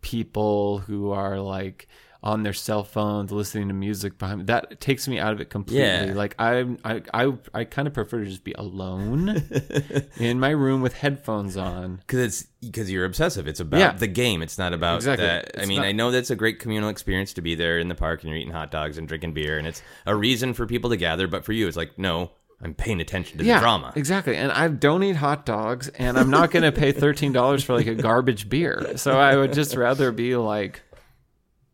people 0.00 0.78
who 0.78 1.10
are 1.10 1.40
like 1.40 1.88
on 2.22 2.42
their 2.42 2.52
cell 2.52 2.84
phones 2.84 3.32
listening 3.32 3.68
to 3.68 3.72
music 3.72 4.18
behind 4.18 4.40
me. 4.40 4.44
That 4.44 4.78
takes 4.78 5.08
me 5.08 5.18
out 5.18 5.32
of 5.32 5.40
it 5.40 5.48
completely. 5.48 5.86
Yeah. 5.86 6.12
Like 6.14 6.34
I 6.38 6.76
I 6.84 7.02
I, 7.14 7.32
I 7.54 7.64
kind 7.64 7.88
of 7.88 7.94
prefer 7.94 8.18
to 8.18 8.26
just 8.26 8.44
be 8.44 8.52
alone 8.58 9.42
in 10.18 10.38
my 10.38 10.50
room 10.50 10.82
with 10.82 10.92
headphones 10.92 11.56
on. 11.56 11.96
because 11.96 12.18
it's 12.20 12.42
because 12.60 12.90
you're 12.92 13.06
obsessive. 13.06 13.48
It's 13.48 13.60
about 13.60 13.78
Yeah. 13.80 13.92
the 13.92 14.06
game. 14.06 14.42
It's 14.42 14.58
not 14.58 14.74
about 14.74 14.96
Exactly. 14.96 15.26
that. 15.26 15.52
I 15.58 15.64
mean, 15.64 15.78
not- 15.78 15.86
I 15.86 15.92
know 15.92 16.10
that's 16.10 16.28
a 16.30 16.36
great 16.36 16.58
communal 16.58 16.90
experience 16.90 17.32
to 17.34 17.40
be 17.40 17.54
there 17.54 17.78
in 17.78 17.88
the 17.88 17.94
park 17.94 18.20
and 18.22 18.28
you're 18.28 18.38
eating 18.38 18.52
hot 18.52 18.70
dogs 18.70 18.98
and 18.98 19.08
drinking 19.08 19.32
beer, 19.32 19.56
and 19.56 19.66
it's 19.66 19.82
a 20.04 20.14
reason 20.14 20.52
for 20.52 20.66
people 20.66 20.90
to 20.90 20.98
gather. 20.98 21.26
But 21.26 21.46
for 21.46 21.54
you, 21.54 21.68
it's 21.68 21.76
like, 21.78 21.98
no, 21.98 22.32
I'm 22.62 22.74
paying 22.74 23.00
attention 23.00 23.38
to 23.38 23.44
the 23.44 23.58
drama. 23.58 23.92
Exactly. 23.96 24.36
And 24.36 24.52
I 24.52 24.68
don't 24.68 25.02
eat 25.02 25.16
hot 25.16 25.46
dogs 25.46 25.88
and 25.88 26.18
I'm 26.18 26.28
not 26.30 26.50
going 26.50 26.62
to 26.62 26.72
pay 26.72 26.92
$13 26.92 27.64
for 27.64 27.74
like 27.74 27.86
a 27.86 27.94
garbage 27.94 28.48
beer. 28.48 28.96
So 28.98 29.18
I 29.18 29.36
would 29.36 29.52
just 29.54 29.74
rather 29.76 30.12
be 30.12 30.36
like, 30.36 30.82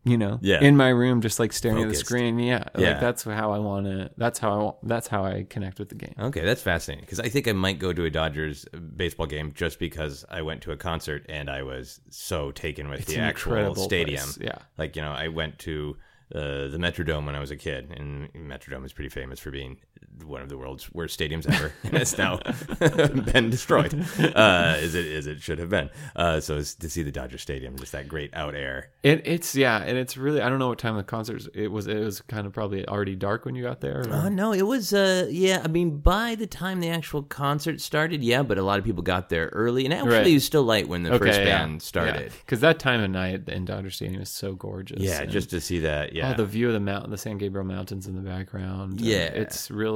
you 0.05 0.17
know, 0.17 0.39
Yeah. 0.41 0.61
in 0.61 0.77
my 0.77 0.87
room, 0.87 1.19
just 1.19 1.37
like 1.39 1.51
staring 1.51 1.83
at 1.83 1.89
the 1.89 1.95
screen. 1.95 2.39
Yeah. 2.39 2.63
Yeah. 2.77 2.91
Like 2.91 2.99
that's 3.01 3.23
how 3.23 3.51
I 3.51 3.59
want 3.59 3.87
to, 3.87 4.09
that's 4.15 4.39
how 4.39 4.51
I, 4.53 4.63
wa- 4.63 4.75
that's 4.83 5.07
how 5.07 5.25
I 5.25 5.45
connect 5.49 5.79
with 5.79 5.89
the 5.89 5.95
game. 5.95 6.15
Okay, 6.17 6.45
that's 6.45 6.61
fascinating 6.61 7.03
because 7.03 7.19
I 7.19 7.27
think 7.27 7.49
I 7.49 7.51
might 7.51 7.79
go 7.79 7.91
to 7.91 8.05
a 8.05 8.09
Dodgers 8.09 8.65
baseball 8.95 9.25
game 9.25 9.51
just 9.53 9.79
because 9.79 10.23
I 10.29 10.41
went 10.43 10.61
to 10.61 10.71
a 10.71 10.77
concert 10.77 11.25
and 11.27 11.49
I 11.49 11.63
was 11.63 11.99
so 12.09 12.51
taken 12.51 12.87
with 12.87 13.01
It's 13.01 13.13
the 13.13 13.19
actual 13.19 13.75
stadium. 13.75 14.23
place. 14.23 14.37
Yeah. 14.39 14.59
Like, 14.77 14.95
you 14.95 15.01
know, 15.01 15.11
I 15.11 15.27
went 15.27 15.59
to 15.59 15.97
uh, 16.33 16.67
the 16.69 16.77
Metrodome 16.77 17.25
when 17.25 17.35
I 17.35 17.39
was 17.39 17.51
a 17.51 17.55
kid, 17.55 17.89
and 17.95 18.29
Metrodome 18.33 18.85
is 18.85 18.91
pretty 18.91 19.07
famous 19.09 19.39
for 19.39 19.49
being 19.49 19.77
one 20.25 20.41
of 20.41 20.49
the 20.49 20.57
world's 20.57 20.91
worst 20.93 21.19
stadiums 21.19 21.47
ever, 21.51 21.71
and 21.83 21.93
it's 21.95 22.17
now 22.17 22.37
been 22.79 23.49
destroyed, 23.49 23.93
uh, 24.19 24.75
as 24.79 24.95
it 24.95 25.05
as 25.11 25.27
it 25.27 25.41
should 25.41 25.59
have 25.59 25.69
been. 25.69 25.89
Uh, 26.15 26.39
so 26.39 26.57
it's, 26.57 26.75
to 26.75 26.89
see 26.89 27.03
the 27.03 27.11
Dodger 27.11 27.37
Stadium, 27.37 27.77
just 27.77 27.91
that 27.91 28.07
great 28.07 28.33
out 28.33 28.55
air. 28.55 28.89
It, 29.03 29.25
it's, 29.25 29.55
yeah. 29.55 29.77
And 29.83 29.97
it's 29.97 30.17
really, 30.17 30.41
I 30.41 30.49
don't 30.49 30.59
know 30.59 30.67
what 30.69 30.79
time 30.79 30.97
the 30.97 31.03
concert 31.03 31.37
is. 31.37 31.49
It 31.53 31.67
was, 31.71 31.87
it 31.87 31.99
was 31.99 32.21
kind 32.21 32.45
of 32.45 32.53
probably 32.53 32.87
already 32.87 33.15
dark 33.15 33.45
when 33.45 33.55
you 33.55 33.63
got 33.63 33.81
there. 33.81 34.01
or- 34.01 34.11
Uh, 34.11 34.29
no, 34.29 34.51
it 34.53 34.63
was, 34.63 34.93
uh, 34.93 35.27
yeah. 35.29 35.61
I 35.63 35.67
mean, 35.67 35.99
by 35.99 36.35
the 36.35 36.47
time 36.47 36.79
the 36.81 36.89
actual 36.89 37.23
concert 37.23 37.79
started, 37.81 38.23
yeah, 38.23 38.43
but 38.43 38.57
a 38.57 38.63
lot 38.63 38.79
of 38.79 38.85
people 38.85 39.03
got 39.03 39.29
there 39.29 39.47
early, 39.53 39.85
and 39.85 39.93
actually, 39.93 40.11
Right. 40.11 40.27
it 40.27 40.33
was 40.33 40.45
still 40.45 40.63
light 40.63 40.87
when 40.87 41.03
the 41.03 41.17
first 41.17 41.39
band 41.39 41.81
started. 41.81 42.31
Because 42.45 42.59
that 42.61 42.79
time 42.79 43.01
of 43.01 43.09
night 43.09 43.47
in 43.47 43.65
Dodger 43.65 43.91
Stadium 43.91 44.21
is 44.21 44.29
so 44.29 44.53
gorgeous. 44.53 44.99
Yeah, 44.99 45.21
and- 45.21 45.31
just 45.31 45.49
to 45.51 45.61
see 45.61 45.79
that. 45.79 46.13
Yeah. 46.13 46.31
Oh, 46.33 46.37
the 46.37 46.45
view 46.45 46.67
of 46.67 46.73
the 46.73 46.79
mountain, 46.79 47.11
the 47.11 47.17
San 47.17 47.37
Gabriel 47.37 47.65
Mountains 47.65 48.07
in 48.07 48.15
the 48.15 48.21
background. 48.21 48.99
uh, 48.99 49.03
Yeah. 49.05 49.25
it's 49.27 49.71
really 49.71 49.86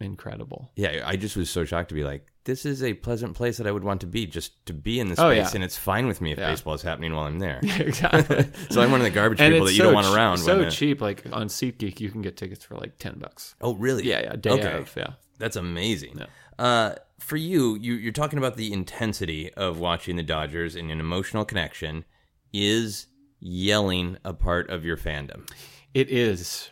incredible. 0.00 0.70
yeah, 0.76 1.02
I 1.04 1.16
just 1.16 1.36
was 1.36 1.50
so 1.50 1.64
shocked 1.64 1.88
to 1.90 1.94
be 1.94 2.04
like, 2.04 2.26
this 2.44 2.64
is 2.64 2.82
a 2.82 2.94
pleasant 2.94 3.34
place 3.36 3.58
that 3.58 3.66
I 3.66 3.70
would 3.72 3.84
want 3.84 4.00
to 4.00 4.06
be, 4.06 4.26
just 4.26 4.64
to 4.66 4.72
be 4.72 5.00
in 5.00 5.08
this 5.08 5.18
Oh, 5.18 5.30
space, 5.30 5.50
yeah. 5.50 5.56
and 5.56 5.64
it's 5.64 5.76
fine 5.76 6.06
with 6.06 6.20
me 6.22 6.32
if 6.32 6.38
Yeah. 6.38 6.50
baseball 6.50 6.72
is 6.74 6.82
happening 6.82 7.14
while 7.14 7.26
I'm 7.26 7.38
there. 7.38 7.60
exactly. 7.78 8.46
so 8.70 8.80
I'm 8.80 8.90
one 8.90 9.00
of 9.00 9.04
the 9.04 9.10
garbage 9.10 9.40
and 9.40 9.52
people 9.52 9.66
that 9.66 9.72
you 9.72 9.78
so 9.78 9.84
don't 9.84 9.94
want 9.94 10.06
ch- 10.06 10.10
around. 10.16 10.38
So 10.38 10.64
the- 10.64 10.70
cheap, 10.70 11.00
like 11.02 11.24
on 11.32 11.48
SeatGeek, 11.48 12.00
you 12.00 12.10
can 12.10 12.22
get 12.22 12.36
tickets 12.36 12.64
for 12.64 12.76
like 12.76 12.98
ten 12.98 13.18
bucks. 13.18 13.54
Oh, 13.60 13.74
really? 13.74 14.04
Yeah, 14.04 14.20
yeah, 14.22 14.36
day 14.36 14.50
Okay. 14.50 14.72
of, 14.78 14.94
yeah. 14.96 15.12
That's 15.38 15.56
amazing. 15.56 16.18
Yeah. 16.18 16.26
Uh, 16.64 16.94
for 17.20 17.36
you, 17.36 17.76
you, 17.76 17.94
you're 17.94 18.12
talking 18.12 18.38
about 18.38 18.56
the 18.56 18.72
intensity 18.72 19.52
of 19.54 19.78
watching 19.78 20.16
the 20.16 20.22
Dodgers 20.22 20.74
and 20.74 20.90
an 20.90 21.00
emotional 21.00 21.44
connection. 21.44 22.04
Is 22.52 23.06
yelling 23.40 24.16
a 24.24 24.32
part 24.32 24.70
of 24.70 24.84
your 24.84 24.96
fandom? 24.96 25.48
It 25.94 26.08
is. 26.10 26.70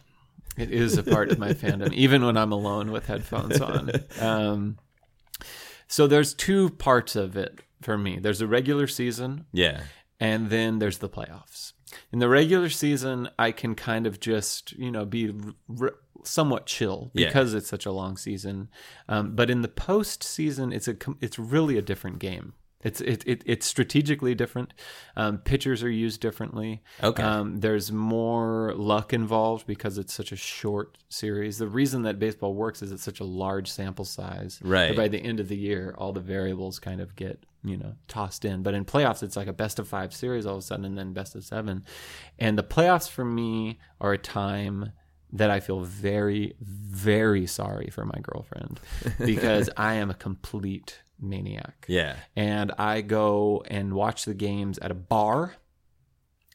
It 0.56 0.70
is 0.70 0.96
a 0.96 1.02
part 1.02 1.30
of 1.30 1.38
my 1.38 1.52
fandom, 1.52 1.92
even 1.92 2.24
when 2.24 2.36
I'm 2.36 2.52
alone 2.52 2.90
with 2.92 3.06
headphones 3.06 3.60
on. 3.60 3.90
Um, 4.20 4.78
so 5.88 6.06
there's 6.06 6.34
two 6.34 6.70
parts 6.70 7.14
of 7.16 7.36
it 7.36 7.60
for 7.82 7.96
me. 7.98 8.18
There's 8.18 8.40
a 8.40 8.46
regular 8.46 8.86
season, 8.86 9.46
Yeah. 9.52 9.82
and 10.18 10.50
then 10.50 10.78
there's 10.78 10.98
the 10.98 11.08
playoffs. 11.08 11.72
In 12.12 12.18
the 12.18 12.28
regular 12.28 12.68
season, 12.70 13.28
I 13.38 13.52
can 13.52 13.74
kind 13.74 14.06
of 14.06 14.18
just 14.20 14.72
you 14.72 14.90
know 14.90 15.04
be 15.04 15.32
somewhat 16.24 16.66
chill 16.66 17.10
Yeah. 17.14 17.28
because 17.28 17.54
it's 17.54 17.68
such 17.68 17.86
a 17.86 17.92
long 17.92 18.16
season. 18.16 18.68
Um, 19.08 19.36
but 19.36 19.48
in 19.50 19.62
the 19.62 19.68
postseason, 19.68 20.74
it's 20.74 20.88
a 20.88 20.96
it's 21.20 21.38
really 21.38 21.76
a 21.78 21.82
different 21.82 22.18
game. 22.18 22.54
It's 22.82 23.00
it, 23.00 23.24
it 23.26 23.42
it's 23.46 23.66
strategically 23.66 24.34
different. 24.34 24.72
Um, 25.16 25.38
pitchers 25.38 25.82
are 25.82 25.90
used 25.90 26.20
differently. 26.20 26.82
Okay. 27.02 27.22
Um, 27.22 27.60
there's 27.60 27.90
more 27.90 28.74
luck 28.76 29.12
involved 29.12 29.66
because 29.66 29.98
it's 29.98 30.12
such 30.12 30.30
a 30.30 30.36
short 30.36 30.98
series. 31.08 31.58
The 31.58 31.68
reason 31.68 32.02
that 32.02 32.18
baseball 32.18 32.54
works 32.54 32.82
is 32.82 32.92
it's 32.92 33.02
such 33.02 33.20
a 33.20 33.24
large 33.24 33.70
sample 33.70 34.04
size. 34.04 34.60
Right. 34.62 34.94
By 34.94 35.08
the 35.08 35.18
end 35.18 35.40
of 35.40 35.48
the 35.48 35.56
year, 35.56 35.94
all 35.96 36.12
the 36.12 36.20
variables 36.20 36.78
kind 36.78 37.00
of 37.00 37.16
get 37.16 37.44
you 37.64 37.76
know 37.78 37.94
tossed 38.08 38.44
in. 38.44 38.62
But 38.62 38.74
in 38.74 38.84
playoffs, 38.84 39.22
it's 39.22 39.36
like 39.36 39.48
a 39.48 39.52
best 39.52 39.78
of 39.78 39.88
five 39.88 40.14
series 40.14 40.44
all 40.46 40.54
of 40.54 40.60
a 40.60 40.62
sudden, 40.62 40.84
and 40.84 40.98
then 40.98 41.12
best 41.12 41.34
of 41.34 41.44
seven. 41.44 41.84
And 42.38 42.58
the 42.58 42.62
playoffs 42.62 43.08
for 43.08 43.24
me 43.24 43.78
are 44.00 44.12
a 44.12 44.18
time 44.18 44.92
that 45.32 45.50
I 45.50 45.60
feel 45.60 45.80
very, 45.80 46.54
very 46.60 47.46
sorry 47.46 47.88
for 47.90 48.04
my 48.04 48.18
girlfriend 48.22 48.80
because 49.18 49.68
I 49.76 49.94
am 49.94 50.10
a 50.10 50.14
complete 50.14 51.00
maniac 51.20 51.84
Yeah. 51.88 52.16
and 52.34 52.72
I 52.78 53.00
go 53.00 53.64
and 53.68 53.94
watch 53.94 54.24
the 54.24 54.34
games 54.34 54.78
at 54.78 54.90
a 54.90 54.94
bar, 54.94 55.54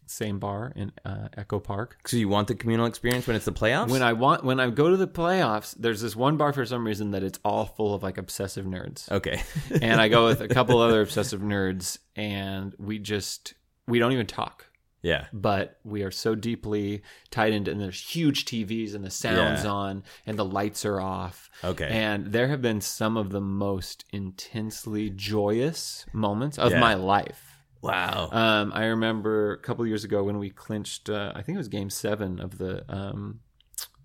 same 0.05 0.39
bar 0.39 0.73
in 0.75 0.91
uh, 1.05 1.29
Echo 1.37 1.59
Park. 1.59 1.97
So 2.05 2.17
you 2.17 2.27
want 2.27 2.47
the 2.49 2.55
communal 2.55 2.85
experience 2.85 3.27
when 3.27 3.35
it's 3.35 3.45
the 3.45 3.53
playoffs? 3.53 3.89
When 3.89 4.01
I 4.03 4.13
want, 4.13 4.43
when 4.43 4.59
I 4.59 4.69
go 4.69 4.89
to 4.89 4.97
the 4.97 5.07
playoffs, 5.07 5.73
there's 5.79 6.01
this 6.01 6.15
one 6.15 6.35
bar 6.37 6.51
for 6.53 6.65
some 6.65 6.85
reason 6.85 7.11
that 7.11 7.23
it's 7.23 7.39
all 7.45 7.65
full 7.65 7.93
of 7.93 8.03
like 8.03 8.17
obsessive 8.17 8.65
nerds, 8.65 9.09
okay. 9.11 9.41
and 9.81 10.01
I 10.01 10.09
go 10.09 10.25
with 10.25 10.41
a 10.41 10.47
couple 10.49 10.79
other 10.81 11.01
obsessive 11.01 11.39
nerds, 11.41 11.97
and 12.15 12.75
we 12.77 12.99
just 12.99 13.53
we 13.87 13.99
don't 13.99 14.11
even 14.11 14.27
talk. 14.27 14.65
Yeah. 15.01 15.25
But 15.33 15.79
we 15.83 16.03
are 16.03 16.11
so 16.11 16.35
deeply 16.35 17.01
tied 17.29 17.53
into, 17.53 17.71
and 17.71 17.79
there's 17.81 18.01
huge 18.01 18.45
TVs, 18.45 18.93
and 18.95 19.03
the 19.03 19.09
sound's 19.11 19.63
Yeah. 19.63 19.71
on, 19.71 20.03
and 20.25 20.37
the 20.37 20.45
lights 20.45 20.85
are 20.85 21.01
off. 21.01 21.49
Okay. 21.63 21.87
And 21.89 22.27
there 22.27 22.47
have 22.49 22.61
been 22.61 22.81
some 22.81 23.17
of 23.17 23.29
the 23.31 23.41
most 23.41 24.05
intensely 24.11 25.09
joyous 25.09 26.05
moments 26.13 26.57
of 26.59 26.71
Yeah. 26.71 26.79
my 26.79 26.93
life 26.95 27.47
Wow. 27.83 28.29
Um, 28.31 28.71
I 28.75 28.85
remember 28.85 29.53
a 29.53 29.57
couple 29.57 29.87
years 29.87 30.03
ago 30.03 30.23
when 30.23 30.37
we 30.37 30.51
clinched. 30.51 31.09
Uh, 31.09 31.31
I 31.35 31.41
think 31.41 31.55
it 31.55 31.57
was 31.57 31.67
Game 31.67 31.89
Seven 31.89 32.39
of 32.39 32.59
the 32.59 32.85
um, 32.87 33.39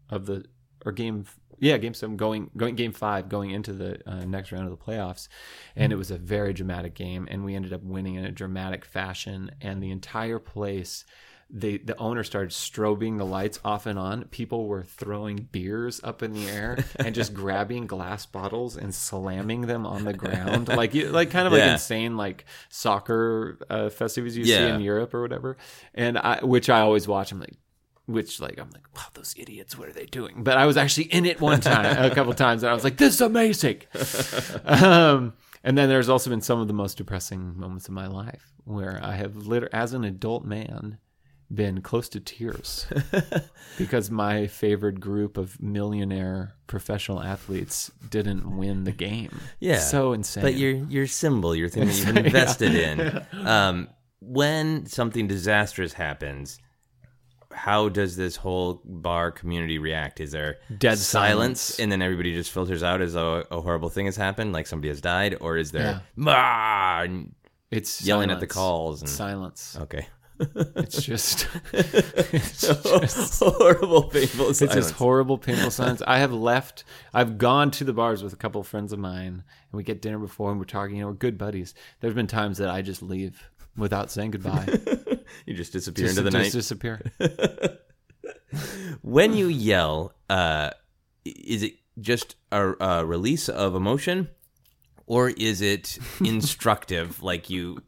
of 0.08 0.24
the 0.24 0.46
or 0.86 0.92
Game 0.92 1.26
yeah 1.58 1.76
Game 1.78 1.94
Seven 1.94 2.16
going 2.16 2.50
going 2.56 2.74
Game 2.76 2.92
Five 2.92 3.28
going 3.28 3.50
into 3.50 3.72
the 3.72 4.00
uh, 4.06 4.24
next 4.24 4.52
round 4.52 4.64
of 4.64 4.70
the 4.70 4.84
playoffs, 4.84 5.28
and 5.74 5.92
it 5.92 5.96
was 5.96 6.10
a 6.10 6.18
very 6.18 6.52
dramatic 6.52 6.94
game, 6.94 7.26
and 7.30 7.44
we 7.44 7.54
ended 7.54 7.72
up 7.72 7.82
winning 7.82 8.14
in 8.16 8.24
a 8.24 8.32
dramatic 8.32 8.84
fashion, 8.84 9.50
and 9.60 9.82
the 9.82 9.90
entire 9.90 10.38
place. 10.38 11.04
The, 11.48 11.78
the 11.78 11.96
owner 11.98 12.24
started 12.24 12.50
strobing 12.50 13.18
the 13.18 13.24
lights 13.24 13.60
off 13.64 13.86
and 13.86 14.00
on. 14.00 14.24
People 14.32 14.66
were 14.66 14.82
throwing 14.82 15.46
beers 15.52 16.00
up 16.02 16.20
in 16.24 16.32
the 16.32 16.48
air 16.48 16.84
and 16.96 17.14
just 17.14 17.34
grabbing 17.34 17.86
glass 17.86 18.26
bottles 18.26 18.76
and 18.76 18.92
slamming 18.92 19.60
them 19.60 19.86
on 19.86 20.02
the 20.04 20.12
ground, 20.12 20.66
like 20.66 20.92
you- 20.92 21.10
like 21.10 21.30
kind 21.30 21.46
of 21.46 21.52
like 21.52 21.60
insane 21.74 22.16
like 22.16 22.46
soccer 22.68 23.58
uh, 23.70 23.90
festivities 23.90 24.36
you 24.36 24.44
see 24.44 24.52
in 24.74 24.80
Europe 24.80 25.14
or 25.14 25.22
whatever. 25.22 25.56
And 25.94 26.18
I, 26.18 26.44
which 26.44 26.68
I 26.68 26.80
always 26.80 27.06
watch. 27.06 27.30
I'm 27.32 27.38
like, 27.40 27.54
which 28.06 28.40
like 28.40 28.58
I'm 28.58 28.70
like, 28.70 28.86
wow, 28.96 29.04
those 29.14 29.34
idiots, 29.36 29.76
what 29.76 29.88
are 29.88 29.92
they 29.92 30.06
doing? 30.06 30.42
But 30.44 30.56
I 30.56 30.66
was 30.66 30.76
actually 30.76 31.04
in 31.04 31.26
it 31.26 31.40
one 31.40 31.60
time, 31.60 32.10
a 32.10 32.14
couple 32.14 32.32
times, 32.46 32.62
and 32.62 32.70
I 32.70 32.74
was 32.74 32.84
like, 32.84 32.96
this 32.96 33.14
is 33.14 33.20
amazing. 33.20 33.82
um, 34.64 35.34
and 35.64 35.76
then 35.76 35.88
there's 35.88 36.08
also 36.08 36.30
been 36.30 36.40
some 36.40 36.60
of 36.60 36.68
the 36.68 36.74
most 36.74 36.96
depressing 36.96 37.58
moments 37.58 37.88
of 37.88 37.94
my 37.94 38.06
life 38.06 38.52
where 38.64 39.00
I 39.02 39.16
have 39.16 39.36
liter- 39.36 39.68
as 39.72 39.92
an 39.92 40.04
adult 40.04 40.44
man 40.44 40.98
been 41.52 41.80
close 41.80 42.08
to 42.08 42.18
tears 42.18 42.88
because 43.78 44.10
my 44.10 44.48
favorite 44.48 44.98
group 44.98 45.36
of 45.36 45.60
millionaire 45.62 46.54
professional 46.66 47.22
athletes 47.22 47.90
didn't 48.10 48.56
win 48.56 48.82
the 48.82 48.90
game. 48.92 49.38
Yeah. 49.60 49.78
so 49.78 50.12
insane. 50.12 50.42
But 50.42 50.54
your 50.54 50.72
your 50.72 51.06
symbol, 51.06 51.54
your 51.54 51.68
thing 51.68 51.86
that 51.86 51.96
you've 51.96 52.16
invested 52.26 52.74
in. 52.74 53.46
Um, 53.46 53.88
when 54.20 54.86
something 54.86 55.28
disastrous 55.28 55.92
happens, 55.92 56.58
how 57.56 57.88
does 57.88 58.16
this 58.16 58.36
whole 58.36 58.82
bar 58.84 59.32
community 59.32 59.78
react? 59.78 60.20
Is 60.20 60.30
there 60.30 60.58
Dead 60.78 60.98
silence, 60.98 61.60
silence. 61.60 61.78
and 61.80 61.90
then 61.90 62.02
everybody 62.02 62.32
just 62.34 62.50
filters 62.52 62.82
out 62.82 63.00
as 63.00 63.14
though 63.14 63.44
a 63.50 63.60
horrible 63.60 63.88
thing 63.88 64.06
has 64.06 64.16
happened, 64.16 64.52
like 64.52 64.66
somebody 64.66 64.88
has 64.90 65.00
died, 65.00 65.36
or 65.40 65.56
is 65.56 65.72
there 65.72 66.02
Yeah. 66.16 67.02
And 67.02 67.34
it's 67.70 68.02
yelling 68.04 68.30
at 68.30 68.40
the 68.40 68.46
calls 68.46 69.00
and 69.00 69.08
Silence. 69.10 69.76
okay, 69.80 70.06
It's 70.38 71.02
just, 71.02 71.48
it's 71.72 72.60
just 72.60 73.42
horrible, 73.42 74.04
painful 74.04 74.50
It's 74.50 74.58
just 74.60 74.92
horrible, 74.94 75.38
painful 75.38 75.70
silence. 75.70 76.02
I 76.06 76.18
have 76.18 76.32
left. 76.32 76.84
I've 77.14 77.38
gone 77.38 77.70
to 77.72 77.84
the 77.84 77.92
bars 77.94 78.22
with 78.22 78.32
a 78.32 78.36
couple 78.36 78.60
of 78.60 78.66
friends 78.66 78.92
of 78.92 78.98
mine, 78.98 79.26
and 79.32 79.72
we 79.72 79.82
get 79.82 80.02
dinner 80.02 80.18
before, 80.18 80.50
and 80.50 80.58
we're 80.60 80.66
talking. 80.66 80.96
You 80.96 81.02
know, 81.02 81.08
we're 81.08 81.14
good 81.14 81.38
buddies. 81.38 81.74
There's 82.00 82.14
been 82.14 82.26
times 82.26 82.58
that 82.58 82.68
I 82.68 82.82
just 82.82 83.02
leave 83.02 83.48
without 83.76 84.10
saying 84.10 84.30
goodbye, 84.32 84.66
you 85.46 85.54
just 85.54 85.72
disappear 85.72 86.06
just, 86.06 86.18
into 86.18 86.30
the 86.30 86.36
just 86.38 86.54
night. 86.54 86.58
disappear. 86.58 87.00
when 89.02 89.34
you 89.34 89.46
yell, 89.48 90.12
uh, 90.30 90.70
is 91.24 91.62
it 91.62 91.74
just 92.00 92.36
a, 92.52 92.72
a 92.80 93.04
release 93.06 93.48
of 93.48 93.74
emotion, 93.74 94.28
or 95.06 95.30
is 95.30 95.60
it 95.60 95.98
instructive? 96.24 97.22
like 97.22 97.50
you, 97.50 97.78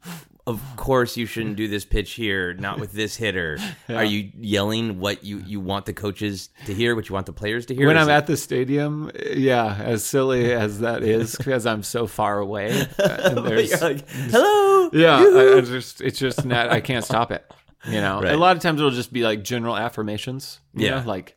of 0.46 0.62
course, 0.76 1.16
you 1.16 1.26
shouldn't 1.26 1.56
do 1.56 1.68
this 1.68 1.84
pitch 1.84 2.12
here, 2.12 2.54
not 2.54 2.78
with 2.80 2.92
this 2.92 3.16
hitter. 3.16 3.58
Are 3.88 4.04
you 4.04 4.30
yelling 4.38 4.98
what 4.98 5.22
you 5.24 5.42
you 5.46 5.60
want 5.60 5.84
the 5.86 5.92
coaches 5.92 6.48
to 6.66 6.74
hear, 6.74 6.94
what 6.96 7.08
you 7.08 7.12
want 7.14 7.26
the 7.26 7.32
players 7.34 7.66
to 7.66 7.74
hear? 7.74 7.86
when 7.86 7.96
Is 7.96 8.02
I'm 8.04 8.08
it- 8.10 8.14
at 8.16 8.26
the 8.26 8.36
stadium, 8.36 9.10
yeah, 9.34 9.76
as 9.78 10.04
silly 10.04 10.52
as 10.52 10.80
that 10.80 11.02
is, 11.02 11.36
because 11.36 11.66
I'm 11.66 11.82
so 11.82 12.06
far 12.06 12.38
away. 12.38 12.70
and 12.98 13.38
there's- 13.46 13.70
You're 13.70 13.80
like, 13.90 14.08
hello, 14.08 14.67
yeah, 14.92 15.16
I, 15.18 15.56
I 15.56 15.60
just 15.62 16.00
it's 16.00 16.18
just 16.18 16.44
not. 16.44 16.70
I 16.70 16.80
can't 16.80 17.04
stop 17.04 17.30
it. 17.32 17.44
You 17.84 18.00
know, 18.00 18.20
Right. 18.22 18.32
a 18.32 18.36
lot 18.36 18.56
of 18.56 18.62
times 18.62 18.80
it'll 18.80 18.90
just 18.90 19.12
be 19.12 19.22
like 19.22 19.42
general 19.44 19.76
affirmations. 19.76 20.60
You 20.74 20.86
Yeah. 20.86 21.00
know, 21.00 21.06
like 21.06 21.36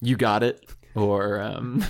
you 0.00 0.16
got 0.16 0.42
it, 0.42 0.64
or 0.94 1.40
um, 1.40 1.84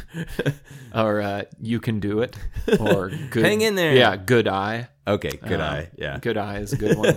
or 0.95 1.21
uh, 1.21 1.43
you 1.61 1.81
can 1.81 2.01
do 2.01 2.21
it, 2.21 2.37
or 2.81 3.11
good, 3.31 3.45
Hang 3.45 3.61
in 3.61 3.75
there. 3.75 3.95
Yeah, 3.95 4.17
good 4.17 4.47
eye. 4.49 4.89
Okay, 5.07 5.31
good 5.47 5.61
Uh, 5.61 5.65
eye. 5.65 5.91
Yeah. 5.97 6.19
Good 6.21 6.37
eye 6.37 6.59
is 6.59 6.73
a 6.75 6.77
good 6.77 6.97
one. 6.97 7.17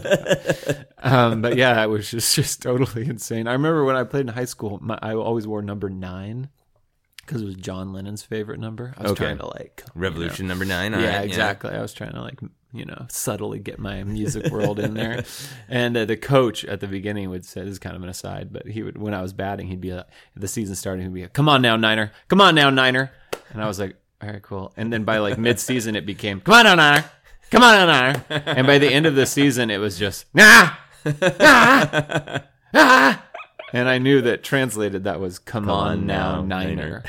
um, 1.03 1.41
but 1.41 1.55
yeah, 1.57 1.83
it 1.83 1.87
was 1.87 2.09
just 2.09 2.35
just 2.35 2.61
totally 2.61 3.07
insane. 3.07 3.47
I 3.47 3.53
remember 3.53 3.83
when 3.85 3.95
I 3.95 4.03
played 4.03 4.21
in 4.21 4.27
high 4.29 4.45
school, 4.45 4.79
my, 4.81 4.97
I 5.01 5.13
always 5.13 5.45
wore 5.47 5.61
number 5.61 5.89
nine 5.89 6.49
because 7.25 7.41
it 7.41 7.45
was 7.45 7.55
John 7.55 7.93
Lennon's 7.93 8.23
favorite 8.23 8.59
number. 8.59 8.93
I 8.97 9.03
was 9.03 9.11
Okay. 9.11 9.25
trying 9.25 9.37
to 9.37 9.45
like 9.47 9.83
Revolution 9.93 10.47
number 10.47 10.65
nine. 10.65 10.93
all 10.93 11.01
yeah, 11.01 11.17
right, 11.17 11.25
exactly. 11.25 11.71
I 11.71 11.81
was 11.81 11.93
trying 11.93 12.13
to 12.13 12.21
like 12.21 12.39
you 12.73 12.85
know 12.85 13.05
subtly 13.09 13.59
get 13.59 13.79
my 13.79 14.03
music 14.03 14.51
world 14.51 14.79
in 14.79 14.93
there. 14.93 15.23
And 15.67 15.95
uh, 15.95 16.05
the 16.05 16.17
coach 16.17 16.65
at 16.65 16.79
the 16.81 16.87
beginning 16.87 17.29
would 17.29 17.45
say, 17.45 17.61
"This 17.61 17.71
is 17.71 17.79
kind 17.79 17.95
of 17.95 18.03
an 18.03 18.09
aside," 18.09 18.49
but 18.51 18.67
he 18.67 18.83
would 18.83 18.97
when 18.97 19.13
I 19.13 19.21
was 19.21 19.33
batting, 19.33 19.67
he'd 19.67 19.81
be 19.81 19.93
like, 19.93 20.07
the 20.35 20.47
season 20.47 20.75
starting, 20.75 21.05
he'd 21.05 21.13
be 21.13 21.21
like, 21.21 21.33
"Come 21.33 21.47
on 21.47 21.61
now, 21.61 21.75
Niner! 21.75 22.11
Come 22.27 22.41
on 22.41 22.55
now, 22.55 22.69
Niner!" 22.69 23.11
And 23.53 23.61
I 23.61 23.67
was 23.67 23.79
like, 23.79 23.95
"All 24.21 24.29
right, 24.29 24.41
cool." 24.41 24.73
And 24.75 24.91
then 24.91 25.03
by 25.03 25.19
like 25.19 25.37
mid-season, 25.37 25.95
it 25.95 26.05
became, 26.05 26.41
"Come 26.41 26.53
on 26.55 26.65
now, 26.65 26.75
Niner! 26.75 27.05
Come 27.51 27.63
on 27.63 27.75
now, 27.75 27.85
Niner!" 27.85 28.25
And 28.29 28.67
by 28.67 28.77
the 28.77 28.91
end 28.91 29.05
of 29.05 29.15
the 29.15 29.25
season, 29.25 29.69
it 29.69 29.77
was 29.77 29.97
just, 29.97 30.25
"Nah, 30.33 30.71
nah, 31.05 31.11
ah." 32.73 33.25
And 33.73 33.87
I 33.87 33.99
knew 33.99 34.21
that 34.21 34.43
translated 34.43 35.05
that 35.05 35.19
was 35.19 35.39
"Come, 35.39 35.69
on, 35.69 35.87
on 35.87 36.05
now, 36.05 36.41
now, 36.41 36.63
Niner." 36.63 37.03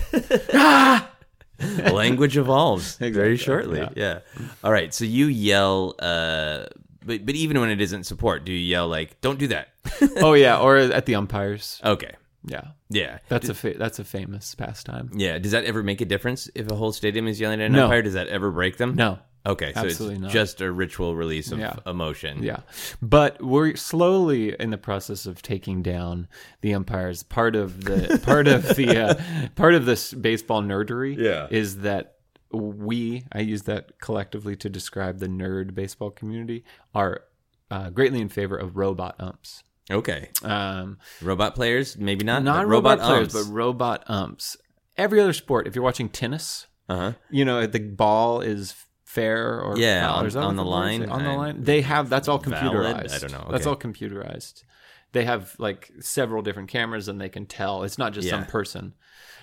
language 1.92 2.36
evolves 2.36 2.96
very 2.96 3.36
shortly. 3.36 3.80
yeah. 3.80 3.90
Yeah. 3.96 4.18
All 4.64 4.72
right. 4.72 4.92
So 4.94 5.04
you 5.04 5.26
yell, 5.26 5.94
uh, 5.98 6.66
but 7.04 7.24
but 7.26 7.34
even 7.34 7.60
when 7.60 7.70
it 7.70 7.80
isn't 7.80 8.04
support, 8.04 8.44
do 8.44 8.52
you 8.52 8.58
yell 8.58 8.88
like, 8.88 9.20
"Don't 9.20 9.38
do 9.38 9.48
that"? 9.48 9.68
oh 10.18 10.34
yeah, 10.34 10.58
or 10.60 10.76
at 10.76 11.06
the 11.06 11.14
umpires. 11.16 11.80
okay. 11.84 12.14
Yeah. 12.44 12.62
Yeah. 12.90 13.18
That's 13.28 13.48
a 13.48 13.54
fa- 13.54 13.74
that's 13.78 13.98
a 14.00 14.04
famous 14.04 14.54
pastime. 14.56 15.10
Yeah. 15.14 15.38
Does 15.38 15.52
that 15.52 15.64
ever 15.64 15.82
make 15.84 16.00
a 16.00 16.04
difference 16.04 16.50
if 16.56 16.68
a 16.70 16.74
whole 16.74 16.92
stadium 16.92 17.28
is 17.28 17.38
yelling 17.40 17.60
at 17.60 17.66
an 17.66 17.72
No. 17.72 17.84
umpire? 17.84 18.02
Does 18.02 18.14
that 18.14 18.26
ever 18.28 18.50
break 18.50 18.78
them? 18.78 18.96
No. 18.96 19.20
Okay. 19.44 19.72
So 19.74 19.80
Absolutely 19.80 20.14
it's 20.16 20.22
not. 20.22 20.30
just 20.32 20.60
a 20.60 20.70
ritual 20.70 21.16
release 21.16 21.50
of 21.50 21.58
Yeah. 21.58 21.76
emotion. 21.86 22.42
Yeah. 22.42 22.60
But 23.00 23.42
we're 23.42 23.74
slowly 23.76 24.54
in 24.58 24.70
the 24.70 24.78
process 24.78 25.26
of 25.26 25.42
taking 25.42 25.82
down 25.82 26.28
the 26.60 26.74
umpires. 26.74 27.22
Part 27.22 27.56
of 27.56 27.84
the 27.84 28.20
part 28.24 28.46
of 28.46 28.76
the 28.76 28.96
uh, 28.96 29.48
part 29.56 29.74
of 29.74 29.84
this 29.84 30.14
baseball 30.14 30.62
nerdery 30.62 31.16
Yeah. 31.16 31.48
is 31.50 31.78
that 31.78 32.16
we 32.52 33.24
I 33.32 33.40
use 33.40 33.62
that 33.62 33.98
collectively 34.00 34.54
to 34.56 34.68
describe 34.68 35.18
the 35.18 35.28
nerd 35.28 35.74
baseball 35.74 36.10
community 36.10 36.64
are 36.94 37.22
uh, 37.70 37.90
greatly 37.90 38.20
in 38.20 38.28
favor 38.28 38.56
of 38.56 38.76
robot 38.76 39.16
umps. 39.18 39.64
Okay. 39.90 40.28
Um, 40.42 40.98
Robot 41.20 41.54
players, 41.54 41.96
maybe 41.98 42.24
not. 42.24 42.44
not 42.44 42.62
but 42.62 42.68
robot, 42.68 42.98
robot 42.98 43.06
players, 43.06 43.34
umps. 43.34 43.48
but 43.48 43.52
robot 43.54 44.04
umps. 44.06 44.56
Every 44.96 45.20
other 45.20 45.32
sport, 45.32 45.66
if 45.66 45.74
you're 45.74 45.82
watching 45.82 46.08
tennis, 46.08 46.66
uh-huh. 46.88 47.14
you 47.30 47.44
know 47.44 47.66
the 47.66 47.80
ball 47.80 48.40
is 48.42 48.74
fair 49.14 49.60
or 49.60 49.76
Yeah, 49.78 50.06
foul, 50.06 50.16
on- 50.18 50.36
or 50.36 50.40
on 50.40 50.56
the 50.56 50.64
line, 50.64 51.08
on 51.08 51.22
the 51.24 51.32
line 51.32 51.62
they 51.62 51.80
have 51.82 52.08
that's 52.08 52.28
all 52.28 52.38
Valid? 52.38 52.56
computerized 52.72 53.14
I 53.14 53.18
don't 53.18 53.32
know. 53.32 53.48
that's 53.52 53.66
all 53.66 53.76
computerized 53.76 54.64
they 55.12 55.24
have 55.24 55.54
like 55.58 55.90
several 56.00 56.40
different 56.42 56.70
cameras 56.70 57.08
and 57.08 57.20
they 57.20 57.28
can 57.28 57.44
tell 57.46 57.82
it's 57.82 57.98
not 57.98 58.12
just 58.14 58.26
Yeah. 58.26 58.32
some 58.38 58.46
person 58.46 58.94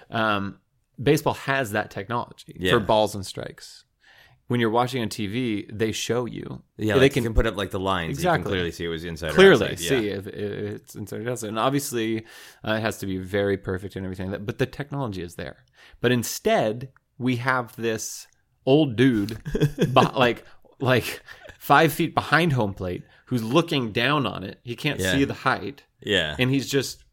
um, 0.10 0.60
baseball 1.02 1.36
has 1.36 1.72
that 1.72 1.92
technology 1.92 2.56
Yeah. 2.60 2.72
for 2.74 2.80
balls 2.80 3.14
and 3.16 3.26
strikes 3.26 3.86
when 4.48 4.60
you're 4.60 4.72
watching 4.72 5.02
on 5.04 5.10
tv 5.10 5.70
they 5.72 5.92
show 5.92 6.26
you 6.26 6.64
Yeah, 6.78 6.96
they 6.96 7.02
like 7.02 7.14
can 7.14 7.24
you 7.24 7.30
can 7.30 7.36
put 7.36 7.46
up 7.46 7.56
like 7.56 7.70
the 7.70 7.80
lines. 7.80 8.08
You 8.10 8.14
Exactly. 8.22 8.44
can 8.44 8.52
clearly 8.52 8.72
see 8.72 8.86
it 8.86 8.88
was 8.88 9.04
inside. 9.06 9.32
or 9.32 9.34
clearly 9.36 9.66
outside. 9.74 9.80
see 9.80 10.08
Yeah. 10.08 10.16
if 10.18 10.26
it- 10.28 10.36
it's 10.76 10.96
inside 10.96 11.22
or 11.26 11.30
outside. 11.30 11.50
And 11.50 11.60
obviously, 11.60 12.26
uh, 12.68 12.74
it 12.74 12.82
has 12.82 12.98
to 13.00 13.06
be 13.06 13.18
very 13.20 13.58
perfect 13.58 13.96
and 13.96 14.04
everything. 14.08 14.32
But 14.44 14.58
the 14.58 14.66
technology 14.66 15.22
is 15.22 15.36
there. 15.36 15.58
But 16.02 16.12
instead, 16.12 16.90
we 17.20 17.36
have 17.36 17.76
this 17.76 18.26
old 18.65 18.95
dude, 18.95 19.30
beh- 19.45 20.15
like 20.15 20.43
like 20.80 21.22
five 21.58 21.91
feet 21.93 22.13
behind 22.15 22.54
home 22.54 22.74
plate, 22.74 23.04
who's 23.26 23.43
looking 23.43 23.91
down 23.91 24.26
on 24.26 24.43
it. 24.43 24.60
He 24.63 24.76
can't 24.76 25.00
Yeah. 25.00 25.12
see 25.12 25.24
the 25.26 25.34
height, 25.34 25.84
Yeah. 26.02 26.36
and 26.39 26.50
he's 26.50 26.69
just. 26.69 27.04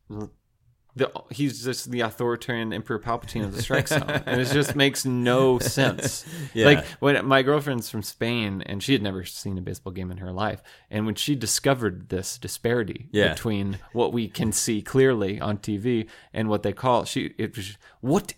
The, 0.98 1.12
he's 1.30 1.62
just 1.62 1.90
the 1.90 2.00
authoritarian 2.00 2.72
Emperor 2.72 2.98
Palpatine 2.98 3.44
of 3.44 3.54
the 3.54 3.60
strike 3.60 3.86
zone, 3.86 4.02
and 4.24 4.40
it 4.40 4.46
just 4.46 4.74
makes 4.74 5.04
no 5.04 5.58
sense. 5.58 6.24
Yeah. 6.54 6.64
Like 6.64 6.86
when 7.00 7.22
my 7.26 7.42
girlfriend's 7.42 7.90
from 7.90 8.02
Spain, 8.02 8.62
and 8.64 8.82
she 8.82 8.94
had 8.94 9.02
never 9.02 9.22
seen 9.26 9.58
a 9.58 9.60
baseball 9.60 9.92
game 9.92 10.10
in 10.10 10.16
her 10.16 10.32
life, 10.32 10.62
and 10.90 11.04
when 11.04 11.14
she 11.14 11.34
discovered 11.34 12.08
this 12.08 12.38
disparity 12.38 13.10
Yeah. 13.12 13.34
between 13.34 13.78
what 13.92 14.14
we 14.14 14.26
can 14.26 14.52
see 14.52 14.80
clearly 14.80 15.38
on 15.38 15.58
TV 15.58 16.08
and 16.32 16.48
what 16.48 16.62
they 16.62 16.72
call 16.72 17.04
she, 17.04 17.34
it 17.36 17.54
was 17.58 17.76
what 18.00 18.32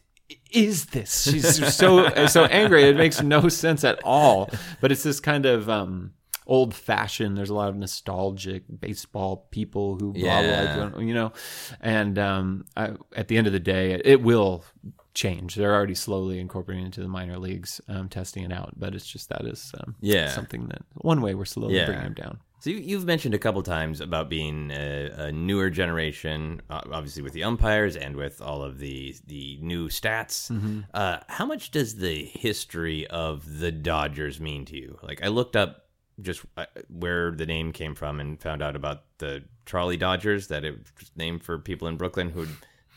is 0.50 0.86
this? 0.86 1.24
She's 1.30 1.74
so 1.74 2.08
so 2.26 2.44
angry. 2.46 2.84
It 2.84 2.96
makes 2.96 3.22
no 3.22 3.48
sense 3.48 3.84
at 3.84 3.98
all. 4.04 4.50
But 4.80 4.92
it's 4.92 5.02
this 5.02 5.20
kind 5.20 5.46
of 5.46 5.68
um, 5.70 6.12
old 6.46 6.74
fashioned. 6.74 7.36
There's 7.36 7.50
a 7.50 7.54
lot 7.54 7.68
of 7.68 7.76
nostalgic 7.76 8.64
baseball 8.80 9.46
people 9.50 9.96
who 9.96 10.12
blah 10.12 10.40
Yeah. 10.40 10.88
blah, 10.90 11.00
you 11.00 11.14
know. 11.14 11.32
And 11.80 12.18
um, 12.18 12.64
I, 12.76 12.92
at 13.16 13.28
the 13.28 13.36
end 13.36 13.46
of 13.46 13.52
the 13.52 13.60
day, 13.60 13.92
it, 13.92 14.02
it 14.04 14.22
will 14.22 14.64
change. 15.14 15.54
They're 15.56 15.74
already 15.74 15.94
slowly 15.96 16.38
incorporating 16.38 16.84
it 16.84 16.86
into 16.88 17.00
the 17.00 17.08
minor 17.08 17.38
leagues, 17.38 17.80
um, 17.88 18.08
testing 18.08 18.44
it 18.44 18.52
out. 18.52 18.74
But 18.76 18.94
it's 18.94 19.06
just 19.06 19.28
that 19.30 19.44
is 19.44 19.72
um, 19.80 19.96
Yeah. 20.00 20.30
something 20.30 20.66
that 20.68 20.82
one 20.94 21.20
way 21.22 21.34
we're 21.34 21.44
slowly 21.44 21.76
Yeah. 21.76 21.86
bringing 21.86 22.04
them 22.04 22.14
down. 22.14 22.38
So 22.60 22.70
you, 22.70 22.76
you've 22.78 23.04
mentioned 23.04 23.34
a 23.34 23.38
couple 23.38 23.62
times 23.62 24.00
about 24.00 24.28
being 24.28 24.70
a, 24.72 25.10
a 25.16 25.32
newer 25.32 25.70
generation, 25.70 26.60
obviously 26.68 27.22
with 27.22 27.32
the 27.32 27.44
umpires 27.44 27.96
and 27.96 28.16
with 28.16 28.40
all 28.40 28.62
of 28.62 28.78
the 28.78 29.14
the 29.26 29.58
new 29.60 29.88
stats. 29.88 30.50
Uh, 30.92 31.18
how 31.28 31.46
much 31.46 31.70
does 31.70 31.96
the 31.96 32.24
history 32.24 33.06
of 33.06 33.60
the 33.60 33.70
Dodgers 33.70 34.40
mean 34.40 34.64
to 34.66 34.76
you? 34.76 34.98
Like 35.02 35.24
I 35.24 35.28
looked 35.28 35.54
up 35.56 35.84
just 36.20 36.44
uh, 36.56 36.66
where 36.88 37.30
the 37.30 37.46
name 37.46 37.70
came 37.72 37.94
from 37.94 38.18
and 38.18 38.40
found 38.40 38.60
out 38.60 38.74
about 38.74 39.02
the 39.18 39.44
trolley 39.64 39.96
Dodgers 39.96 40.48
that 40.48 40.64
it 40.64 40.74
was 40.98 41.12
named 41.14 41.44
for 41.44 41.58
people 41.58 41.86
in 41.86 41.96
Brooklyn 41.96 42.30
who 42.30 42.46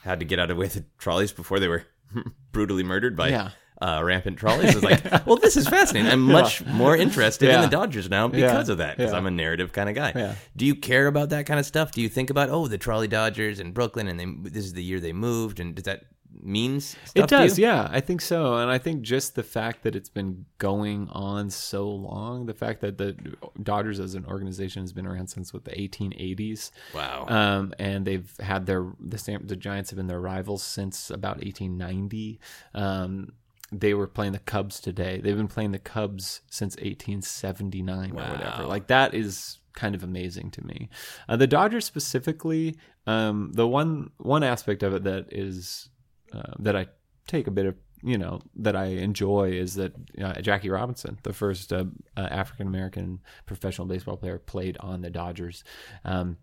had 0.03 0.19
to 0.19 0.25
get 0.25 0.39
out 0.39 0.49
of 0.49 0.57
the 0.57 0.59
way 0.59 0.65
of 0.65 0.73
the 0.73 0.86
trolleys 0.97 1.31
before 1.31 1.59
they 1.59 1.67
were 1.67 1.86
brutally 2.51 2.83
murdered 2.83 3.15
by 3.15 3.29
Yeah. 3.29 3.51
Uh, 3.82 4.01
rampant 4.03 4.38
trolleys. 4.38 4.71
I 4.71 4.75
was 4.75 4.84
like, 4.84 5.25
well, 5.25 5.38
this 5.38 5.57
is 5.57 5.67
fascinating. 5.67 6.11
I'm 6.11 6.21
much 6.39 6.63
more 6.65 6.95
interested 6.95 7.49
in 7.49 7.61
the 7.61 7.67
Dodgers 7.67 8.09
now 8.09 8.27
because 8.27 8.69
of 8.69 8.77
that, 8.77 8.97
because. 8.97 9.11
I'm 9.11 9.25
a 9.25 9.32
narrative 9.32 9.73
kind 9.73 9.89
of 9.89 9.95
guy. 9.95 10.36
Do 10.55 10.65
you 10.65 10.75
care 10.75 11.07
about 11.07 11.29
that 11.29 11.45
kind 11.45 11.59
of 11.59 11.65
stuff? 11.65 11.91
Do 11.91 12.01
you 12.01 12.09
think 12.09 12.29
about, 12.29 12.49
oh, 12.49 12.67
the 12.67 12.77
trolley 12.77 13.07
Dodgers 13.07 13.59
in 13.59 13.71
Brooklyn, 13.71 14.07
and 14.07 14.19
they, 14.19 14.49
this 14.49 14.65
is 14.65 14.73
the 14.73 14.84
year 14.84 14.99
they 14.99 15.13
moved, 15.13 15.59
and 15.59 15.75
does 15.75 15.86
that 15.86 16.05
means 16.43 16.95
stuff 17.05 17.25
It 17.25 17.29
does, 17.29 17.59
yeah. 17.59 17.88
I 17.91 17.99
think 17.99 18.21
so. 18.21 18.55
And 18.55 18.71
I 18.71 18.77
think 18.77 19.01
just 19.01 19.36
the 19.36 19.43
fact 19.43 19.84
that 19.84 19.95
it's 19.95 20.09
been 20.09 20.45
going 20.57 21.09
on 21.11 21.49
so 21.49 21.89
long, 21.89 22.45
the 22.45 22.53
fact 22.53 22.82
that 22.82 22.97
the 22.97 23.15
Dodgers 23.61 23.99
as 23.99 24.15
an 24.15 24.25
organization 24.25 24.82
has 24.82 24.93
been 24.93 25.05
around 25.05 25.27
since 25.27 25.53
what 25.53 25.65
the 25.65 25.71
1880s. 25.71 26.71
Wow. 26.93 27.25
Um, 27.27 27.73
and 27.79 28.05
they've 28.05 28.34
had 28.39 28.65
their 28.65 28.91
the 28.99 29.39
the 29.43 29.55
Giants 29.55 29.89
have 29.89 29.97
been 29.97 30.07
their 30.07 30.21
rivals 30.21 30.63
since 30.63 31.09
about 31.09 31.38
1890. 31.38 32.39
Um, 32.73 33.34
they 33.72 33.93
were 33.93 34.07
playing 34.07 34.34
the 34.34 34.39
Cubs 34.39 34.80
today. 34.80 35.22
They've 35.24 35.38
been 35.38 35.47
playing 35.47 35.72
the 35.72 35.80
Cubs 35.80 36.41
since 36.49 36.76
1879 36.76 38.11
or 38.11 38.15
whatever. 38.15 38.65
Like 38.65 38.88
that 38.88 39.13
is 39.13 39.59
kind 39.74 39.95
of 39.95 40.03
amazing 40.03 40.51
to 40.51 40.65
me. 40.65 40.89
Uh, 41.30 41.38
the 41.38 41.47
Dodgers 41.47 41.86
specifically, 41.86 42.76
um, 43.07 43.51
the 43.53 43.67
one 43.67 44.11
one 44.17 44.43
aspect 44.43 44.84
of 44.84 44.93
it 44.93 45.03
that 45.03 45.28
is 45.32 45.89
uh, 46.34 46.53
that 46.59 46.76
I 46.76 46.88
take 47.28 47.47
a 47.47 47.51
bit 47.51 47.65
of 47.65 47.76
you 48.03 48.17
know 48.17 48.41
that 48.55 48.76
I 48.76 48.86
enjoy 48.86 49.51
is 49.51 49.76
that 49.76 49.93
uh, 50.22 50.41
Jackie 50.41 50.69
Robinson, 50.69 51.19
the 51.24 51.34
first 51.34 51.72
uh, 51.72 51.86
uh, 52.17 52.28
African 52.30 52.67
American 52.67 53.19
professional 53.45 53.88
baseball 53.88 54.17
player, 54.17 54.38
played 54.38 54.78
on 54.80 55.01
the 55.01 55.09
Dodgers. 55.09 55.63
Um, 56.03 56.38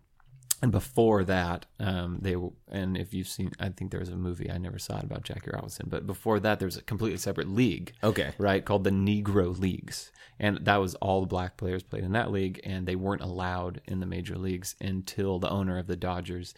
and 0.61 0.71
before 0.71 1.23
that, 1.23 1.65
um, 1.79 2.19
they 2.21 2.35
and 2.69 2.97
if 2.97 3.13
you've 3.13 3.27
seen, 3.27 3.51
I 3.59 3.69
think 3.69 3.91
there 3.91 3.99
was 3.99 4.09
a 4.09 4.15
movie 4.17 4.51
I 4.51 4.57
never 4.57 4.79
saw 4.79 4.97
it 4.97 5.05
about 5.05 5.23
Jackie 5.23 5.51
Robinson, 5.53 5.87
but 5.89 6.05
before 6.05 6.39
that, 6.41 6.59
there 6.59 6.67
was 6.67 6.77
a 6.77 6.81
completely 6.81 7.17
separate 7.17 7.47
league 7.47 7.93
okay. 8.03 8.33
right, 8.37 8.63
called 8.63 8.83
the 8.83 8.89
Negro 8.89 9.57
Leagues. 9.57 10.11
And 10.41 10.59
that 10.65 10.77
was 10.77 10.95
all 10.95 11.21
the 11.21 11.27
black 11.27 11.57
players 11.57 11.83
played 11.83 12.03
in 12.03 12.13
that 12.13 12.31
league, 12.31 12.61
and 12.63 12.85
they 12.85 12.95
weren't 12.95 13.21
allowed 13.21 13.81
in 13.85 13.99
the 13.99 14.05
major 14.05 14.37
leagues 14.37 14.75
until 14.79 15.37
the 15.37 15.49
owner 15.49 15.77
of 15.77 15.87
the 15.87 15.97
Dodgers 15.97 16.53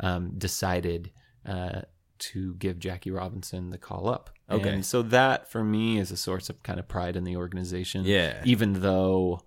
um, 0.00 0.32
decided 0.38 1.10
uh, 1.44 1.82
to 2.18 2.54
give 2.54 2.78
Jackie 2.78 3.10
Robinson 3.10 3.70
the 3.70 3.78
call 3.78 4.08
up. 4.08 4.30
Okay. 4.50 4.70
And 4.70 4.86
so 4.86 5.02
that 5.02 5.50
for 5.50 5.62
me 5.64 5.98
is 5.98 6.10
a 6.10 6.16
source 6.16 6.48
of 6.48 6.62
kind 6.62 6.78
of 6.78 6.88
pride 6.88 7.16
in 7.16 7.24
the 7.24 7.36
organization. 7.36 8.04
Yeah. 8.04 8.40
Even 8.44 8.80
though, 8.80 9.40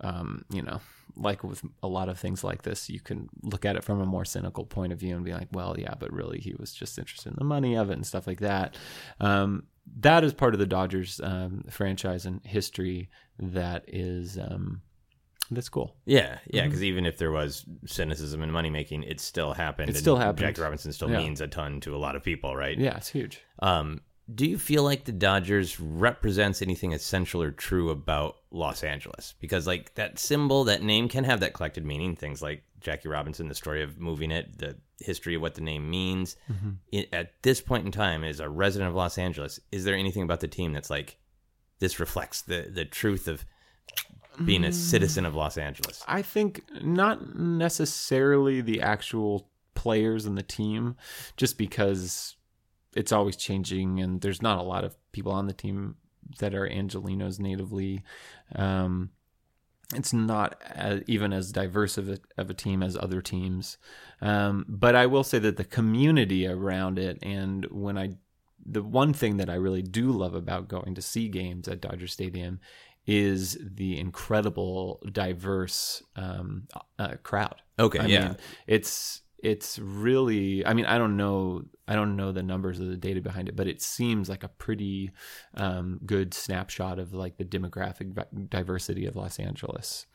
um, 0.00 0.44
you 0.50 0.62
know, 0.62 0.80
like 1.16 1.44
with 1.44 1.62
a 1.82 1.88
lot 1.88 2.08
of 2.08 2.18
things 2.18 2.42
like 2.44 2.62
this, 2.62 2.88
you 2.90 3.00
can 3.00 3.28
look 3.42 3.64
at 3.64 3.76
it 3.76 3.84
from 3.84 4.00
a 4.00 4.06
more 4.06 4.24
cynical 4.24 4.64
point 4.64 4.92
of 4.92 4.98
view 4.98 5.14
and 5.16 5.24
be 5.24 5.32
like, 5.32 5.48
well, 5.52 5.74
yeah, 5.78 5.94
but 5.98 6.12
really 6.12 6.38
he 6.40 6.54
was 6.58 6.72
just 6.72 6.98
interested 6.98 7.30
in 7.30 7.36
the 7.38 7.44
money 7.44 7.76
of 7.76 7.90
it 7.90 7.94
and 7.94 8.06
stuff 8.06 8.26
like 8.26 8.40
that. 8.40 8.76
Um, 9.20 9.64
that 10.00 10.24
is 10.24 10.32
part 10.32 10.54
of 10.54 10.60
the 10.60 10.66
Dodgers 10.66 11.20
um, 11.22 11.64
franchise 11.70 12.24
and 12.26 12.40
history 12.44 13.10
that 13.38 13.84
is 13.88 14.38
um, 14.38 14.82
that's 15.50 15.68
cool. 15.68 15.96
Yeah, 16.06 16.34
Mm-hmm. 16.34 16.56
yeah, 16.56 16.64
because 16.64 16.82
even 16.84 17.04
if 17.04 17.18
there 17.18 17.32
was 17.32 17.64
cynicism 17.86 18.42
and 18.42 18.52
money 18.52 18.70
making, 18.70 19.02
it 19.02 19.20
still 19.20 19.52
happened. 19.52 19.90
It 19.90 19.96
still 19.96 20.16
happened. 20.16 20.38
Jackie 20.38 20.62
Robinson 20.62 20.92
still 20.92 21.10
Yeah. 21.10 21.18
means 21.18 21.40
a 21.40 21.46
ton 21.48 21.80
to 21.80 21.94
a 21.94 21.98
lot 21.98 22.16
of 22.16 22.22
people, 22.22 22.56
right? 22.56 22.78
Yeah, 22.78 22.96
it's 22.96 23.08
huge. 23.08 23.40
Um, 23.60 24.00
do 24.34 24.48
you 24.48 24.58
feel 24.58 24.82
like 24.82 25.04
the 25.04 25.12
Dodgers 25.12 25.78
represents 25.80 26.62
anything 26.62 26.92
essential 26.92 27.42
or 27.42 27.50
true 27.50 27.90
about 27.90 28.36
Los 28.50 28.84
Angeles? 28.84 29.34
Because 29.40 29.66
like 29.66 29.94
that 29.94 30.18
symbol, 30.18 30.64
that 30.64 30.82
name 30.82 31.08
can 31.08 31.24
have 31.24 31.40
that 31.40 31.54
collected 31.54 31.84
meaning. 31.84 32.14
Things 32.14 32.42
like 32.42 32.62
Jackie 32.80 33.08
Robinson, 33.08 33.48
the 33.48 33.54
story 33.54 33.82
of 33.82 33.98
moving 33.98 34.30
it, 34.30 34.58
the 34.58 34.76
history 35.00 35.34
of 35.34 35.42
what 35.42 35.54
the 35.54 35.60
name 35.60 35.90
means. 35.90 36.36
Mm-hmm. 36.50 36.70
I 36.94 37.06
at 37.12 37.42
this 37.42 37.60
point 37.60 37.86
in 37.86 37.92
time, 37.92 38.24
as 38.24 38.40
a 38.40 38.48
resident 38.48 38.90
of 38.90 38.94
Los 38.96 39.18
Angeles, 39.18 39.60
is 39.70 39.84
there 39.84 39.96
anything 39.96 40.22
about 40.22 40.40
the 40.40 40.48
team 40.48 40.72
that's 40.72 40.90
like 40.90 41.18
this 41.78 41.98
reflects 41.98 42.42
the 42.42 42.68
the 42.72 42.84
truth 42.84 43.28
of 43.28 43.44
being 44.44 44.64
a 44.64 44.68
mm. 44.68 44.74
citizen 44.74 45.26
of 45.26 45.34
Los 45.34 45.58
Angeles? 45.58 46.02
I 46.06 46.22
think 46.22 46.64
not 46.82 47.36
necessarily 47.36 48.60
the 48.60 48.80
actual 48.80 49.50
players 49.74 50.26
and 50.26 50.38
the 50.38 50.42
team, 50.42 50.96
just 51.36 51.58
because 51.58 52.36
it's 52.94 53.12
always 53.12 53.36
changing 53.36 54.00
and 54.00 54.20
there's 54.20 54.42
not 54.42 54.58
a 54.58 54.62
lot 54.62 54.84
of 54.84 54.96
people 55.12 55.32
on 55.32 55.46
the 55.46 55.52
team 55.52 55.96
that 56.38 56.54
are 56.54 56.68
Angelenos 56.68 57.38
natively. 57.38 58.02
Um, 58.54 59.10
it's 59.94 60.12
not 60.12 60.60
a, 60.74 61.02
even 61.06 61.32
as 61.32 61.52
diverse 61.52 61.98
of 61.98 62.08
a, 62.08 62.18
of 62.38 62.50
a 62.50 62.54
team 62.54 62.82
as 62.82 62.96
other 62.96 63.20
teams. 63.20 63.78
Um, 64.20 64.64
but 64.68 64.94
I 64.94 65.06
will 65.06 65.24
say 65.24 65.38
that 65.40 65.56
the 65.56 65.64
community 65.64 66.46
around 66.46 66.98
it, 66.98 67.18
and 67.22 67.66
when 67.70 67.98
I, 67.98 68.16
the 68.64 68.82
one 68.82 69.12
thing 69.12 69.36
that 69.38 69.50
I 69.50 69.54
really 69.54 69.82
do 69.82 70.10
love 70.10 70.34
about 70.34 70.68
going 70.68 70.94
to 70.94 71.02
see 71.02 71.28
games 71.28 71.68
at 71.68 71.80
Dodger 71.80 72.06
Stadium 72.06 72.60
is 73.06 73.58
the 73.60 73.98
incredible 73.98 75.02
diverse 75.10 76.02
um, 76.16 76.68
uh, 76.98 77.16
crowd. 77.22 77.60
Okay, 77.78 77.98
I 77.98 78.06
yeah. 78.06 78.28
mean, 78.28 78.36
it's 78.66 79.22
it's 79.42 79.78
really. 79.78 80.64
I 80.64 80.72
mean, 80.72 80.86
I 80.86 80.98
don't 80.98 81.16
know. 81.16 81.64
I 81.92 81.94
don't 81.94 82.16
know 82.16 82.32
the 82.32 82.42
numbers 82.42 82.80
of 82.80 82.88
the 82.88 82.96
data 82.96 83.20
behind 83.20 83.48
it, 83.48 83.56
but 83.56 83.66
it 83.66 83.82
seems 83.82 84.28
like 84.28 84.44
a 84.44 84.48
pretty 84.48 85.10
um, 85.54 86.00
good 86.06 86.32
snapshot 86.32 86.98
of 86.98 87.12
like 87.12 87.36
the 87.36 87.44
demographic 87.44 88.08
diversity 88.48 89.04
of 89.06 89.14
Los 89.16 89.38
Angeles, 89.38 90.06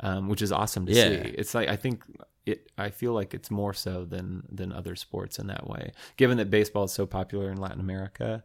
um, 0.00 0.28
which 0.28 0.42
is 0.42 0.50
awesome 0.50 0.86
to 0.86 0.92
Yeah. 0.92 1.04
see. 1.22 1.28
It's 1.40 1.54
like 1.54 1.68
I 1.68 1.76
think 1.76 2.04
it. 2.46 2.70
I 2.76 2.90
feel 2.90 3.12
like 3.12 3.32
it's 3.34 3.50
more 3.50 3.74
so 3.74 4.04
than 4.04 4.42
than 4.50 4.72
other 4.72 4.96
sports 4.96 5.38
in 5.38 5.46
that 5.46 5.68
way, 5.68 5.92
given 6.16 6.38
that 6.38 6.50
baseball 6.50 6.84
is 6.84 6.92
so 6.92 7.06
popular 7.06 7.50
in 7.52 7.58
Latin 7.58 7.80
America. 7.80 8.42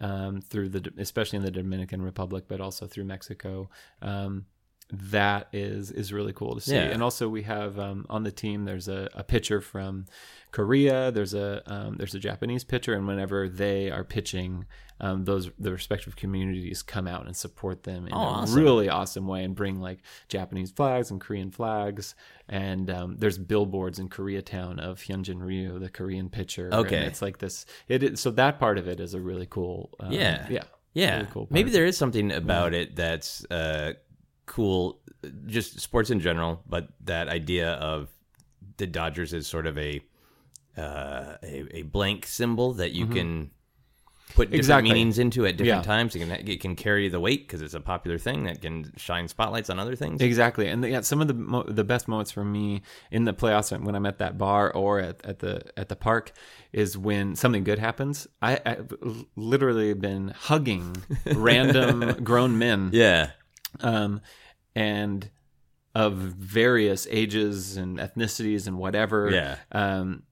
Um, 0.00 0.40
through 0.42 0.68
the 0.68 0.92
especially 0.98 1.38
in 1.38 1.42
the 1.44 1.50
Dominican 1.50 2.00
Republic, 2.02 2.44
but 2.46 2.60
also 2.60 2.86
through 2.86 3.06
Mexico, 3.06 3.68
um, 4.00 4.46
that 4.90 5.48
is 5.52 5.90
is 5.90 6.12
really 6.12 6.32
cool 6.32 6.54
to 6.54 6.60
see. 6.60 6.74
Yeah. 6.74 6.84
And 6.84 7.02
also 7.02 7.28
we 7.28 7.42
have 7.42 7.78
um, 7.78 8.06
on 8.08 8.22
the 8.22 8.32
team 8.32 8.64
there's 8.64 8.88
a, 8.88 9.08
a 9.14 9.22
pitcher 9.22 9.60
from 9.60 10.06
Korea. 10.50 11.10
There's 11.10 11.34
a 11.34 11.62
um, 11.66 11.96
there's 11.96 12.14
a 12.14 12.18
Japanese 12.18 12.64
pitcher, 12.64 12.94
and 12.94 13.06
whenever 13.06 13.48
they 13.50 13.90
are 13.90 14.02
pitching, 14.02 14.64
um, 15.00 15.24
those 15.26 15.50
the 15.58 15.72
respective 15.72 16.16
communities 16.16 16.82
come 16.82 17.06
out 17.06 17.26
and 17.26 17.36
support 17.36 17.82
them 17.82 18.06
in 18.06 18.14
Oh, 18.14 18.16
a 18.16 18.20
awesome. 18.20 18.62
really 18.62 18.88
awesome 18.88 19.26
way 19.26 19.44
and 19.44 19.54
bring 19.54 19.78
like 19.80 19.98
Japanese 20.28 20.70
flags 20.70 21.10
and 21.10 21.20
Korean 21.20 21.50
flags. 21.50 22.14
And 22.48 22.88
um, 22.90 23.16
there's 23.18 23.36
billboards 23.36 23.98
in 23.98 24.08
Koreatown 24.08 24.78
of 24.80 25.00
Hyunjin 25.02 25.42
Ryu, 25.42 25.78
the 25.78 25.90
Korean 25.90 26.30
pitcher. 26.30 26.70
Okay. 26.72 26.96
and 26.96 27.04
it's 27.04 27.20
like 27.20 27.38
this. 27.38 27.66
It 27.88 28.02
is, 28.02 28.20
so 28.20 28.30
that 28.30 28.58
part 28.58 28.78
of 28.78 28.88
it 28.88 29.00
is 29.00 29.12
a 29.12 29.20
really 29.20 29.46
cool. 29.50 29.90
Um, 30.00 30.12
Yeah. 30.12 30.46
yeah, 30.48 30.62
Yeah, 30.94 31.16
really 31.18 31.28
cool 31.30 31.46
maybe 31.50 31.70
there 31.70 31.84
is 31.84 31.98
something 31.98 32.32
about 32.32 32.72
it 32.72 32.96
that's 32.96 33.44
uh, 33.50 33.92
cool. 34.48 35.00
Just 35.46 35.78
sports 35.80 36.10
in 36.10 36.20
general, 36.20 36.62
but 36.68 36.88
that 37.04 37.28
idea 37.28 37.72
of 37.74 38.08
the 38.78 38.86
Dodgers 38.86 39.32
is 39.32 39.46
sort 39.46 39.66
of 39.66 39.78
a 39.78 40.00
uh, 40.76 41.36
a, 41.42 41.78
a 41.78 41.82
blank 41.82 42.24
symbol 42.26 42.72
that 42.74 42.92
you 42.92 43.06
can 43.06 43.50
put 44.36 44.50
different 44.50 44.50
Mm-hmm. 44.50 44.54
Exactly. 44.54 44.92
meanings 44.92 45.18
into 45.18 45.44
at 45.46 45.56
different 45.56 45.84
Yeah. 45.84 45.94
times. 45.94 46.14
It 46.14 46.18
can 46.20 46.30
it 46.30 46.60
can 46.60 46.76
carry 46.76 47.08
the 47.08 47.18
weight 47.18 47.48
because 47.48 47.62
it's 47.62 47.74
a 47.74 47.80
popular 47.80 48.18
thing 48.18 48.44
that 48.44 48.60
can 48.62 48.92
shine 48.96 49.26
spotlights 49.26 49.70
on 49.70 49.80
other 49.80 49.96
things. 49.96 50.20
Exactly, 50.20 50.68
and 50.68 50.84
yeah, 50.84 51.00
some 51.00 51.20
of 51.20 51.26
the 51.28 51.34
mo- 51.34 51.64
the 51.66 51.82
best 51.82 52.06
moments 52.06 52.30
for 52.30 52.44
me 52.44 52.82
in 53.10 53.24
the 53.24 53.32
playoffs 53.32 53.76
when 53.82 53.94
I'm 53.96 54.06
at 54.06 54.18
that 54.18 54.38
bar 54.38 54.70
or 54.72 55.00
at, 55.00 55.24
at 55.24 55.38
the 55.40 55.62
at 55.76 55.88
the 55.88 55.96
park 55.96 56.30
is 56.72 56.96
when 56.96 57.34
something 57.34 57.64
good 57.64 57.78
happens. 57.80 58.28
I, 58.40 58.60
I've 58.64 58.92
literally 59.34 59.94
been 59.94 60.28
hugging 60.28 60.94
random 61.34 62.22
grown 62.22 62.58
men, 62.58 62.90
Yeah, 62.92 63.30
um, 63.80 64.20
and 64.74 65.30
of 65.94 66.14
various 66.14 67.06
ages 67.10 67.76
and 67.76 67.98
ethnicities 67.98 68.66
and 68.66 68.78
whatever, 68.78 69.30
Yeah. 69.30 69.56
um, 69.72 70.22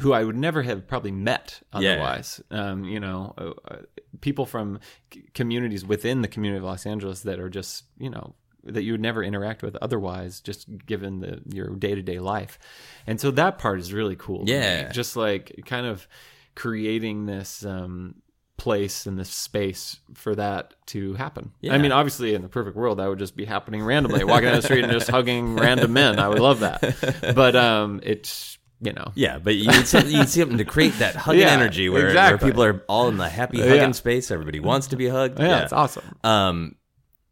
who 0.00 0.12
I 0.12 0.22
would 0.24 0.36
never 0.36 0.62
have 0.62 0.86
probably 0.86 1.10
met 1.12 1.60
Yeah. 1.78 1.92
otherwise. 1.92 2.40
Um, 2.50 2.84
you 2.84 3.00
know, 3.00 3.34
uh, 3.38 3.52
uh, 3.68 3.76
people 4.20 4.46
from 4.46 4.78
c- 5.12 5.24
communities 5.34 5.84
within 5.84 6.22
the 6.22 6.28
community 6.28 6.58
of 6.58 6.64
Los 6.64 6.86
Angeles 6.86 7.22
that 7.22 7.40
are 7.40 7.48
just, 7.48 7.84
you 7.98 8.10
know, 8.10 8.34
that 8.64 8.82
you 8.82 8.92
would 8.92 9.00
never 9.00 9.22
interact 9.24 9.62
with 9.62 9.74
otherwise, 9.80 10.40
just 10.42 10.68
given 10.86 11.20
the 11.20 11.40
your 11.46 11.70
day 11.76 11.94
to 11.94 12.02
day 12.02 12.18
life. 12.18 12.58
And 13.06 13.18
so 13.18 13.30
that 13.30 13.58
part 13.58 13.80
is 13.80 13.92
really 13.92 14.16
cool. 14.16 14.44
Yeah. 14.46 14.90
just 14.92 15.16
like 15.16 15.62
kind 15.64 15.86
of 15.86 16.06
creating 16.54 17.24
this 17.26 17.64
um, 17.64 18.16
place 18.60 19.06
and 19.06 19.18
this 19.18 19.30
space 19.30 19.98
for 20.14 20.34
that 20.36 20.74
to 20.86 21.14
happen. 21.14 21.50
Yeah. 21.62 21.74
I 21.74 21.78
mean, 21.78 21.92
obviously, 21.92 22.34
in 22.34 22.42
the 22.42 22.48
perfect 22.48 22.76
world, 22.76 22.98
that 22.98 23.08
would 23.08 23.18
just 23.18 23.34
be 23.34 23.46
happening 23.46 23.82
randomly, 23.82 24.22
walking 24.22 24.44
down 24.48 24.56
the 24.56 24.62
street 24.62 24.84
and 24.84 24.92
just 24.92 25.10
hugging 25.10 25.56
random 25.66 25.92
men. 25.92 26.18
I 26.18 26.28
would 26.28 26.38
love 26.38 26.60
that, 26.60 27.32
but 27.34 27.56
um, 27.56 28.00
it's 28.02 28.58
you 28.82 28.92
know, 28.94 29.12
Yeah, 29.14 29.38
but 29.38 29.56
you 29.56 29.66
need, 29.70 29.86
something, 29.86 30.10
you 30.10 30.18
need 30.20 30.28
something 30.30 30.56
to 30.58 30.64
create 30.64 30.94
that 31.00 31.14
hugging 31.26 31.42
Yeah, 31.42 31.50
energy 31.50 31.88
where, 31.90 32.14
where 32.14 32.38
people 32.38 32.62
are 32.62 32.82
all 32.88 33.08
in 33.08 33.16
the 33.18 33.28
happy 33.28 33.58
hugging 33.60 33.76
Yeah. 33.76 33.92
space. 33.92 34.30
Everybody 34.30 34.58
wants 34.60 34.86
to 34.88 34.96
be 34.96 35.06
hugged. 35.08 35.38
yeah, 35.38 35.64
it's 35.64 35.72
awesome. 35.72 36.04
Um, 36.24 36.76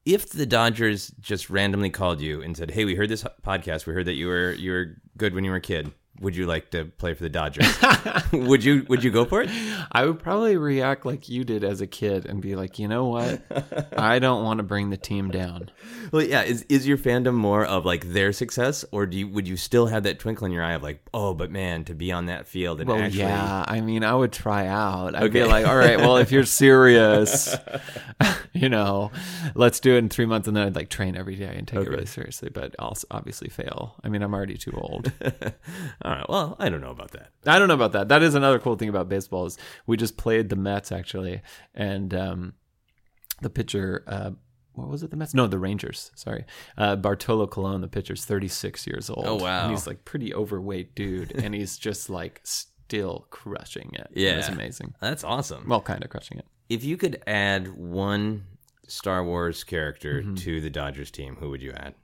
if 0.05 0.31
the 0.31 0.47
Dodgers 0.47 1.09
just 1.21 1.49
randomly 1.51 1.91
called 1.91 2.21
you 2.23 2.43
and 2.43 2.57
said, 2.57 2.71
"Hey, 2.71 2.85
we 2.87 2.95
heard 2.95 3.09
this 3.11 3.25
podcast. 3.47 3.87
We 3.87 3.93
heard 3.95 4.07
that 4.07 4.15
you 4.15 4.27
were 4.29 4.53
you 4.53 4.73
were 4.73 4.97
good 5.19 5.35
when 5.35 5.45
you 5.45 5.51
were 5.51 5.59
a 5.59 5.61
kid. 5.61 5.93
Would 6.21 6.37
you 6.37 6.47
like 6.47 6.71
to 6.71 6.85
play 6.87 7.15
for 7.15 7.23
the 7.23 7.29
Dodgers?" 7.29 7.67
would 8.33 8.65
you 8.65 8.85
Would 8.89 9.05
you 9.05 9.11
go 9.11 9.25
for 9.25 9.43
it? 9.43 9.51
I 9.93 10.05
would 10.05 10.19
probably 10.19 10.57
react 10.57 11.07
like 11.07 11.29
you 11.29 11.45
did 11.45 11.65
as 11.65 11.81
a 11.81 11.87
kid 11.87 12.27
and 12.27 12.41
be 12.43 12.57
like, 12.57 12.79
you 12.79 12.89
know 12.89 13.07
what, 13.07 13.41
I 13.97 14.19
don't 14.19 14.45
want 14.45 14.59
to 14.59 14.63
bring 14.65 14.91
the 14.91 14.97
team 14.97 15.31
down. 15.31 15.71
Well, 16.13 16.23
yeah. 16.23 16.43
Is 16.43 16.63
is 16.69 16.87
your 16.87 16.99
fandom 16.99 17.35
more 17.35 17.65
of 17.65 17.85
like 17.85 18.13
their 18.13 18.33
success, 18.33 18.85
or 18.93 19.07
do 19.07 19.17
you 19.17 19.29
would 19.29 19.47
you 19.49 19.57
still 19.57 19.87
have 19.87 20.03
that 20.05 20.19
twinkle 20.19 20.47
in 20.47 20.53
your 20.53 20.65
eye 20.65 20.73
of 20.75 20.83
like, 20.83 21.01
oh, 21.15 21.35
but 21.35 21.51
man, 21.51 21.85
to 21.85 21.95
be 21.95 22.13
on 22.13 22.27
that 22.27 22.47
field 22.47 22.81
and 22.81 22.89
Well, 22.89 22.99
actually, 22.99 23.21
yeah. 23.21 23.65
I 23.67 23.81
mean, 23.81 24.05
I 24.05 24.15
would 24.15 24.33
try 24.33 24.67
out. 24.67 25.15
I'd 25.15 25.33
be 25.33 25.41
Okay. 25.43 25.51
like, 25.51 25.67
all 25.67 25.77
right, 25.77 25.99
well, 25.99 26.17
if 26.19 26.33
you're 26.33 26.45
serious, 26.45 27.55
you 28.53 28.69
know, 28.69 29.11
let's 29.55 29.81
do 29.81 29.95
it 29.95 29.99
in 29.99 30.09
three 30.09 30.27
months, 30.27 30.49
and 30.49 30.57
then 30.57 30.67
I'd 30.67 30.75
like 30.77 30.89
train 30.89 31.17
every 31.17 31.37
day 31.37 31.55
and 31.57 31.67
take 31.69 31.81
it 31.81 31.89
really 31.89 32.07
seriously. 32.07 32.49
But 32.51 32.75
I'll 32.79 32.97
obviously 33.11 33.49
fail. 33.49 33.95
I 34.03 34.09
mean, 34.09 34.23
I'm 34.23 34.35
already 34.35 34.57
too 34.57 34.73
old. 34.77 35.13
All 36.09 36.15
right. 36.17 36.29
Well, 36.29 36.57
I 36.59 36.69
don't 36.69 36.81
know 36.81 36.91
about 36.91 37.11
that. 37.13 37.31
I 37.47 37.59
don't 37.59 37.69
know 37.69 37.75
about 37.75 37.93
that. 37.93 38.09
That 38.09 38.23
is 38.23 38.35
another 38.35 38.59
cool 38.59 38.77
thing 38.77 38.89
about 38.89 39.09
baseball 39.09 39.47
is 39.47 39.59
we 39.87 39.97
just 39.97 40.17
played 40.17 40.49
the 40.49 40.57
Mets 40.57 40.91
actually, 40.93 41.43
and 41.75 42.15
um, 42.15 42.53
the 43.43 43.51
pitcher. 43.51 44.05
Uh, 44.07 44.31
what 44.75 44.89
was 44.89 45.03
it? 45.03 45.11
The 45.11 45.17
Mets? 45.17 45.35
No, 45.35 45.47
the 45.49 45.59
Rangers. 45.59 46.11
Sorry, 46.15 46.45
uh, 46.77 46.97
Bartolo 46.97 47.47
Colon, 47.47 47.81
the 47.81 47.89
pitcher's 47.89 48.25
36 48.25 48.87
years 48.87 49.11
old. 49.11 49.25
Oh, 49.27 49.35
wow. 49.37 49.63
And 49.65 49.71
he's 49.73 49.87
like 49.87 50.05
pretty 50.05 50.33
overweight 50.35 50.95
dude, 50.95 51.33
and 51.33 51.55
he's 51.55 51.77
just 51.89 52.09
like 52.09 52.41
still 52.45 53.27
crushing 53.31 53.91
it. 53.95 54.09
Yeah. 54.15 54.39
it's 54.39 54.49
amazing. 54.49 54.95
That's 55.01 55.25
awesome. 55.25 55.69
Well, 55.69 55.81
kind 55.83 56.03
of 56.05 56.11
crushing 56.11 56.39
it. 56.39 56.47
if 56.69 56.85
you 56.85 56.97
could 56.97 57.23
add 57.27 57.77
one 57.77 58.45
Star 58.87 59.25
Wars 59.25 59.65
character 59.65 60.23
Mm-hmm. 60.23 60.35
to 60.37 60.61
the 60.61 60.71
Dodgers 60.71 61.11
team, 61.11 61.37
who 61.41 61.51
would 61.51 61.61
you 61.61 61.73
add? 61.73 61.95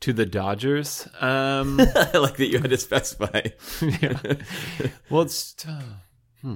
To 0.00 0.12
the 0.12 0.26
Dodgers. 0.26 1.08
Um, 1.20 1.80
I 1.94 2.18
like 2.18 2.36
that 2.36 2.46
you 2.46 2.58
had 2.58 2.70
to 2.70 2.76
specify. 2.78 3.42
yeah. 3.82 4.18
Well, 5.10 5.22
it's. 5.22 5.54
Uh, 5.66 5.82
hmm. 6.42 6.54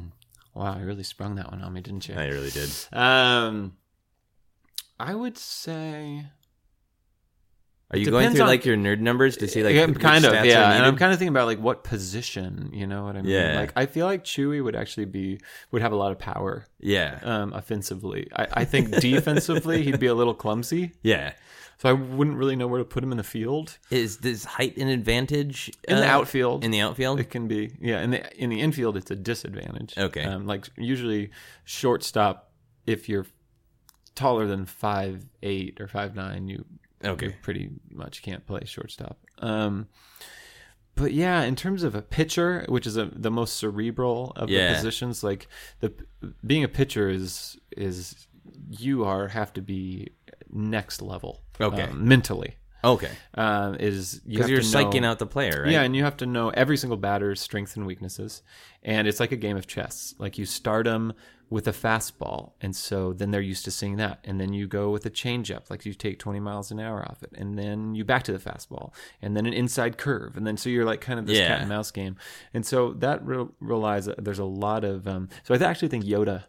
Wow, 0.54 0.78
you 0.78 0.84
really 0.84 1.02
sprung 1.02 1.36
that 1.36 1.50
one 1.50 1.62
on 1.62 1.72
me, 1.72 1.80
didn't 1.80 2.06
you? 2.08 2.14
I 2.14 2.26
really 2.26 2.50
did. 2.50 2.70
Um, 2.92 3.76
I 5.00 5.14
would 5.14 5.38
say. 5.38 6.26
Are 7.90 7.98
you 7.98 8.10
going 8.10 8.30
through 8.30 8.42
on- 8.42 8.48
like 8.48 8.64
your 8.64 8.76
nerd 8.76 9.00
numbers 9.00 9.36
to 9.38 9.48
see 9.48 9.62
like 9.62 9.74
yeah, 9.74 9.86
kind 9.86 10.24
of 10.24 10.32
yeah, 10.46 10.72
and 10.72 10.86
I'm 10.86 10.96
kind 10.96 11.12
of 11.12 11.18
thinking 11.18 11.34
about 11.34 11.46
like 11.46 11.58
what 11.58 11.84
position, 11.84 12.70
you 12.72 12.86
know 12.86 13.04
what 13.04 13.16
I 13.16 13.22
mean? 13.22 13.30
Yeah. 13.30 13.58
Like 13.60 13.72
I 13.76 13.84
feel 13.84 14.06
like 14.06 14.24
Chewie 14.24 14.64
would 14.64 14.74
actually 14.74 15.04
be 15.04 15.40
would 15.72 15.82
have 15.82 15.92
a 15.92 15.96
lot 15.96 16.10
of 16.10 16.18
power 16.18 16.66
yeah, 16.80 17.18
um, 17.22 17.52
offensively. 17.52 18.28
I, 18.34 18.46
I 18.54 18.64
think 18.64 18.92
defensively 18.98 19.82
he'd 19.82 20.00
be 20.00 20.06
a 20.06 20.14
little 20.14 20.32
clumsy, 20.34 20.92
yeah. 21.02 21.34
So 21.78 21.88
I 21.88 21.92
wouldn't 21.92 22.36
really 22.36 22.56
know 22.56 22.66
where 22.66 22.78
to 22.78 22.84
put 22.84 23.02
him 23.02 23.10
in 23.12 23.18
the 23.18 23.24
field. 23.24 23.78
Is 23.90 24.18
this 24.18 24.44
height 24.44 24.76
an 24.76 24.88
advantage 24.88 25.70
In 25.88 25.96
the 25.96 26.06
uh, 26.06 26.10
outfield, 26.18 26.64
In 26.64 26.70
the 26.70 26.80
outfield, 26.80 27.20
It 27.20 27.30
can 27.30 27.48
be, 27.48 27.72
yeah. 27.80 28.00
In 28.02 28.10
the 28.12 28.36
in 28.42 28.50
the 28.50 28.60
infield, 28.60 28.96
it's 28.96 29.10
a 29.10 29.16
disadvantage. 29.16 29.96
Okay. 29.98 30.24
um, 30.24 30.46
like 30.46 30.68
usually 30.76 31.30
shortstop, 31.64 32.50
if 32.86 33.08
you're 33.08 33.26
taller 34.14 34.46
than 34.46 34.66
five 34.66 35.24
eight 35.42 35.80
or 35.80 35.88
five 35.88 36.14
nine, 36.14 36.48
you 36.48 36.64
Okay. 37.04 37.26
you 37.26 37.32
pretty 37.42 37.70
much 37.90 38.22
can't 38.22 38.46
play 38.46 38.60
shortstop. 38.64 39.18
Um, 39.38 39.88
but 40.94 41.12
yeah, 41.12 41.42
in 41.42 41.56
terms 41.56 41.82
of 41.82 41.94
a 41.94 42.02
pitcher, 42.02 42.64
which 42.68 42.86
is 42.86 42.96
a, 42.98 43.06
the 43.06 43.30
most 43.30 43.56
cerebral 43.56 44.32
of 44.36 44.50
Yeah. 44.50 44.68
the 44.68 44.74
positions, 44.76 45.24
like 45.24 45.48
the 45.80 45.92
being 46.46 46.62
a 46.64 46.68
pitcher 46.68 47.08
is 47.08 47.56
is 47.76 48.28
you 48.68 49.04
are 49.04 49.28
have 49.28 49.52
to 49.54 49.62
be 49.62 50.10
next 50.52 51.02
level, 51.02 51.42
Okay. 51.60 51.82
um, 51.82 52.06
mentally. 52.08 52.56
okay, 52.84 53.10
Um, 53.34 53.76
is 53.76 54.20
because 54.26 54.40
have 54.42 54.50
you're 54.50 54.60
psyching 54.60 55.04
out 55.04 55.18
the 55.20 55.26
player, 55.26 55.62
right? 55.62 55.72
yeah, 55.72 55.82
and 55.82 55.94
you 55.94 56.02
have 56.04 56.16
to 56.18 56.26
know 56.26 56.50
every 56.50 56.76
single 56.76 56.96
batter's 56.96 57.40
strengths 57.40 57.76
and 57.76 57.86
weaknesses. 57.86 58.42
And 58.82 59.06
it's 59.06 59.20
like 59.20 59.30
a 59.30 59.36
game 59.36 59.56
of 59.56 59.66
chess. 59.68 60.14
Like 60.18 60.36
you 60.38 60.44
start 60.44 60.84
them 60.86 61.12
with 61.48 61.68
a 61.68 61.72
fastball, 61.72 62.52
and 62.62 62.74
so 62.74 63.12
then 63.12 63.30
they're 63.30 63.40
used 63.42 63.64
to 63.66 63.70
seeing 63.70 63.96
that. 63.96 64.18
And 64.24 64.40
then 64.40 64.52
you 64.54 64.66
go 64.66 64.88
with 64.90 65.04
a 65.06 65.10
changeup, 65.10 65.68
like 65.70 65.84
you 65.86 65.92
take 65.92 66.18
20 66.18 66.40
miles 66.40 66.70
an 66.72 66.80
hour 66.80 67.02
off 67.08 67.22
it. 67.22 67.30
And 67.34 67.56
then 67.58 67.94
you 67.94 68.04
back 68.06 68.22
to 68.24 68.32
the 68.32 68.38
fastball, 68.38 68.92
and 69.20 69.36
then 69.36 69.44
an 69.46 69.52
inside 69.52 69.98
curve. 69.98 70.36
And 70.36 70.44
then 70.46 70.56
so 70.56 70.70
you're 70.70 70.86
like 70.86 71.00
kind 71.02 71.20
of 71.20 71.26
this 71.26 71.38
Yeah. 71.38 71.48
cat 71.48 71.60
and 71.60 71.68
mouse 71.68 71.90
game. 71.92 72.16
And 72.54 72.64
so 72.66 72.94
that 72.94 73.24
re- 73.24 73.46
relies, 73.60 74.08
there's 74.18 74.38
a 74.40 74.44
lot 74.46 74.82
of, 74.82 75.06
um, 75.06 75.28
so 75.44 75.54
I 75.54 75.58
actually 75.58 75.88
think 75.88 76.04
Yoda, 76.04 76.44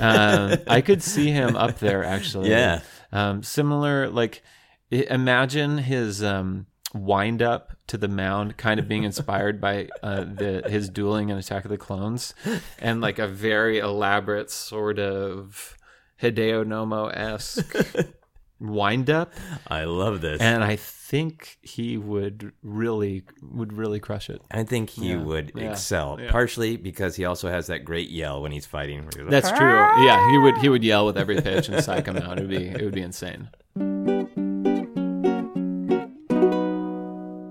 um, 0.00 0.58
I 0.66 0.80
could 0.80 1.02
see 1.02 1.30
him 1.30 1.54
up 1.54 1.78
there 1.78 2.02
actually. 2.02 2.50
Yeah. 2.50 2.80
Um, 3.12 3.42
similar, 3.42 4.08
like 4.08 4.42
imagine 4.90 5.78
his 5.78 6.22
um, 6.22 6.66
wind 6.94 7.42
up 7.42 7.72
to 7.88 7.96
the 7.96 8.08
mound, 8.08 8.56
kind 8.56 8.80
of 8.80 8.88
being 8.88 9.04
inspired 9.04 9.60
by 9.60 9.88
uh, 10.02 10.24
the 10.24 10.62
his 10.68 10.88
dueling 10.88 11.30
and 11.30 11.38
Attack 11.38 11.64
of 11.64 11.70
the 11.70 11.78
Clones, 11.78 12.34
and 12.78 13.00
like 13.00 13.18
a 13.18 13.28
very 13.28 13.78
elaborate 13.78 14.50
sort 14.50 14.98
of 14.98 15.76
Hideo 16.22 16.64
Nomo 16.64 17.14
esque 17.14 17.74
wind 18.60 19.10
up. 19.10 19.32
I 19.68 19.84
love 19.84 20.20
this. 20.20 20.40
And 20.40 20.64
I 20.64 20.76
think 20.76 21.58
he 21.62 21.96
would 21.98 22.52
really 22.62 23.24
would 23.42 23.72
really 23.72 24.00
crush 24.00 24.28
it. 24.30 24.40
I 24.50 24.64
think 24.64 24.90
he 24.90 25.10
Yeah, 25.10 25.22
would 25.22 25.52
yeah, 25.54 25.70
excel, 25.72 26.18
yeah. 26.20 26.30
partially 26.30 26.76
because 26.76 27.16
he 27.16 27.24
also 27.24 27.48
has 27.48 27.66
that 27.68 27.84
great 27.84 28.10
yell 28.10 28.42
when 28.42 28.52
he's 28.52 28.66
fighting. 28.66 29.02
he's 29.04 29.16
like, 29.16 29.28
That's 29.30 29.50
true. 29.52 29.68
Yeah, 30.06 30.30
he 30.30 30.38
would 30.38 30.56
he 30.58 30.68
would 30.68 30.82
yell 30.84 31.06
with 31.06 31.16
every 31.18 31.40
pitch 31.40 31.68
and 31.68 31.82
psych 31.84 32.06
him 32.06 32.16
out. 32.16 32.38
It 32.38 32.42
would 32.42 32.50
be 32.50 32.66
it 32.68 32.82
would 32.82 32.94
be 32.94 33.02
insane. 33.02 33.48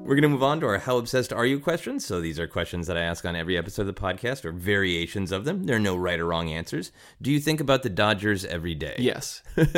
We're 0.05 0.13
going 0.13 0.21
to 0.21 0.29
move 0.29 0.43
on 0.43 0.59
to 0.59 0.67
our 0.67 0.77
How 0.77 0.97
Obsessed 0.97 1.33
Are 1.33 1.47
You 1.47 1.59
questions. 1.59 2.05
So 2.05 2.21
these 2.21 2.39
are 2.39 2.45
questions 2.45 2.85
that 2.85 2.95
I 2.95 3.01
ask 3.01 3.25
on 3.25 3.35
every 3.35 3.57
episode 3.57 3.87
of 3.87 3.95
the 3.95 3.99
podcast 3.99 4.45
or 4.45 4.51
variations 4.51 5.31
of 5.31 5.45
them. 5.45 5.63
There 5.63 5.77
are 5.77 5.79
no 5.79 5.95
right 5.95 6.19
or 6.19 6.27
wrong 6.27 6.51
answers. 6.51 6.91
Do 7.23 7.31
you 7.31 7.39
think 7.39 7.59
about 7.59 7.81
the 7.81 7.89
Dodgers 7.89 8.45
every 8.45 8.75
day? 8.75 8.95
Yes. 8.99 9.41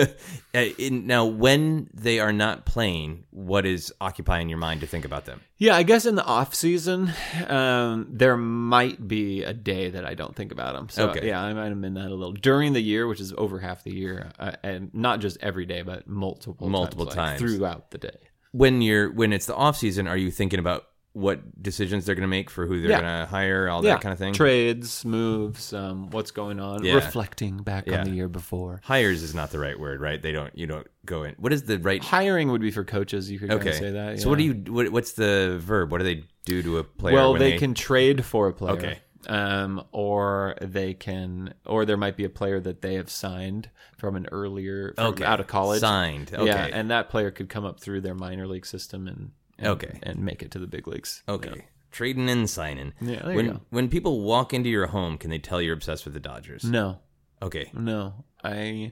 Uh, 0.55 0.69
now, 0.89 1.23
when 1.23 1.88
they 1.93 2.19
are 2.19 2.34
not 2.34 2.65
playing, 2.65 3.23
what 3.30 3.63
is 3.63 3.93
occupying 4.01 4.49
your 4.49 4.57
mind 4.57 4.82
to 4.82 4.88
think 4.88 5.05
about 5.05 5.25
them? 5.25 5.39
Yeah, 5.59 5.75
I 5.75 5.84
guess 5.84 6.07
in 6.07 6.15
the 6.15 6.23
off 6.25 6.55
season, 6.55 7.11
um, 7.47 8.07
there 8.09 8.36
might 8.36 9.07
be 9.07 9.43
a 9.43 9.53
day 9.53 9.91
that 9.91 10.03
I 10.03 10.15
don't 10.15 10.36
think 10.36 10.51
about 10.51 10.73
them. 10.73 10.89
So 10.89 11.09
Okay. 11.11 11.28
yeah, 11.28 11.39
I 11.43 11.53
might 11.53 11.67
have 11.67 11.80
been 11.80 11.93
that 11.93 12.07
a 12.07 12.15
little 12.15 12.32
during 12.34 12.73
the 12.73 12.82
year, 12.82 13.05
which 13.07 13.19
is 13.21 13.34
over 13.38 13.59
half 13.59 13.84
the 13.84 13.93
year, 13.93 14.32
uh, 14.39 14.53
and 14.63 14.91
not 14.95 15.19
just 15.19 15.38
every 15.41 15.67
day, 15.67 15.84
but 15.84 16.07
multiple 16.07 16.67
Multiple 16.69 17.05
times, 17.05 17.17
like, 17.17 17.25
times. 17.39 17.41
throughout 17.55 17.91
the 17.91 17.97
day. 17.99 18.17
When 18.52 18.82
you're 18.82 19.12
when 19.12 19.34
it's 19.34 19.45
the 19.45 19.56
off 19.56 19.78
season, 19.78 20.08
are 20.08 20.18
you 20.18 20.32
thinking 20.32 20.60
about 20.60 20.84
what 21.14 21.62
decisions 21.64 22.06
they're 22.06 22.14
going 22.14 22.22
to 22.22 22.28
make 22.28 22.48
for 22.50 22.68
who 22.68 22.80
they're 22.80 22.91
Yeah. 22.91 23.02
going 23.02 23.22
to 23.22 23.26
hire, 23.26 23.68
all 23.70 23.84
yeah, 23.84 23.93
that 23.93 24.02
kind 24.02 24.14
of 24.14 24.20
thing? 24.20 24.34
Trades, 24.34 25.04
moves, 25.04 25.74
um, 25.74 26.12
what's 26.12 26.30
going 26.30 26.60
on, 26.60 26.84
Yeah. 26.86 26.93
reflecting 26.93 27.58
back 27.64 27.91
on 27.91 28.04
the 28.04 28.12
year 28.12 28.28
before. 28.30 28.82
Hires 28.84 29.24
is 29.24 29.34
not 29.34 29.50
the 29.52 29.58
right 29.58 29.80
word, 29.80 30.00
right? 30.00 30.22
They 30.22 30.32
don't. 30.32 30.56
You 30.56 30.68
don't 30.68 30.86
go 31.06 31.24
in. 31.24 31.34
What 31.39 31.54
is 31.54 31.64
the 31.64 31.80
right? 31.80 32.04
Hiring 32.04 32.52
would 32.52 32.62
be 32.62 32.70
for 32.72 32.84
coaches. 32.84 33.32
You 33.32 33.39
could 33.39 33.52
Okay. 33.52 33.72
say 33.72 33.91
that. 33.91 34.20
So 34.20 34.30
what 34.30 34.38
do 34.38 34.43
you? 34.43 34.54
What, 34.72 34.89
what's 34.91 35.14
the 35.14 35.58
verb? 35.60 35.91
What 35.91 35.98
do 36.00 36.04
they 36.04 36.24
do 36.45 36.62
to 36.64 36.78
a 36.78 36.84
player? 36.84 37.16
Well, 37.16 37.32
when 37.34 37.39
they, 37.39 37.58
can 37.58 37.74
trade 37.74 38.24
for 38.24 38.48
a 38.48 38.54
player. 38.54 38.74
Okay. 38.78 39.00
Um, 39.28 39.84
or 39.91 40.56
they 40.62 40.93
can, 40.93 41.54
or 41.66 41.84
there 41.86 41.98
might 41.98 42.16
be 42.16 42.24
a 42.24 42.30
player 42.30 42.60
that 42.62 42.82
they 42.82 42.93
have 42.93 43.10
signed 43.10 43.70
from 43.98 44.16
an 44.16 44.28
earlier, 44.32 44.93
from 44.95 45.06
Okay. 45.08 45.26
out 45.26 45.39
of 45.39 45.48
college, 45.48 45.82
signed. 45.82 46.32
Okay. 46.34 46.45
Yeah, 46.45 46.66
and 46.72 46.89
that 46.91 47.10
player 47.10 47.32
could 47.32 47.50
come 47.50 47.66
up 47.66 47.80
through 47.80 48.02
their 48.02 48.16
minor 48.16 48.48
league 48.48 48.66
system 48.66 49.08
and, 49.08 49.32
and 49.58 49.68
Okay. 49.68 50.00
and 50.04 50.20
make 50.20 50.41
it 50.43 50.52
to 50.52 50.60
the 50.60 50.68
big 50.68 50.88
leagues. 50.88 51.24
Okay. 51.28 51.66
Trading 51.91 52.30
and 52.30 52.50
signing. 52.50 52.93
Yeah, 53.02 53.20
there 53.24 53.32
you 53.32 53.36
when 53.36 53.48
go. 53.48 53.62
when 53.70 53.89
people 53.89 54.22
walk 54.22 54.54
into 54.54 54.70
your 54.70 54.88
home, 54.88 55.18
can 55.18 55.30
they 55.32 55.39
tell 55.39 55.62
you're 55.62 55.74
obsessed 55.74 56.06
with 56.06 56.14
the 56.14 56.20
Dodgers? 56.20 56.64
No, 56.64 57.00
Okay. 57.41 57.72
no, 57.74 58.24
I. 58.43 58.91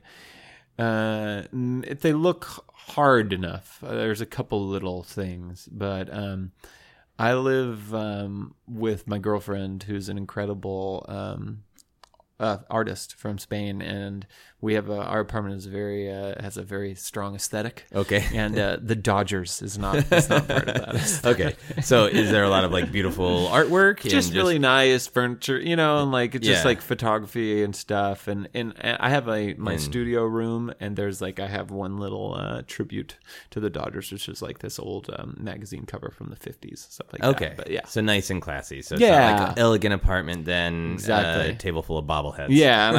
Uh, 0.78 1.44
if 1.54 2.02
they 2.02 2.12
look 2.12 2.66
hard 2.74 3.32
enough, 3.32 3.82
uh, 3.84 3.94
there's 3.94 4.20
a 4.22 4.26
couple 4.26 4.66
little 4.68 5.04
things, 5.04 5.70
but 5.72 6.14
um, 6.14 6.52
I 7.18 7.34
live 7.36 7.94
um 7.94 8.56
with 8.68 9.08
my 9.08 9.18
girlfriend, 9.18 9.84
who's 9.84 10.10
an 10.10 10.18
incredible 10.18 11.06
um 11.08 11.64
uh, 12.40 12.58
artist 12.70 13.16
from 13.16 13.38
Spain, 13.38 13.82
and 13.82 14.28
we 14.62 14.74
have 14.74 14.90
a, 14.90 14.98
our 15.00 15.20
apartment 15.20 15.56
is 15.58 15.66
very 15.66 16.12
uh, 16.12 16.42
has 16.42 16.58
a 16.58 16.64
very 16.64 16.96
strong 16.96 17.36
aesthetic. 17.36 17.86
Okay. 17.94 18.26
and 18.34 18.58
uh, 18.58 18.78
the 18.82 18.96
Dodgers 18.96 19.62
is 19.62 19.78
not 19.78 19.98
is 20.12 20.30
not 20.30 20.48
part 20.48 20.68
of 20.70 20.76
that. 20.76 21.22
okay. 21.26 21.56
So 21.84 22.06
is 22.06 22.32
there 22.32 22.44
a 22.44 22.50
lot 22.50 22.64
of 22.64 22.72
like 22.72 22.92
beautiful 22.92 23.48
artwork? 23.50 24.02
and 24.02 24.10
just 24.10 24.34
really 24.34 24.58
nice 24.58 25.06
furniture, 25.08 25.60
you 25.60 25.76
know, 25.76 26.02
and 26.02 26.12
like 26.12 26.34
it's 26.36 26.48
just 26.48 26.64
Yeah. 26.64 26.68
like 26.70 26.82
photography 26.82 27.64
and 27.64 27.76
stuff. 27.76 28.28
And, 28.28 28.48
and 28.54 28.74
and 28.80 28.98
I 29.00 29.10
have 29.10 29.28
a 29.28 29.54
my 29.56 29.74
And- 29.74 29.82
studio 29.82 30.24
room, 30.26 30.74
and 30.80 30.96
there's 30.96 31.22
like 31.22 31.40
I 31.40 31.48
have 31.48 31.70
one 31.70 31.98
little 32.00 32.34
uh, 32.36 32.64
tribute 32.66 33.18
to 33.52 33.60
the 33.60 33.70
Dodgers, 33.70 34.12
which 34.12 34.28
is 34.30 34.42
like 34.42 34.60
this 34.60 34.80
old 34.80 35.10
um, 35.20 35.38
magazine 35.40 35.86
cover 35.86 36.10
from 36.10 36.30
the 36.30 36.36
¡50s, 36.38 36.92
stuff 36.92 37.08
like 37.14 37.24
Okay. 37.24 37.50
that. 37.50 37.58
But 37.58 37.70
yeah, 37.72 37.86
So 37.86 38.02
nice 38.02 38.30
and 38.30 38.42
classy. 38.42 38.82
So 38.82 38.96
like 38.96 39.02
Yeah. 39.02 39.52
an 39.52 39.60
elegant 39.60 39.94
apartment, 39.94 40.46
then 40.46 40.94
Exactly. 40.94 41.52
a 41.52 41.56
table 41.56 41.84
full 41.84 41.98
of 41.98 42.06
bobbleheads. 42.06 42.48
Yeah, 42.50 42.92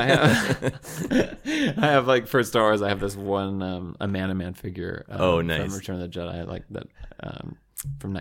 and 0.63 1.37
I 1.79 1.87
have, 1.87 2.07
like 2.07 2.27
for 2.27 2.43
Star 2.43 2.63
Wars, 2.65 2.83
I 2.83 2.89
have 2.89 3.01
this 3.01 3.17
one 3.17 3.63
um, 3.63 3.97
Amanaman 4.01 4.57
figure. 4.57 5.05
Um, 5.09 5.21
Oh, 5.21 5.41
nice. 5.41 5.63
From 5.65 5.75
Return 5.75 6.01
of 6.01 6.11
the 6.13 6.19
Jedi, 6.19 6.47
like 6.47 6.65
that 6.71 6.89
um, 7.23 7.57
from 8.01 8.13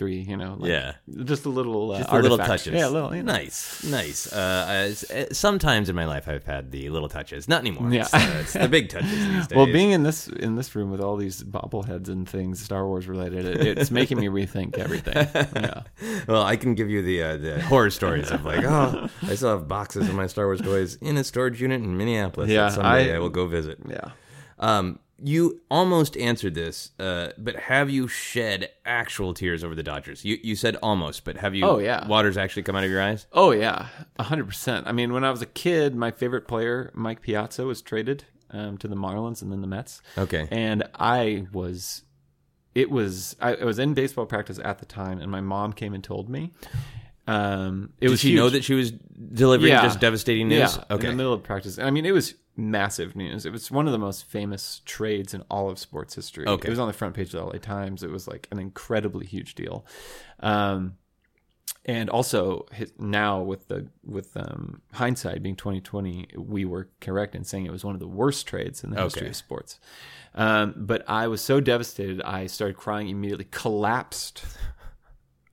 1983. 0.00 0.30
You 0.30 0.36
know, 0.36 0.56
like, 0.58 0.70
Yeah. 0.70 0.92
just 1.24 1.44
a 1.44 1.48
little, 1.48 1.92
uh, 1.92 1.98
Just 1.98 2.12
little 2.12 2.38
touches. 2.38 2.72
Yeah, 2.74 2.88
a 2.88 2.90
little. 2.90 3.14
You 3.14 3.22
know. 3.22 3.32
Nice, 3.32 3.84
nice. 3.84 4.32
Uh, 4.32 4.66
as- 4.68 5.10
uh, 5.10 5.26
sometimes 5.32 5.88
in 5.88 5.96
my 5.96 6.06
life, 6.06 6.28
I've 6.28 6.44
had 6.44 6.70
the 6.70 6.88
little 6.90 7.08
touches. 7.08 7.48
Not 7.48 7.60
anymore. 7.60 7.90
Yeah. 7.92 8.02
It's, 8.02 8.14
uh, 8.14 8.36
it's 8.40 8.52
the 8.54 8.68
big 8.68 8.88
touches 8.88 9.10
these 9.10 9.46
days. 9.48 9.56
Well, 9.56 9.66
being 9.66 9.90
in 9.90 10.02
this 10.02 10.28
in 10.28 10.56
this 10.56 10.74
room 10.74 10.90
with 10.90 11.00
all 11.00 11.16
these 11.16 11.42
bobbleheads 11.42 12.08
and 12.08 12.28
things 12.28 12.60
Star 12.60 12.86
Wars 12.86 13.06
related, 13.08 13.44
it, 13.46 13.78
it's 13.78 13.90
making 13.90 14.18
me 14.18 14.28
rethink 14.28 14.78
everything. 14.78 15.28
Yeah. 15.60 15.82
Well, 16.26 16.42
I 16.42 16.56
can 16.56 16.74
give 16.74 16.88
you 16.90 17.02
the 17.02 17.22
uh, 17.22 17.36
the 17.36 17.60
horror 17.62 17.90
stories 17.90 18.30
of 18.30 18.44
like, 18.44 18.64
oh, 18.64 19.08
I 19.22 19.34
still 19.34 19.50
have 19.50 19.68
boxes 19.68 20.08
of 20.08 20.14
my 20.14 20.26
Star 20.26 20.46
Wars 20.46 20.60
toys 20.60 20.96
in 20.96 21.16
a 21.16 21.24
storage 21.24 21.60
unit 21.60 21.82
in 21.82 21.96
Minneapolis. 21.96 22.48
Yeah, 22.50 22.68
someday 22.70 23.12
I, 23.12 23.16
I- 23.16 23.18
will 23.18 23.28
go 23.30 23.46
visit. 23.46 23.78
Yeah. 23.88 24.10
Um, 24.58 24.98
you 25.22 25.60
almost 25.70 26.16
answered 26.16 26.54
this, 26.54 26.90
uh, 26.98 27.28
but 27.36 27.56
have 27.56 27.90
you 27.90 28.08
shed 28.08 28.70
actual 28.84 29.34
tears 29.34 29.62
over 29.62 29.74
the 29.74 29.82
Dodgers? 29.82 30.24
You 30.24 30.38
you 30.42 30.56
said 30.56 30.76
almost, 30.82 31.24
but 31.24 31.36
have 31.36 31.54
you? 31.54 31.64
Oh, 31.64 31.78
yeah. 31.78 32.06
waters 32.06 32.36
actually 32.36 32.62
come 32.62 32.76
out 32.76 32.84
of 32.84 32.90
your 32.90 33.02
eyes. 33.02 33.26
Oh 33.32 33.50
yeah, 33.50 33.86
hundred 34.18 34.46
percent. 34.46 34.86
I 34.86 34.92
mean, 34.92 35.12
when 35.12 35.24
I 35.24 35.30
was 35.30 35.42
a 35.42 35.46
kid, 35.46 35.94
my 35.94 36.10
favorite 36.10 36.48
player, 36.48 36.90
Mike 36.94 37.22
Piazza, 37.22 37.64
was 37.64 37.82
traded 37.82 38.24
um, 38.50 38.78
to 38.78 38.88
the 38.88 38.96
Marlins 38.96 39.42
and 39.42 39.52
then 39.52 39.60
the 39.60 39.66
Mets. 39.66 40.02
Okay. 40.18 40.48
and 40.50 40.84
I 40.94 41.46
was, 41.52 42.02
it 42.74 42.90
was, 42.90 43.36
I, 43.40 43.54
I 43.54 43.64
was 43.64 43.78
in 43.78 43.94
baseball 43.94 44.26
practice 44.26 44.58
at 44.62 44.78
the 44.78 44.86
time, 44.86 45.20
and 45.20 45.30
my 45.30 45.40
mom 45.40 45.72
came 45.72 45.94
and 45.94 46.02
told 46.02 46.28
me. 46.28 46.52
Um, 47.30 47.92
it 48.00 48.06
Did 48.06 48.10
was 48.10 48.20
she 48.20 48.34
know 48.34 48.48
that 48.48 48.64
she 48.64 48.74
was 48.74 48.90
delivering 48.90 49.70
Yeah. 49.72 49.82
just 49.82 50.00
devastating 50.00 50.48
news? 50.48 50.76
Yeah, 50.76 50.84
Okay. 50.96 51.06
in 51.06 51.12
the 51.12 51.16
middle 51.16 51.32
of 51.32 51.42
practice. 51.42 51.78
I 51.78 51.90
mean, 51.90 52.04
it 52.06 52.12
was 52.12 52.34
massive 52.56 53.14
news. 53.14 53.46
It 53.46 53.52
was 53.52 53.70
one 53.70 53.86
of 53.86 53.92
the 53.92 53.98
most 53.98 54.24
famous 54.24 54.80
trades 54.84 55.32
in 55.34 55.42
all 55.50 55.70
of 55.70 55.78
sports 55.78 56.14
history. 56.14 56.46
Okay. 56.46 56.66
It 56.66 56.70
was 56.70 56.78
on 56.78 56.88
the 56.88 56.92
front 56.92 57.14
page 57.14 57.28
of 57.34 57.40
the 57.40 57.46
LA 57.46 57.58
Times. 57.58 58.02
It 58.02 58.10
was 58.10 58.26
like 58.26 58.48
an 58.50 58.58
incredibly 58.58 59.26
huge 59.26 59.54
deal. 59.54 59.86
Um, 60.40 60.96
and 61.86 62.10
also 62.10 62.66
his, 62.72 62.92
now 62.98 63.40
with 63.40 63.68
the 63.68 63.86
with 64.04 64.36
um, 64.36 64.82
hindsight 64.92 65.42
being 65.42 65.56
2020, 65.56 66.28
we 66.36 66.64
were 66.64 66.88
correct 67.00 67.34
in 67.34 67.44
saying 67.44 67.64
it 67.64 67.72
was 67.72 67.84
one 67.84 67.94
of 67.94 68.00
the 68.00 68.06
worst 68.08 68.46
trades 68.46 68.84
in 68.84 68.90
the 68.90 69.02
history 69.02 69.28
of 69.28 69.36
sports. 69.36 69.78
Um, 70.34 70.74
but 70.76 71.04
I 71.08 71.26
was 71.28 71.40
so 71.40 71.58
devastated, 71.60 72.20
I 72.22 72.46
started 72.48 72.76
crying 72.76 73.08
immediately, 73.08 73.46
collapsed. 73.50 74.44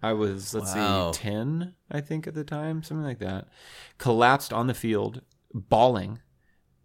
I 0.01 0.13
was 0.13 0.53
let's 0.53 0.73
Wow. 0.75 1.11
see, 1.11 1.19
ten, 1.19 1.73
I 1.91 2.01
think 2.01 2.27
at 2.27 2.33
the 2.35 2.43
time, 2.43 2.83
something 2.83 3.03
like 3.05 3.19
that. 3.19 3.47
Collapsed 3.97 4.53
on 4.53 4.67
the 4.67 4.73
field, 4.73 5.21
bawling. 5.53 6.19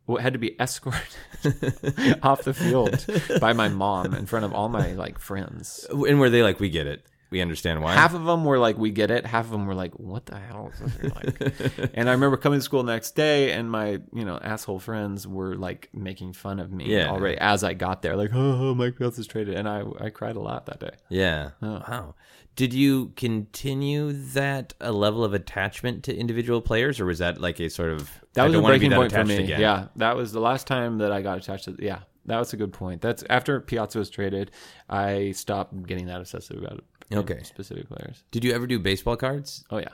Well, 0.07 0.21
had 0.21 0.33
to 0.33 0.39
be 0.39 0.59
escorted 0.61 1.01
off 2.23 2.43
the 2.43 2.53
field 2.55 3.07
by 3.41 3.53
my 3.53 3.69
mom 3.69 4.15
in 4.15 4.27
front 4.27 4.45
of 4.45 4.53
all 4.53 4.69
my 4.69 4.93
like 4.95 5.19
friends. 5.19 5.87
and 5.91 6.19
were 6.19 6.29
they 6.31 6.43
like, 6.43 6.59
we 6.59 6.71
get 6.71 6.87
it, 6.89 7.07
we 7.33 7.41
understand 7.41 7.83
why? 7.83 7.95
Half 7.95 8.15
of 8.15 8.25
them 8.25 8.45
were 8.45 8.59
like, 8.59 8.79
"We 8.79 8.91
get 8.93 9.11
it." 9.11 9.27
Half 9.27 9.47
of 9.47 9.51
them 9.51 9.67
were 9.67 9.75
like, 9.75 9.93
"What 9.99 10.27
the 10.27 10.39
hell 10.39 10.71
is 10.73 10.79
this?" 10.79 11.13
like? 11.15 11.91
and 11.95 12.09
I 12.09 12.13
remember 12.13 12.37
coming 12.37 12.61
to 12.61 12.63
school 12.63 12.83
the 12.85 12.93
next 12.93 13.17
day, 13.17 13.51
and 13.53 13.69
my 13.71 14.01
you 14.13 14.25
know 14.25 14.39
asshole 14.41 14.79
friends 14.79 15.27
were 15.27 15.57
like 15.57 15.89
making 15.93 16.35
fun 16.35 16.61
of 16.61 16.71
me 16.71 16.85
Yeah. 16.87 17.09
already 17.09 17.39
as 17.39 17.65
I 17.65 17.75
got 17.75 18.03
there, 18.03 18.15
like, 18.15 18.31
"Oh, 18.33 18.69
oh 18.71 18.75
Mike 18.75 18.97
Piazza's 18.97 19.27
traded," 19.27 19.57
and 19.57 19.69
I 19.69 19.83
I 20.01 20.11
cried 20.11 20.37
a 20.37 20.41
lot 20.41 20.67
that 20.67 20.79
day. 20.79 20.93
Yeah. 21.09 21.51
Oh. 21.61 21.83
Wow. 21.89 22.15
Did 22.55 22.75
you 22.75 23.13
continue 23.17 24.13
that 24.13 24.75
a 24.79 24.93
level 24.93 25.25
of 25.25 25.33
attachment 25.33 26.05
to 26.05 26.15
individual 26.15 26.61
players, 26.61 27.01
or 27.01 27.07
was 27.07 27.19
that 27.19 27.41
like 27.41 27.59
a 27.61 27.71
sort 27.71 27.91
of 27.91 28.21
That 28.35 28.43
I 28.43 28.45
was 28.45 28.53
a 28.53 28.57
don't 28.57 28.63
wanna 28.63 28.75
be 28.75 28.79
breaking 28.89 28.97
point 28.97 29.13
for 29.13 29.25
me. 29.25 29.45
Again. 29.45 29.61
Yeah, 29.61 29.87
that 29.97 30.17
was 30.17 30.33
the 30.33 30.41
last 30.41 30.67
time 30.67 30.99
that 30.99 31.11
I 31.13 31.23
got 31.23 31.39
attached 31.39 31.65
to. 31.65 31.77
Yeah, 31.79 32.01
that 32.27 32.39
was 32.39 32.53
a 32.53 32.59
good 32.59 32.73
point. 32.73 33.01
That's 33.01 33.25
after 33.31 33.59
Piazza 33.61 33.99
was 33.99 34.11
traded. 34.11 34.51
I 34.91 35.33
stopped 35.33 35.87
getting 35.87 36.07
that 36.07 36.21
obsessive 36.21 36.59
about 36.59 36.79
it. 36.79 36.85
Okay. 37.13 37.43
specific 37.43 37.89
players. 37.89 38.25
Did 38.31 38.45
you 38.45 38.53
ever 38.53 38.67
do 38.67 38.79
baseball 38.79 39.17
cards? 39.17 39.65
Oh 39.71 39.79
yeah, 39.79 39.89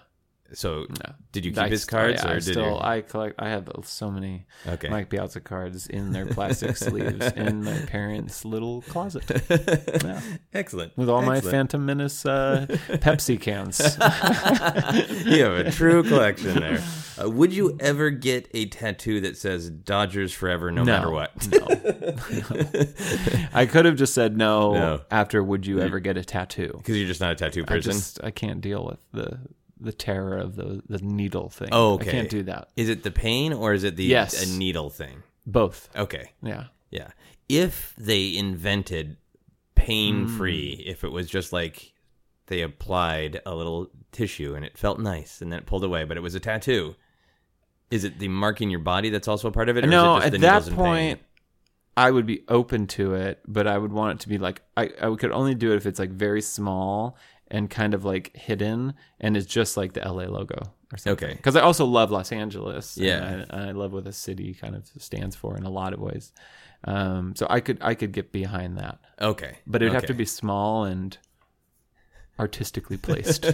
So 0.55 0.87
no. 0.89 1.15
did 1.33 1.45
you 1.45 1.51
keep 1.53 1.61
I 1.63 1.69
his 1.69 1.85
cards, 1.85 2.25
or 2.25 2.29
I 2.29 2.35
did 2.35 2.43
still 2.45 2.71
you? 2.71 2.79
I 2.81 3.01
collect. 3.03 3.35
I 3.39 3.51
have 3.51 3.69
so 3.85 4.11
many 4.11 4.47
Okay. 4.67 4.89
Mike 4.89 5.11
Piazza 5.11 5.41
cards 5.41 5.87
in 5.87 6.13
their 6.13 6.25
plastic 6.25 6.77
sleeves 6.89 7.27
in 7.33 7.63
my 7.65 7.79
parents' 7.87 8.45
little 8.47 8.81
closet 8.83 9.25
Yeah. 10.05 10.21
Excellent. 10.55 10.97
with 10.97 11.11
all 11.11 11.21
my 11.23 11.41
Phantom 11.43 11.85
Menace 11.85 12.25
uh, 12.25 12.67
Pepsi 12.69 13.39
cans. 13.41 13.79
you 15.27 15.43
have 15.45 15.67
a 15.67 15.71
true 15.71 16.03
collection 16.03 16.55
there. 16.61 16.83
Uh, 17.23 17.29
would 17.29 17.53
you 17.53 17.77
ever 17.81 18.09
get 18.11 18.49
a 18.55 18.67
tattoo 18.67 19.21
that 19.21 19.37
says 19.37 19.69
Dodgers 19.69 20.33
forever, 20.33 20.71
no, 20.71 20.85
matter 20.85 21.11
what? 21.11 21.31
No. 21.53 21.67
I 23.53 23.67
could 23.67 23.85
have 23.85 23.97
just 23.97 24.15
said 24.15 24.37
no, 24.37 24.73
No. 24.73 25.01
after 25.11 25.43
would 25.43 25.67
you 25.67 25.81
ever 25.81 26.01
get 26.01 26.17
a 26.17 26.25
tattoo? 26.25 26.73
Because 26.77 26.97
you're 26.97 27.07
just 27.09 27.21
not 27.21 27.33
a 27.33 27.35
tattoo 27.35 27.63
I 27.63 27.67
person. 27.67 27.93
just 27.93 28.21
I 28.25 28.31
can't 28.31 28.61
deal 28.61 28.85
with 28.85 29.01
the 29.13 29.39
the 29.81 29.93
terror 29.93 30.37
of 30.37 30.57
the 30.57 30.83
the 30.89 30.99
needle 30.99 31.49
thing. 31.49 31.69
Oh, 31.73 31.95
okay. 31.95 32.09
I 32.09 32.13
can't 32.13 32.31
do 32.31 32.43
that. 32.45 32.69
Is 32.77 32.89
it 32.89 33.03
the 33.03 33.11
pain 33.11 33.53
or 33.53 33.73
is 33.73 33.85
it 33.85 33.97
the 33.97 34.05
Yes. 34.05 34.43
a 34.43 34.59
needle 34.59 34.91
thing? 34.91 35.23
Both. 35.47 35.89
Okay. 35.97 36.33
Yeah. 36.43 36.65
Yeah. 36.91 37.11
If 37.49 37.95
they 37.97 38.37
invented 38.37 39.17
pain 39.75 40.27
free, 40.29 40.85
mm. 40.85 40.91
if 40.91 41.05
it 41.05 41.13
was 41.13 41.29
just 41.29 41.53
like 41.53 41.93
they 42.47 42.63
applied 42.63 43.41
a 43.47 43.55
little 43.55 43.91
tissue 44.13 44.55
and 44.55 44.65
it 44.65 44.77
felt 44.77 44.99
nice 44.99 45.41
and 45.41 45.53
then 45.53 45.61
it 45.61 45.67
pulled 45.67 45.85
away, 45.85 46.05
but 46.05 46.17
it 46.17 46.21
was 46.21 46.35
a 46.35 46.41
tattoo. 46.41 46.95
Is 47.91 48.05
it 48.05 48.19
the 48.19 48.29
marking 48.29 48.69
your 48.69 48.81
body 48.81 49.09
that's 49.09 49.29
also 49.29 49.49
a 49.49 49.53
part 49.53 49.69
of 49.69 49.77
it? 49.79 49.85
Or 49.85 49.89
no, 49.89 50.19
is 50.19 50.27
it 50.27 50.41
just 50.41 50.45
at 50.45 50.65
that 50.65 50.75
point, 50.75 51.21
I 51.97 52.11
would 52.11 52.27
be 52.27 52.45
open 52.49 52.87
to 52.89 53.15
it, 53.15 53.41
but 53.47 53.67
I 53.67 53.79
would 53.79 53.93
want 53.93 54.21
it 54.21 54.23
to 54.23 54.29
be 54.29 54.39
like 54.39 54.63
I, 54.77 54.91
I 55.01 55.15
could 55.15 55.33
only 55.33 55.55
do 55.55 55.73
it 55.73 55.77
if 55.77 55.87
it's 55.87 55.99
like 55.99 56.11
very 56.11 56.43
small 56.43 57.17
and 57.51 57.69
kind 57.71 57.95
of 57.95 58.05
like 58.05 58.37
hidden, 58.37 58.95
and 59.21 59.37
it's 59.37 59.47
just 59.47 59.77
like 59.77 59.93
the 59.95 60.01
LA 60.01 60.25
logo 60.25 60.57
or 60.93 60.99
something. 60.99 61.29
Okay. 61.29 61.35
Because 61.37 61.57
I 61.57 61.61
also 61.63 61.85
love 61.85 62.11
Los 62.11 62.31
Angeles. 62.33 62.97
and 62.97 63.07
Yeah. 63.07 63.45
I, 63.51 63.69
I 63.69 63.71
love 63.73 63.93
what 63.93 64.05
the 64.05 64.13
city 64.13 64.55
kind 64.55 64.75
of 64.77 64.87
stands 64.99 65.35
for 65.37 65.57
in 65.57 65.65
a 65.65 65.71
lot 65.71 65.93
of 65.93 66.01
ways. 66.01 66.33
Um, 66.85 67.35
so 67.35 67.47
I 67.51 67.61
could 67.61 67.79
I 67.81 67.95
could 67.95 68.13
get 68.13 68.31
behind 68.31 68.79
that, 68.79 68.99
Okay. 69.21 69.59
but 69.67 69.83
it'd 69.83 69.95
have 69.95 70.07
to 70.07 70.15
be 70.15 70.25
small 70.25 70.85
and 70.85 71.19
artistically 72.39 72.97
placed. 73.09 73.45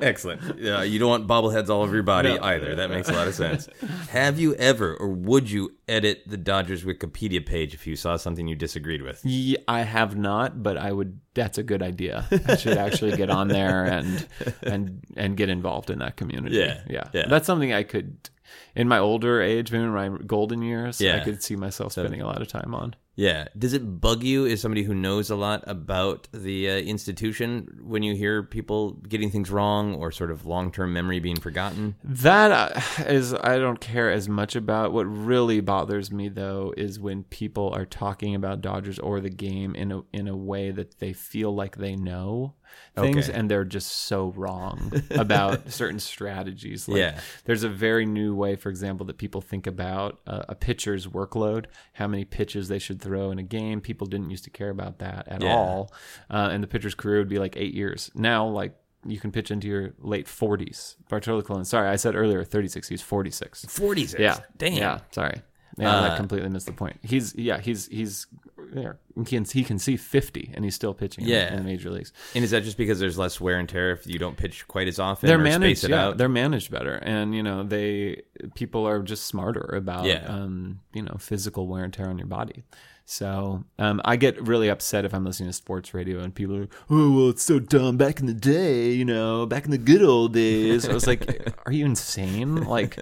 Excellent. 0.00 0.58
Yeah, 0.58 0.82
you 0.82 0.98
don't 0.98 1.08
want 1.08 1.26
bobbleheads 1.26 1.68
all 1.68 1.82
over 1.82 1.94
your 1.94 2.02
body 2.02 2.34
No. 2.34 2.42
either. 2.42 2.74
That 2.76 2.90
makes 2.90 3.08
a 3.08 3.12
lot 3.12 3.28
of 3.28 3.34
sense. 3.44 3.68
Have 4.10 4.38
you 4.38 4.54
ever, 4.54 4.94
or 4.96 5.08
would 5.08 5.50
you 5.50 5.76
edit 5.88 6.22
the 6.26 6.36
Dodgers 6.36 6.84
Wikipedia 6.84 7.44
page 7.44 7.74
if 7.74 7.86
you 7.86 7.96
saw 7.96 8.16
something 8.16 8.46
you 8.48 8.56
disagreed 8.56 9.02
with? 9.02 9.20
Yeah, 9.24 9.58
I 9.66 9.80
have 9.82 10.16
not, 10.16 10.62
but 10.62 10.76
I 10.76 10.92
would. 10.92 11.20
That's 11.34 11.58
a 11.58 11.62
good 11.62 11.82
idea. 11.82 12.26
I 12.48 12.56
should 12.56 12.76
actually 12.78 13.16
get 13.16 13.30
on 13.30 13.48
there 13.48 13.84
and 13.84 14.26
and 14.62 15.04
and 15.16 15.36
get 15.36 15.48
involved 15.48 15.88
in 15.90 16.00
that 16.00 16.16
community. 16.16 16.56
Yeah, 16.56 16.80
yeah, 16.88 17.08
yeah. 17.12 17.26
That's 17.28 17.46
something 17.46 17.72
I 17.72 17.84
could, 17.84 18.28
in 18.74 18.88
my 18.88 18.98
older 18.98 19.40
age, 19.40 19.70
maybe 19.70 19.84
in 19.84 19.90
my 19.90 20.08
golden 20.26 20.62
years, 20.62 21.00
Yeah. 21.00 21.16
I 21.20 21.20
could 21.24 21.42
see 21.42 21.54
myself 21.54 21.92
spending 21.92 22.20
a 22.22 22.26
lot 22.26 22.42
of 22.42 22.48
time 22.48 22.74
on. 22.74 22.96
Yeah. 23.18 23.48
Does 23.58 23.72
it 23.72 24.00
bug 24.00 24.22
you 24.22 24.46
as 24.46 24.60
somebody 24.60 24.84
who 24.84 24.94
knows 24.94 25.28
a 25.28 25.34
lot 25.34 25.64
about 25.66 26.28
the 26.32 26.70
uh, 26.70 26.76
institution 26.76 27.80
when 27.82 28.04
you 28.04 28.14
hear 28.14 28.44
people 28.44 28.92
getting 28.92 29.28
things 29.28 29.50
wrong 29.50 29.96
or 29.96 30.12
sort 30.12 30.30
of 30.30 30.46
long 30.46 30.70
term 30.70 30.92
memory 30.92 31.18
being 31.18 31.40
forgotten? 31.40 31.96
That 32.04 32.52
uh, 32.52 33.38
I 33.42 33.58
don't 33.58 33.80
care 33.80 34.08
as 34.08 34.28
much 34.28 34.54
about. 34.54 34.92
What 34.92 35.06
really 35.06 35.58
bothers 35.60 36.12
me 36.12 36.28
though 36.28 36.72
is 36.76 37.00
when 37.00 37.24
people 37.24 37.70
are 37.74 37.84
talking 37.84 38.36
about 38.36 38.60
Dodgers 38.60 39.00
or 39.00 39.20
the 39.20 39.30
game 39.30 39.74
in 39.74 39.90
a 39.90 40.02
in 40.12 40.28
a 40.28 40.36
way 40.36 40.70
that 40.70 41.00
they 41.00 41.12
feel 41.12 41.52
like 41.52 41.76
they 41.76 41.96
know 41.96 42.54
things, 42.96 43.28
Okay. 43.28 43.38
and 43.38 43.50
they're 43.50 43.64
just 43.64 43.88
so 43.90 44.32
wrong 44.36 44.92
about 45.10 45.70
certain 45.70 45.98
strategies. 46.00 46.88
Like, 46.88 46.98
Yeah. 46.98 47.20
there's 47.44 47.62
a 47.64 47.68
very 47.68 48.06
new 48.06 48.34
way, 48.34 48.56
for 48.56 48.68
example, 48.70 49.06
that 49.06 49.18
people 49.18 49.40
think 49.40 49.66
about 49.66 50.20
uh, 50.26 50.42
a 50.48 50.54
pitcher's 50.54 51.06
workload, 51.06 51.66
how 51.94 52.06
many 52.08 52.24
pitches 52.24 52.68
they 52.68 52.78
should 52.78 53.00
throw 53.00 53.30
in 53.30 53.38
a 53.38 53.42
game. 53.42 53.80
People 53.80 54.06
didn't 54.06 54.30
used 54.30 54.44
to 54.44 54.50
care 54.50 54.70
about 54.70 54.98
that 54.98 55.28
at 55.28 55.42
Yeah. 55.42 55.54
all, 55.54 55.92
uh, 56.30 56.48
and 56.52 56.62
the 56.62 56.68
pitcher's 56.68 56.94
career 56.94 57.18
would 57.18 57.28
be 57.28 57.38
like 57.38 57.56
eight 57.56 57.74
years. 57.74 58.10
Now, 58.14 58.46
like 58.46 58.74
you 59.06 59.20
can 59.20 59.30
pitch 59.30 59.50
into 59.52 59.68
your 59.68 59.94
late 60.00 60.26
40s. 60.26 60.96
Bartolo 61.08 61.40
Colon. 61.42 61.64
Sorry, 61.64 61.88
I 61.88 61.94
said 61.96 62.16
earlier 62.16 62.42
36. 62.42 62.88
He's 62.88 63.00
46. 63.00 63.64
46. 63.66 64.20
Yeah. 64.20 64.38
Damn. 64.58 64.72
Yeah. 64.74 64.98
Sorry. 65.12 65.40
Yeah, 65.78 65.96
Uh, 65.96 66.12
I 66.12 66.16
completely 66.16 66.48
missed 66.48 66.66
the 66.66 66.72
point. 66.72 66.98
He's 67.02 67.34
yeah. 67.36 67.60
He's 67.60 67.86
he's 67.88 68.26
yeah, 68.74 68.92
he 69.16 69.24
can 69.24 69.44
he 69.44 69.64
can 69.64 69.78
see 69.78 69.96
50 69.96 70.50
and 70.54 70.64
he's 70.64 70.74
still 70.74 70.92
pitching. 70.92 71.24
Yeah. 71.24 71.50
in, 71.52 71.56
the 71.56 71.62
major 71.62 71.90
leagues. 71.90 72.12
And 72.34 72.44
is 72.44 72.50
that 72.50 72.64
just 72.64 72.76
because 72.76 72.98
there's 73.00 73.16
less 73.16 73.40
wear 73.40 73.58
and 73.58 73.68
tear 73.68 73.92
if 73.92 74.06
you 74.06 74.18
don't 74.18 74.36
pitch 74.36 74.68
quite 74.68 74.88
as 74.88 74.98
often 74.98 75.26
They're 75.28 75.38
or 75.38 75.42
managed. 75.42 75.78
space 75.80 75.90
it 75.90 75.94
Yeah, 75.94 76.08
out? 76.08 76.18
they're 76.18 76.28
managed 76.28 76.70
better, 76.70 76.96
and 76.96 77.34
you 77.34 77.42
know 77.42 77.62
they 77.62 78.22
people 78.54 78.86
are 78.86 79.00
just 79.02 79.24
smarter 79.26 79.74
about 79.74 80.04
Yeah. 80.04 80.26
um, 80.28 80.80
you 80.92 81.02
know 81.02 81.16
physical 81.18 81.66
wear 81.66 81.84
and 81.84 81.92
tear 81.92 82.08
on 82.08 82.18
your 82.18 82.26
body. 82.26 82.64
So 83.10 83.64
um, 83.78 84.02
I 84.04 84.16
get 84.16 84.46
really 84.46 84.68
upset 84.68 85.06
if 85.06 85.14
I'm 85.14 85.24
listening 85.24 85.48
to 85.48 85.54
sports 85.54 85.94
radio 85.94 86.18
and 86.20 86.34
people 86.34 86.54
are, 86.56 86.68
oh 86.90 87.10
well, 87.16 87.28
it's 87.30 87.42
so 87.42 87.58
dumb. 87.58 87.96
Back 87.96 88.20
in 88.20 88.26
the 88.26 88.34
day, 88.34 88.90
you 88.92 89.06
know, 89.06 89.46
back 89.46 89.64
in 89.64 89.70
the 89.70 89.78
good 89.78 90.02
old 90.02 90.34
days. 90.34 90.86
I 90.86 90.92
was 90.92 91.06
like, 91.06 91.24
are 91.64 91.72
you 91.72 91.86
insane? 91.86 92.56
Like, 92.56 92.98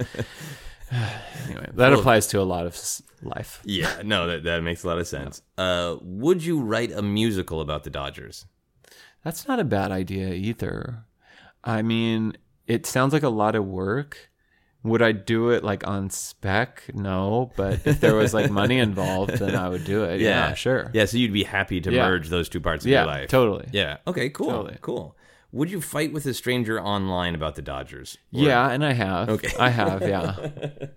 anyway, 1.47 1.69
that 1.75 1.91
Well- 1.91 1.99
applies 2.01 2.27
to 2.29 2.41
a 2.41 2.45
lot 2.45 2.67
of 2.67 2.79
life. 3.23 3.61
Yeah, 3.65 4.01
no, 4.05 4.27
that, 4.27 4.45
that 4.45 4.63
makes 4.63 4.85
a 4.85 4.87
lot 4.87 4.99
of 4.99 5.07
sense. 5.07 5.43
Uh, 5.59 5.97
would 6.03 6.45
you 6.45 6.61
write 6.61 6.93
a 6.93 7.03
musical 7.03 7.61
about 7.61 7.85
the 7.85 7.91
Dodgers? 7.91 8.47
That's 9.25 9.49
not 9.49 9.59
a 9.59 9.65
bad 9.65 9.91
idea 9.91 10.33
either. 10.35 11.05
I 11.65 11.83
mean, 11.83 12.37
it 12.67 12.87
sounds 12.87 13.13
like 13.13 13.25
a 13.25 13.29
lot 13.29 13.57
of 13.57 13.65
work. 13.65 14.31
Would 14.85 15.03
I 15.03 15.11
do 15.11 15.51
it 15.51 15.65
like 15.65 15.85
on 15.89 16.11
spec? 16.11 16.85
No, 16.95 17.51
but 17.57 17.85
if 17.85 17.99
there 17.99 18.15
was 18.15 18.33
like 18.33 18.53
money 18.53 18.79
involved, 18.89 19.33
then 19.39 19.57
I 19.57 19.69
would 19.69 19.85
do 19.85 20.05
it. 20.05 20.21
Yeah, 20.21 20.55
sure. 20.55 20.93
Yeah, 20.95 21.07
so 21.07 21.17
you'd 21.17 21.33
be 21.33 21.43
happy 21.43 21.81
to 21.81 21.91
Yeah. 21.93 22.07
merge 22.09 22.29
those 22.29 22.49
two 22.49 22.61
parts 22.61 22.85
of 22.85 22.91
Yeah, 22.93 23.01
your 23.01 23.07
life. 23.09 23.29
totally. 23.29 23.67
Yeah. 23.73 23.97
Okay, 24.07 24.29
cool. 24.31 24.51
Totally. 24.51 24.79
Cool. 24.81 25.17
Would 25.53 25.71
you 25.71 25.81
fight 25.81 26.13
with 26.13 26.27
a 26.27 26.35
stranger 26.35 26.81
online 26.81 27.35
about 27.35 27.55
the 27.55 27.63
Dodgers? 27.63 28.19
Or- 28.35 28.41
Yeah, 28.43 28.69
and 28.71 28.85
I 28.85 28.93
have. 28.93 29.29
Okay. 29.29 29.53
I 29.59 29.71
have, 29.71 30.03
yeah. 30.03 30.37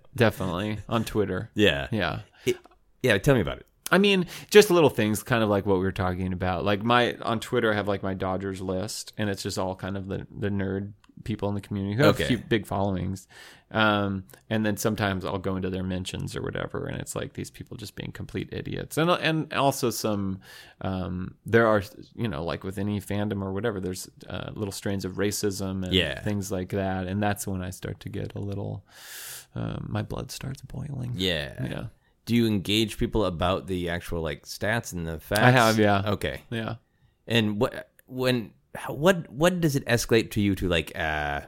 Definitely. 0.16 0.78
On 0.88 1.04
Twitter. 1.04 1.50
Yeah. 1.54 1.88
Yeah. 1.90 2.20
It- 2.44 2.58
yeah, 3.02 3.16
tell 3.18 3.34
me 3.34 3.40
about 3.40 3.58
it. 3.58 3.66
I 3.92 3.98
mean, 3.98 4.26
just 4.50 4.70
little 4.70 4.90
things, 4.90 5.22
kind 5.22 5.42
of 5.42 5.48
like 5.48 5.66
what 5.66 5.78
we 5.78 5.82
were 5.82 5.90
talking 5.92 6.32
about. 6.32 6.64
Like 6.64 6.82
my 6.84 7.14
on 7.22 7.40
Twitter, 7.40 7.72
I 7.72 7.74
have 7.74 7.88
like 7.88 8.02
my 8.04 8.14
Dodgers 8.14 8.60
list, 8.60 9.12
and 9.18 9.28
it's 9.28 9.42
just 9.42 9.58
all 9.58 9.74
kind 9.74 9.96
of 9.96 10.06
the 10.06 10.26
the 10.30 10.48
nerd 10.48 10.92
people 11.24 11.48
in 11.48 11.54
the 11.54 11.60
community 11.60 11.96
who 11.96 12.02
have 12.04 12.14
Okay. 12.14 12.24
a 12.24 12.26
few 12.28 12.38
big 12.38 12.66
followings. 12.66 13.26
Um, 13.72 14.24
and 14.48 14.66
then 14.66 14.76
sometimes 14.76 15.24
I'll 15.24 15.38
go 15.38 15.54
into 15.54 15.70
their 15.70 15.84
mentions 15.84 16.34
or 16.34 16.42
whatever, 16.42 16.86
and 16.86 17.00
it's 17.00 17.14
like 17.14 17.34
these 17.34 17.50
people 17.50 17.76
just 17.76 17.94
being 17.94 18.10
complete 18.10 18.48
idiots. 18.52 18.98
And 18.98 19.08
and 19.10 19.52
also 19.52 19.90
some, 19.90 20.40
um, 20.80 21.34
there 21.46 21.66
are 21.68 21.82
you 22.16 22.26
know 22.26 22.42
like 22.44 22.64
with 22.64 22.78
any 22.78 23.00
fandom 23.00 23.42
or 23.42 23.52
whatever, 23.52 23.78
there's 23.78 24.08
uh, 24.28 24.50
little 24.54 24.72
strains 24.72 25.04
of 25.04 25.12
racism 25.14 25.84
and 25.84 25.92
Yeah. 25.94 26.20
things 26.22 26.50
like 26.50 26.70
that, 26.70 27.06
and 27.06 27.22
that's 27.22 27.46
when 27.46 27.62
I 27.62 27.70
start 27.70 28.00
to 28.00 28.08
get 28.08 28.34
a 28.34 28.40
little, 28.40 28.84
um, 29.54 29.86
my 29.88 30.02
blood 30.02 30.32
starts 30.32 30.62
boiling. 30.62 31.12
Yeah. 31.14 31.52
Yeah. 31.64 31.84
Do 32.26 32.34
you 32.34 32.46
engage 32.46 32.98
people 32.98 33.24
about 33.24 33.66
the 33.68 33.88
actual 33.88 34.20
like 34.20 34.46
stats 34.46 34.92
and 34.92 35.06
the 35.06 35.20
facts? 35.20 35.40
I 35.42 35.50
have, 35.52 35.78
yeah. 35.78 36.02
Okay. 36.14 36.42
Yeah. 36.50 36.74
And 37.28 37.60
what 37.60 37.88
when 38.06 38.50
how- 38.74 38.94
what 38.94 39.30
what 39.30 39.60
does 39.60 39.76
it 39.76 39.84
escalate 39.86 40.30
to 40.32 40.40
you 40.40 40.54
to 40.56 40.68
like 40.68 40.92
uh 40.98 41.40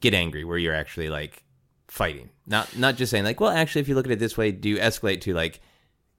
get 0.00 0.14
angry 0.14 0.44
where 0.44 0.58
you're 0.58 0.74
actually 0.74 1.08
like 1.08 1.42
fighting? 1.88 2.30
Not 2.46 2.76
not 2.76 2.96
just 2.96 3.10
saying 3.10 3.24
like, 3.24 3.40
well, 3.40 3.50
actually 3.50 3.82
if 3.82 3.88
you 3.88 3.94
look 3.94 4.06
at 4.06 4.12
it 4.12 4.18
this 4.18 4.36
way, 4.36 4.52
do 4.52 4.68
you 4.68 4.76
escalate 4.78 5.20
to 5.22 5.34
like 5.34 5.60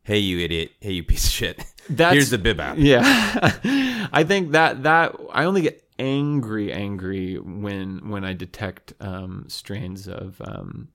hey 0.03 0.17
you 0.17 0.39
idiot, 0.39 0.71
hey 0.79 0.91
you 0.91 1.03
piece 1.03 1.25
of 1.25 1.31
shit. 1.31 1.63
That's- 1.89 2.13
Here's 2.13 2.29
the 2.29 2.37
bib 2.37 2.59
app. 2.59 2.77
Yeah, 2.77 3.01
I 4.13 4.23
think 4.23 4.51
that 4.51 4.83
that 4.83 5.15
I 5.31 5.43
only 5.45 5.61
get 5.61 5.83
angry, 5.99 6.71
angry 6.73 7.37
when 7.37 8.09
when 8.09 8.23
I 8.25 8.33
detect 8.33 8.93
um, 8.99 9.45
strains 9.47 10.07
of 10.07 10.41
um, 10.43 10.89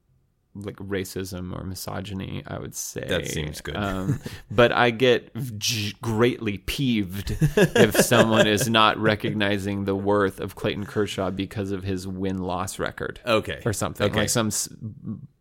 like 0.65 0.77
racism 0.77 1.57
or 1.59 1.65
misogyny. 1.65 2.43
I 2.47 2.59
would 2.59 2.75
say 2.75 3.05
That 3.07 3.27
seems 3.27 3.61
good. 3.61 3.77
Um, 3.77 4.21
but 4.51 4.73
I 4.73 4.91
get 4.91 5.31
g- 5.59 5.95
greatly 6.01 6.59
peeved 6.59 7.37
if 7.57 7.95
someone 8.05 8.47
is 8.47 8.69
not 8.69 8.99
recognizing 8.99 9.85
the 9.85 9.95
worth 9.95 10.41
of 10.41 10.55
Clayton 10.55 10.87
Kershaw 10.87 11.31
because 11.31 11.71
of 11.71 11.83
his 11.85 12.07
win 12.07 12.39
loss 12.39 12.79
record 12.79 13.21
Okay. 13.27 13.61
or 13.65 13.73
something 13.73 14.07
Okay. 14.09 14.21
like 14.21 14.29
some 14.31 14.49
s- 14.49 14.69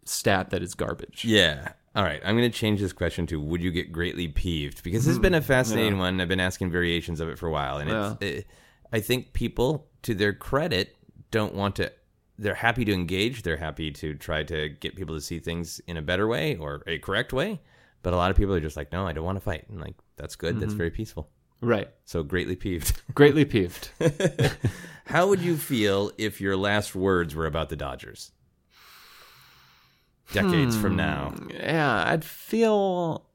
stat 0.06 0.50
that 0.52 0.62
is 0.62 0.76
garbage. 0.76 1.26
Yeah. 1.26 1.74
All 1.96 2.04
right. 2.04 2.22
I'm 2.26 2.38
going 2.38 2.52
to 2.52 2.58
change 2.58 2.82
this 2.82 2.92
question 2.94 3.26
to 3.28 3.40
Would 3.40 3.62
you 3.62 3.72
get 3.72 3.92
greatly 3.92 4.28
peeved? 4.28 4.84
Because 4.84 5.06
this 5.06 5.14
has 5.16 5.20
been 5.20 5.34
a 5.34 5.42
fascinating 5.42 5.98
one. 5.98 6.20
I've 6.20 6.28
been 6.28 6.40
asking 6.42 6.70
variations 6.72 7.20
of 7.22 7.30
it 7.30 7.40
for 7.40 7.48
a 7.48 7.52
while. 7.52 7.78
And 7.78 7.90
it's, 7.90 8.22
it, 8.22 8.48
I 8.92 9.00
think 9.00 9.32
people, 9.34 9.88
to 10.04 10.14
their 10.14 10.34
credit, 10.34 10.96
don't 11.32 11.54
want 11.56 11.78
to. 11.78 11.92
They're 12.38 12.56
happy 12.56 12.86
to 12.86 12.94
engage. 12.94 13.44
They're 13.44 13.58
happy 13.58 13.92
to 13.92 14.14
try 14.16 14.44
to 14.44 14.70
get 14.70 14.96
people 14.96 15.16
to 15.16 15.22
see 15.22 15.40
things 15.40 15.80
in 15.88 15.98
a 15.98 16.02
better 16.02 16.28
way 16.28 16.58
or 16.58 16.84
a 16.86 16.98
correct 16.98 17.34
way. 17.34 17.62
But 18.04 18.14
a 18.14 18.18
lot 18.18 18.30
of 18.30 18.38
people 18.38 18.54
are 18.54 18.60
just 18.60 18.78
like, 18.78 18.92
no, 18.92 19.08
I 19.08 19.14
don't 19.14 19.26
want 19.26 19.38
to 19.38 19.42
fight. 19.42 19.66
And 19.70 19.80
like, 19.82 19.96
that's 20.16 20.36
good. 20.36 20.60
That's 20.60 20.72
mm-hmm. 20.72 20.78
very 20.78 20.92
peaceful. 20.92 21.30
Right, 21.62 21.90
So 22.04 22.22
greatly 22.22 22.56
peeved. 22.56 23.02
greatly 23.16 23.46
peeved. 23.46 23.90
How 25.06 25.28
would 25.28 25.42
you 25.42 25.58
feel 25.58 26.12
if 26.18 26.42
your 26.42 26.58
last 26.58 26.94
words 26.94 27.34
were 27.34 27.46
about 27.46 27.70
the 27.70 27.76
Dodgers? 27.76 28.32
Decades 30.34 30.76
from 30.76 30.92
hmm. 30.92 30.98
now. 30.98 31.34
yeah, 31.50 32.04
I'd 32.08 32.26
feel. 32.26 33.26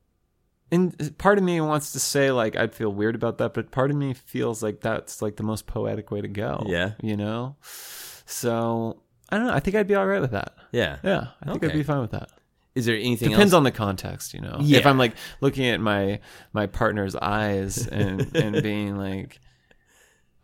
And 0.73 1.17
part 1.19 1.39
of 1.39 1.45
me 1.45 1.61
wants 1.61 1.93
to 1.93 2.01
say 2.01 2.31
like 2.31 2.57
I'd 2.57 2.75
feel 2.75 2.91
weird 2.93 3.15
about 3.15 3.39
that, 3.39 3.55
but 3.55 3.71
part 3.71 3.91
of 3.91 3.97
me 3.97 4.15
feels 4.15 4.63
like 4.63 4.81
that's 4.81 5.23
like 5.23 5.37
the 5.37 5.43
most 5.43 5.67
poetic 5.67 6.11
way 6.11 6.21
to 6.21 6.29
go. 6.29 6.65
Yeah. 6.67 6.93
you 7.01 7.17
know. 7.17 7.57
So 8.31 9.03
I 9.29 9.37
don't 9.37 9.47
know. 9.47 9.53
I 9.53 9.61
think 9.61 9.77
I'd 9.77 9.87
be 9.87 9.95
all 9.95 10.07
right 10.07 10.21
with 10.21 10.31
that. 10.33 10.55
Yeah. 10.73 10.99
Yeah, 11.03 11.29
I 11.43 11.47
think 11.47 11.57
Okay. 11.65 11.67
I'd 11.69 11.73
be 11.79 11.83
fine 11.83 12.01
with 12.01 12.13
that. 12.13 12.31
Is 12.75 12.87
there 12.87 12.95
anything 12.97 13.31
Depends 13.31 13.53
else? 13.53 13.59
on 13.59 13.65
the 13.65 13.73
context, 13.73 14.33
you 14.33 14.41
know. 14.41 14.59
Yeah. 14.61 14.79
If 14.79 14.87
I'm 14.87 14.99
like 14.99 15.15
looking 15.41 15.67
at 15.67 15.81
my 15.81 16.21
my 16.53 16.67
partner's 16.67 17.17
eyes 17.17 17.87
and 17.87 18.35
and 18.37 18.63
being 18.63 18.97
like, 18.97 19.41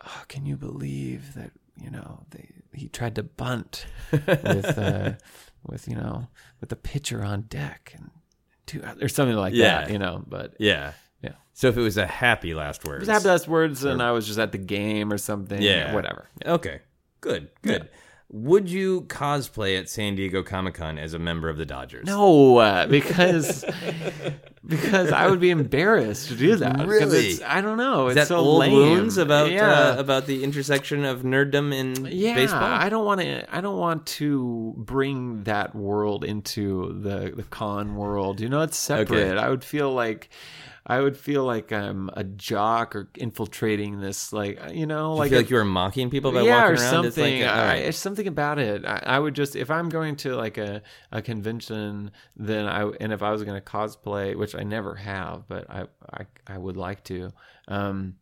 oh, 0.04 0.22
"Can 0.28 0.44
you 0.46 0.56
believe 0.56 1.34
that 1.34 1.52
you 1.80 1.90
know 1.90 2.24
they 2.30 2.50
he 2.72 2.88
tried 2.88 3.14
to 3.14 3.22
bunt 3.22 3.86
with 4.10 4.76
uh, 4.78 5.12
with 5.66 5.86
you 5.88 5.94
know 5.94 6.26
with 6.60 6.68
the 6.70 6.76
pitcher 6.76 7.22
on 7.24 7.42
deck 7.42 7.92
and 7.96 8.10
two 8.66 8.82
or 9.00 9.08
something 9.08 9.36
like 9.36 9.54
Yeah. 9.54 9.82
that, 9.82 9.92
you 9.92 9.98
know." 9.98 10.24
But 10.26 10.54
Yeah. 10.58 10.92
Yeah. 11.22 11.32
So 11.54 11.68
if 11.68 11.76
it 11.76 11.80
was 11.82 11.96
a 11.96 12.06
happy 12.06 12.54
last 12.54 12.84
word. 12.84 13.00
just 13.00 13.10
have 13.10 13.22
those 13.22 13.46
words, 13.48 13.84
and 13.84 14.02
I 14.02 14.10
was 14.10 14.26
just 14.26 14.38
at 14.40 14.50
the 14.52 14.58
game 14.58 15.12
or 15.12 15.18
something. 15.18 15.62
Yeah. 15.62 15.94
whatever. 15.94 16.26
Okay. 16.44 16.80
Good. 17.20 17.48
Good. 17.62 17.88
Would 18.28 18.68
you 18.68 19.02
cosplay 19.02 19.78
at 19.78 19.88
San 19.88 20.16
Diego 20.16 20.42
Comic 20.42 20.74
Con 20.74 20.98
as 20.98 21.14
a 21.14 21.18
member 21.18 21.48
of 21.48 21.58
the 21.58 21.64
Dodgers? 21.64 22.06
No, 22.06 22.56
uh, 22.56 22.86
because 22.88 23.64
because 24.66 25.12
I 25.12 25.28
would 25.28 25.38
be 25.38 25.50
embarrassed 25.50 26.28
to 26.28 26.34
do 26.36 26.56
that. 26.56 26.86
Really? 26.88 27.34
it's- 27.34 27.42
I 27.46 27.60
don't 27.60 27.76
know. 27.76 28.08
Is 28.08 28.16
It's 28.16 28.28
that 28.28 28.34
so 28.34 28.38
old 28.40 28.60
lame. 28.60 28.72
wounds 28.72 29.16
about 29.16 29.52
yeah. 29.52 29.70
uh, 29.70 29.96
about 29.98 30.26
the 30.26 30.42
intersection 30.42 31.04
of 31.04 31.22
nerddom 31.22 31.72
and 31.72 32.08
yeah, 32.12 32.34
baseball? 32.34 32.64
I 32.64 32.88
don't 32.88 33.04
want 33.04 33.20
to. 33.20 33.54
I 33.54 33.60
don't 33.60 33.78
want 33.78 34.06
to 34.06 34.74
bring 34.76 35.44
that 35.44 35.74
world 35.76 36.24
into 36.24 36.98
the 37.00 37.32
the 37.34 37.44
con 37.44 37.94
world. 37.94 38.40
You 38.40 38.48
know, 38.48 38.62
it's 38.62 38.76
separate. 38.76 39.34
Okay. 39.34 39.38
I 39.38 39.48
would 39.50 39.64
feel 39.64 39.92
like. 39.92 40.30
I 40.88 41.00
would 41.00 41.16
feel 41.16 41.42
like 41.44 41.72
I'm 41.72 42.10
a 42.14 42.22
jock 42.22 42.94
or 42.94 43.10
infiltrating 43.16 43.98
this, 44.00 44.32
like 44.32 44.60
you 44.72 44.86
know, 44.86 45.12
you 45.14 45.18
like 45.18 45.30
feel 45.30 45.38
a- 45.38 45.42
like 45.42 45.50
you 45.50 45.56
were 45.56 45.64
mocking 45.64 46.10
people 46.10 46.30
by 46.30 46.42
yeah, 46.42 46.62
walking 46.62 46.78
or 46.78 46.80
around? 46.80 46.90
something. 46.92 47.34
It's 47.34 47.44
like, 47.44 47.52
all 47.52 47.64
I, 47.70 47.74
it's 47.76 47.98
something 47.98 48.26
about 48.28 48.58
it. 48.60 48.84
I, 48.84 49.02
I 49.04 49.18
would 49.18 49.34
just 49.34 49.56
if 49.56 49.68
I'm 49.68 49.88
going 49.88 50.14
to 50.16 50.36
like 50.36 50.58
a, 50.58 50.82
a 51.10 51.20
convention, 51.22 52.12
then 52.36 52.66
I 52.66 52.84
and 53.00 53.12
if 53.12 53.20
I 53.22 53.32
was 53.32 53.42
going 53.42 53.60
to 53.60 53.64
cosplay, 53.68 54.36
which 54.36 54.54
I 54.54 54.62
never 54.62 54.94
have, 54.94 55.48
but 55.48 55.68
I 55.68 55.86
I, 56.12 56.26
I 56.46 56.56
would 56.56 56.76
like 56.76 57.02
to. 57.04 57.32
Um, 57.66 58.14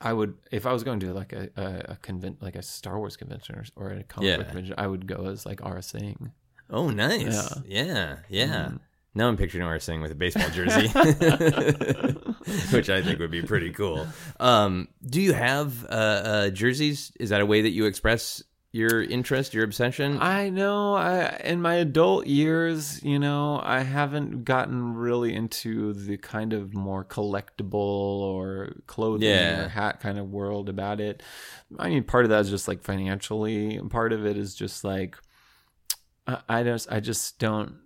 I 0.00 0.12
would 0.12 0.34
if 0.50 0.66
I 0.66 0.72
was 0.72 0.82
going 0.82 0.98
to 1.00 1.12
like 1.14 1.32
a 1.32 1.48
a, 1.56 1.92
a 1.92 1.96
convent 2.02 2.42
like 2.42 2.56
a 2.56 2.62
Star 2.62 2.98
Wars 2.98 3.16
convention 3.16 3.54
or, 3.54 3.64
or 3.76 3.90
a 3.92 4.02
comic 4.02 4.28
Yeah. 4.28 4.42
convention, 4.42 4.74
I 4.76 4.88
would 4.88 5.06
go 5.06 5.26
as 5.28 5.46
like 5.46 5.60
Aurra 5.60 5.84
Sing. 5.84 6.32
oh, 6.68 6.90
nice. 6.90 7.22
Yeah. 7.64 7.84
Yeah. 7.84 8.16
Yeah. 8.28 8.46
Mm-hmm. 8.46 8.76
Now 9.16 9.28
I'm 9.28 9.36
picturing 9.36 9.64
Aurra 9.66 9.80
Sing 9.80 10.00
with 10.02 10.12
a 10.12 10.14
baseball 10.14 10.48
jersey, 10.50 10.88
which 12.76 12.90
I 12.90 13.02
think 13.02 13.18
would 13.18 13.30
be 13.30 13.42
pretty 13.42 13.70
cool. 13.70 14.06
Um, 14.38 14.88
do 15.04 15.20
you 15.20 15.32
have 15.32 15.84
uh, 15.86 15.88
uh, 15.88 16.50
jerseys? 16.50 17.12
Is 17.18 17.30
that 17.30 17.40
a 17.40 17.46
way 17.46 17.62
that 17.62 17.70
you 17.70 17.86
express 17.86 18.42
your 18.72 19.02
interest, 19.02 19.54
your 19.54 19.64
obsession? 19.64 20.18
I 20.20 20.50
know. 20.50 20.94
I 20.94 21.40
in 21.44 21.62
my 21.62 21.76
adult 21.76 22.26
years, 22.26 23.02
you 23.02 23.18
know, 23.18 23.58
I 23.64 23.80
haven't 23.80 24.44
gotten 24.44 24.94
really 24.94 25.34
into 25.34 25.94
the 25.94 26.18
kind 26.18 26.52
of 26.52 26.74
more 26.74 27.02
collectible 27.02 27.72
or 27.74 28.76
clothing 28.86 29.28
Yeah. 29.30 29.64
or 29.64 29.68
hat 29.68 30.00
kind 30.00 30.18
of 30.18 30.30
world 30.30 30.68
about 30.68 31.00
it. 31.00 31.22
I 31.78 31.88
mean, 31.88 32.04
part 32.04 32.26
of 32.26 32.30
that 32.30 32.40
is 32.40 32.50
just 32.50 32.68
like 32.68 32.82
financially, 32.82 33.76
and 33.76 33.90
part 33.90 34.12
of 34.12 34.26
it 34.26 34.36
is 34.36 34.54
just 34.54 34.84
like 34.84 35.16
I, 36.26 36.40
I 36.48 36.62
just 36.64 36.92
I 36.92 37.00
just 37.00 37.38
don't. 37.38 37.76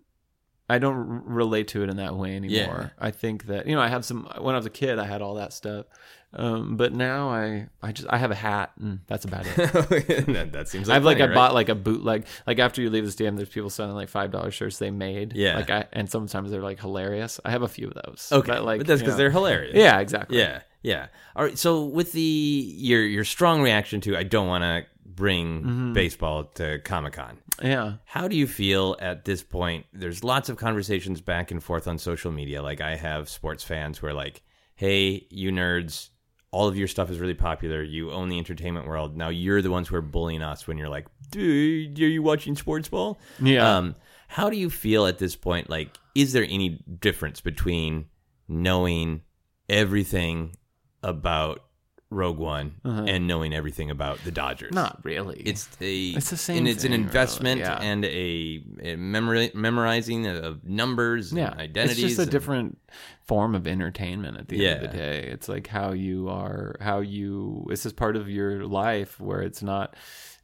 I 0.71 0.79
don't 0.79 0.95
r- 0.95 1.23
relate 1.27 1.69
to 1.69 1.83
it 1.83 1.91
in 1.91 1.97
that 1.97 2.17
way 2.17 2.37
anymore. 2.37 2.93
Yeah. 2.99 3.07
I 3.07 3.11
think 3.11 3.47
that 3.47 3.67
you 3.67 3.75
know 3.75 3.81
I 3.83 3.89
have 3.89 4.05
some 4.05 4.29
when 4.39 4.55
I 4.55 4.59
was 4.59 4.67
a 4.67 4.71
kid 4.71 4.99
I 4.99 5.05
had 5.07 5.21
all 5.23 5.35
that 5.35 5.53
stuff, 5.53 5.87
Um, 6.33 6.77
but 6.77 6.93
now 6.93 7.29
I, 7.31 7.67
I 7.83 7.91
just 7.93 8.09
I 8.09 8.17
have 8.19 8.31
a 8.31 8.37
hat 8.37 8.71
and 8.81 9.01
that's 9.09 9.25
about 9.25 9.47
it. 9.47 9.57
that, 10.27 10.53
that 10.53 10.69
seems 10.69 10.89
like 10.89 10.97
I've 10.97 11.05
like 11.05 11.21
I 11.21 11.27
right? 11.27 11.35
bought 11.35 11.55
like 11.55 11.69
a 11.69 11.75
bootleg. 11.75 12.27
Like 12.47 12.59
after 12.61 12.81
you 12.83 12.89
leave 12.91 13.05
the 13.05 13.11
stadium, 13.11 13.37
there's 13.37 13.49
people 13.49 13.69
selling 13.71 13.95
like 13.95 14.09
five 14.09 14.31
dollar 14.31 14.51
shirts 14.53 14.79
they 14.79 14.91
made. 14.93 15.35
Yeah. 15.35 15.57
Like 15.57 15.71
I 15.71 15.87
and 15.93 16.09
sometimes 16.09 16.51
they're 16.51 16.63
like 16.63 16.81
hilarious. 16.81 17.41
I 17.45 17.51
have 17.51 17.63
a 17.63 17.69
few 17.69 17.89
of 17.89 17.95
those. 17.95 18.29
Okay, 18.31 18.53
but, 18.53 18.65
like 18.65 18.79
but 18.81 18.87
that's 18.87 19.03
because 19.03 19.17
they're 19.17 19.31
hilarious. 19.33 19.75
Yeah, 19.75 19.99
exactly. 19.99 20.39
Yeah, 20.39 20.61
yeah. 20.83 21.09
All 21.35 21.45
right. 21.45 21.59
So 21.59 21.85
with 21.85 22.13
the 22.13 22.21
your 22.21 23.03
your 23.03 23.25
strong 23.25 23.61
reaction 23.61 24.01
to 24.03 24.17
I 24.17 24.23
don't 24.23 24.47
want 24.47 24.63
to 24.63 24.87
bring 25.21 25.63
Mm-hmm. 25.63 25.93
baseball 25.93 26.45
to 26.55 26.79
Comic 26.81 27.13
Con. 27.13 27.37
Yeah. 27.63 27.95
How 28.07 28.27
do 28.27 28.37
you 28.37 28.47
feel 28.47 28.97
at 29.01 29.25
this 29.25 29.43
point? 29.43 29.85
There's 29.93 30.25
lots 30.25 30.49
of 30.49 30.57
conversations 30.57 31.21
back 31.21 31.51
and 31.51 31.63
forth 31.63 31.87
on 31.87 31.99
social 31.99 32.33
media. 32.33 32.63
Like 32.63 32.81
I 32.81 32.97
have 32.97 33.29
sports 33.29 33.63
fans 33.63 33.99
who 33.99 34.07
are 34.07 34.15
like, 34.25 34.43
"Hey, 34.75 35.27
you 35.31 35.51
nerds, 35.53 36.09
all 36.53 36.67
of 36.69 36.77
your 36.77 36.89
stuff 36.89 37.11
is 37.11 37.19
really 37.21 37.35
popular. 37.51 37.83
You 37.83 38.11
own 38.13 38.29
the 38.31 38.39
entertainment 38.39 38.87
world. 38.87 39.17
Now 39.17 39.29
you're 39.29 39.63
the 39.63 39.71
ones 39.71 39.89
who 39.89 39.97
are 39.97 40.03
bullying 40.17 40.43
us 40.43 40.67
when 40.67 40.79
you're 40.79 40.89
like, 40.97 41.07
dude, 41.31 42.01
are 42.01 42.09
you 42.17 42.23
watching 42.23 42.57
sports 42.57 42.89
ball?" 42.89 43.19
Yeah. 43.41 43.77
Um, 43.77 43.95
how 44.29 44.49
do 44.49 44.57
you 44.57 44.71
feel 44.71 45.07
at 45.07 45.19
this 45.19 45.37
point? 45.37 45.69
Like, 45.69 45.97
is 46.15 46.33
there 46.33 46.47
any 46.49 46.83
difference 47.01 47.41
between 47.43 48.07
knowing 48.49 49.21
everything 49.69 50.57
about 51.03 51.63
Rogue 52.11 52.39
One 52.39 52.75
and 52.85 53.27
knowing 53.29 53.55
everything 53.55 53.89
about 53.91 54.19
the 54.25 54.33
Dodgers? 54.33 54.73
Uh-huh. 54.77 54.83
Not 54.83 55.05
really. 55.05 55.41
It's 55.47 55.69
a 55.81 56.09
It's 56.11 56.31
the 56.31 56.37
same 56.37 56.59
and 56.59 56.69
it's 56.69 56.83
an 56.85 56.91
thing, 56.91 57.01
really, 57.01 57.07
investment 57.07 57.61
yeah. 57.61 57.79
and 57.81 58.05
a, 58.05 58.09
a 58.09 58.97
memori- 58.97 59.55
memorizing 59.55 60.27
of 60.27 60.65
numbers 60.65 61.33
yeah, 61.33 61.53
and 61.53 61.61
identities. 61.61 61.99
It's 61.99 62.09
just 62.11 62.19
a 62.19 62.23
and- 62.23 62.31
different 62.31 62.79
form 63.23 63.55
of 63.55 63.69
entertainment 63.69 64.37
at 64.39 64.49
the 64.49 64.67
end 64.67 64.85
of 64.85 64.91
the 64.91 64.97
day. 64.97 65.29
It's 65.31 65.49
like 65.49 65.69
how 65.69 65.93
you 65.93 66.29
are, 66.29 66.75
how 66.81 66.99
you. 66.99 67.65
This 67.69 67.87
is 67.87 67.93
part 67.93 68.17
of 68.17 68.29
your 68.29 68.67
life 68.67 69.21
where 69.21 69.41
it's 69.43 69.63
not 69.63 69.95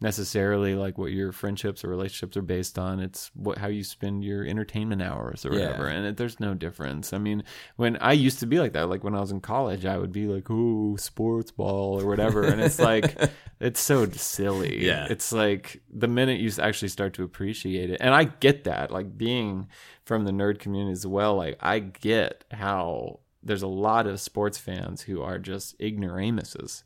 necessarily 0.01 0.75
like 0.75 0.99
what 0.99 1.13
your 1.13 1.33
friendships 1.33 1.85
or 1.85 1.89
relationships 1.89 2.37
are 2.37 2.43
based 2.43 2.79
on. 2.79 3.01
It's 3.01 3.31
what 3.35 3.59
how 3.59 3.69
you 3.69 3.83
spend 3.85 4.25
your 4.25 4.45
entertainment 4.45 5.03
hours 5.03 5.45
or 5.47 5.53
Yeah. 5.55 5.67
whatever. 5.67 5.87
And 5.89 6.07
it, 6.07 6.17
there's 6.17 6.39
no 6.41 6.55
difference. 6.55 7.13
I 7.13 7.19
mean, 7.19 7.45
when 7.77 7.97
I 7.99 8.13
used 8.13 8.41
to 8.41 8.47
be 8.47 8.59
like 8.61 8.73
that, 8.75 8.89
like 8.89 9.03
when 9.05 9.15
I 9.15 9.21
was 9.21 9.31
in 9.33 9.41
college, 9.41 9.85
I 9.87 9.99
would 9.99 10.13
be 10.13 10.27
like, 10.27 10.47
"Oh, 10.51 10.97
sports 10.97 11.51
ball" 11.51 12.01
or 12.01 12.07
whatever, 12.07 12.43
and 12.45 12.61
it's 12.61 12.79
like. 12.79 13.17
It's 13.59 13.81
so 13.81 14.05
silly. 14.11 14.85
Yeah. 14.85 15.07
It's 15.09 15.33
like 15.33 15.81
the 15.91 16.09
minute 16.09 16.41
you 16.41 16.53
actually 16.61 16.89
start 16.89 17.15
to 17.15 17.23
appreciate 17.25 17.89
it. 17.89 18.03
And 18.03 18.13
I 18.15 18.25
get 18.25 18.65
that. 18.65 18.91
Like 18.91 19.17
being 19.17 19.69
from 20.05 20.27
the 20.27 20.31
nerd 20.31 20.59
community 20.59 20.93
as 20.93 21.07
well, 21.07 21.37
like 21.37 21.57
I 21.61 21.79
get 21.79 22.45
how 22.51 23.21
there's 23.47 23.63
a 23.63 23.67
lot 23.67 24.07
of 24.07 24.21
sports 24.21 24.59
fans 24.59 25.03
who 25.03 25.23
are 25.23 25.39
just 25.39 25.75
ignoramuses. 25.81 26.83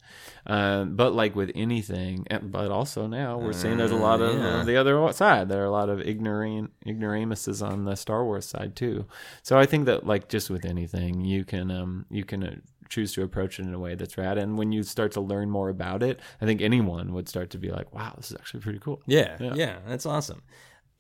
Um, 0.47 0.97
but 0.97 1.15
like 1.15 1.35
with 1.35 1.51
anything, 1.55 2.27
but 2.43 2.71
also 2.71 3.07
now 3.07 3.39
we're 3.39 3.53
seeing 3.53 3.79
there's 3.79 3.91
a 3.91 3.97
lot 3.97 4.21
of 4.21 4.39
yeah. 4.39 4.63
the 4.65 4.77
other 4.77 5.13
side. 5.13 5.49
There 5.49 5.63
are 5.63 5.67
a 5.67 5.71
lot 5.71 5.89
of 5.89 6.01
ignorant 6.01 6.73
ignoramuses 6.87 7.63
on 7.63 7.85
the 7.85 7.97
Star 7.97 8.25
Wars 8.25 8.47
side 8.47 8.77
too. 8.77 9.07
So 9.43 9.59
I 9.59 9.67
think 9.67 9.87
that 9.87 10.07
like 10.07 10.29
just 10.29 10.51
with 10.51 10.65
anything, 10.65 11.25
you 11.25 11.45
can 11.45 11.71
um 11.71 12.07
you 12.11 12.25
can 12.25 12.45
uh, 12.45 12.55
choose 12.89 13.13
to 13.15 13.23
approach 13.23 13.59
it 13.59 13.63
in 13.63 13.73
a 13.73 13.79
way 13.79 13.95
that's 13.95 14.19
rad. 14.19 14.37
And 14.37 14.59
when 14.59 14.73
you 14.73 14.83
start 14.83 15.13
to 15.13 15.21
learn 15.21 15.49
more 15.51 15.69
about 15.69 16.03
it, 16.03 16.21
I 16.41 16.45
think 16.45 16.61
anyone 16.61 17.13
would 17.15 17.29
start 17.29 17.51
to 17.51 17.59
be 17.59 17.71
like, 17.71 17.95
wow, 17.95 18.13
this 18.17 18.31
is 18.31 18.37
actually 18.37 18.61
pretty 18.61 18.81
cool. 18.81 19.01
Yeah, 19.07 19.37
Yeah. 19.41 19.55
yeah, 19.55 19.77
that's 19.87 20.07
awesome. 20.07 20.43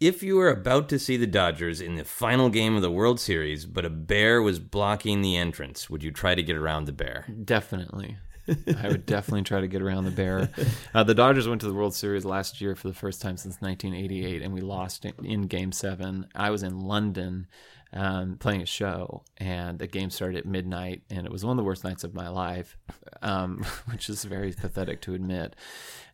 If 0.00 0.22
you 0.22 0.36
were 0.36 0.48
about 0.48 0.88
to 0.88 0.98
see 0.98 1.18
the 1.18 1.26
Dodgers 1.26 1.82
in 1.82 1.96
the 1.96 2.06
final 2.06 2.48
game 2.48 2.74
of 2.74 2.80
the 2.80 2.90
World 2.90 3.20
Series, 3.20 3.66
but 3.66 3.84
a 3.84 3.90
bear 3.90 4.40
was 4.40 4.58
blocking 4.58 5.20
the 5.20 5.36
entrance, 5.36 5.90
would 5.90 6.02
you 6.02 6.10
try 6.10 6.34
to 6.34 6.42
get 6.42 6.56
around 6.56 6.86
the 6.86 6.92
bear? 6.92 7.26
Definitely. 7.44 8.16
I 8.48 8.88
would 8.88 9.04
definitely 9.04 9.42
try 9.42 9.60
to 9.60 9.68
get 9.68 9.82
around 9.82 10.04
the 10.04 10.10
bear. 10.10 10.48
Uh, 10.94 11.04
the 11.04 11.14
Dodgers 11.14 11.46
went 11.46 11.60
to 11.60 11.68
the 11.68 11.74
World 11.74 11.94
Series 11.94 12.24
last 12.24 12.60
year 12.60 12.74
for 12.74 12.88
the 12.88 12.94
first 12.94 13.22
time 13.22 13.36
since 13.36 13.60
1988, 13.60 14.42
and 14.42 14.52
we 14.52 14.60
lost 14.60 15.04
in, 15.04 15.12
in 15.24 15.42
Game 15.42 15.70
Seven. 15.70 16.26
I 16.34 16.50
was 16.50 16.62
in 16.64 16.80
London 16.80 17.46
um, 17.92 18.36
playing 18.38 18.62
a 18.62 18.66
show, 18.66 19.24
and 19.38 19.78
the 19.78 19.86
game 19.86 20.10
started 20.10 20.38
at 20.38 20.46
midnight, 20.46 21.02
and 21.10 21.26
it 21.26 21.32
was 21.32 21.44
one 21.44 21.52
of 21.52 21.56
the 21.56 21.64
worst 21.64 21.82
nights 21.84 22.04
of 22.04 22.14
my 22.14 22.28
life, 22.28 22.76
um, 23.22 23.64
which 23.90 24.08
is 24.08 24.24
very 24.24 24.52
pathetic 24.52 25.00
to 25.02 25.14
admit. 25.14 25.56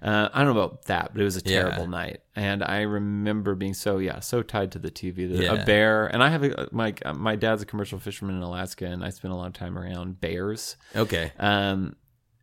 Uh, 0.03 0.29
I 0.33 0.43
don't 0.45 0.55
know 0.55 0.61
about 0.63 0.85
that, 0.87 1.13
but 1.13 1.21
it 1.21 1.25
was 1.25 1.37
a 1.37 1.43
Yeah. 1.45 1.63
terrible 1.63 1.87
night, 1.87 2.21
and 2.35 2.63
I 2.63 2.83
remember 2.83 3.55
being 3.55 3.75
so 3.75 3.99
yeah 3.99 4.21
so 4.21 4.43
tied 4.43 4.73
to 4.73 4.79
the 4.79 4.91
TV. 4.91 5.27
The, 5.29 5.45
Yeah. 5.45 5.55
A 5.55 5.65
bear, 5.67 6.07
and 6.07 6.23
I 6.23 6.29
have 6.31 6.43
a, 6.45 6.69
my 6.73 6.95
my 7.15 7.37
dad's 7.37 7.63
a 7.63 7.67
commercial 7.67 7.99
fisherman 7.99 8.37
in 8.37 8.43
Alaska, 8.43 8.87
and 8.87 9.05
I 9.05 9.11
spent 9.11 9.33
a 9.33 9.37
lot 9.37 9.47
of 9.49 9.53
time 9.55 9.79
around 9.79 10.21
bears. 10.21 10.77
Okay. 10.95 11.33
Um, 11.39 11.97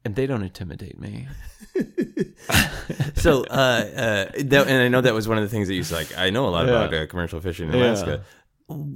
and 0.06 0.16
they 0.16 0.26
don't 0.28 0.44
intimidate 0.44 1.00
me. 1.00 1.28
So, 3.16 3.44
uh, 3.46 3.46
uh, 3.46 4.26
that, 4.36 4.68
and 4.68 4.82
I 4.84 4.90
know 4.90 5.00
that 5.00 5.14
was 5.14 5.28
one 5.30 5.38
of 5.38 5.44
the 5.44 5.50
things 5.50 5.70
that 5.70 5.76
you 5.76 5.84
said, 5.84 5.96
like, 5.96 6.18
I 6.18 6.30
know 6.30 6.48
a 6.48 6.50
lot 6.50 6.66
Yeah. 6.68 6.74
about 6.84 6.94
uh, 6.94 7.08
commercial 7.08 7.40
fishing 7.40 7.70
in 7.72 7.76
Yeah. 7.80 7.86
Alaska. 7.92 8.24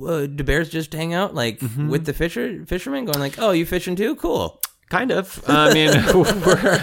Uh, 0.06 0.26
do 0.28 0.44
bears 0.44 0.70
just 0.70 0.94
hang 0.94 1.14
out 1.14 1.34
like 1.36 1.60
Mm-hmm. 1.60 1.90
with 1.90 2.06
the 2.06 2.14
fisher 2.14 2.66
fishermen, 2.66 3.06
going 3.06 3.20
like, 3.20 3.36
"Oh, 3.40 3.52
you 3.52 3.66
fishing 3.66 3.96
too? 3.96 4.16
Cool." 4.16 4.60
Kind 4.90 5.12
of. 5.12 5.44
I 5.48 5.74
mean, 5.74 5.92
we're, 6.14 6.78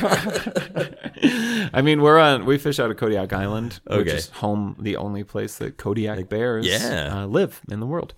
I 1.72 1.80
mean, 1.82 2.02
we're 2.02 2.18
on. 2.18 2.44
We 2.44 2.58
fish 2.58 2.78
out 2.78 2.90
of 2.90 2.96
Kodiak 2.98 3.32
Island, 3.32 3.80
which 3.86 4.08
is 4.08 4.28
home, 4.28 4.76
the 4.78 4.96
only 4.98 5.24
place 5.24 5.56
that 5.58 5.78
Kodiak 5.78 6.28
bears 6.28 6.66
yeah. 6.66 7.22
uh, 7.22 7.26
live 7.26 7.60
in 7.70 7.80
the 7.80 7.86
world, 7.86 8.12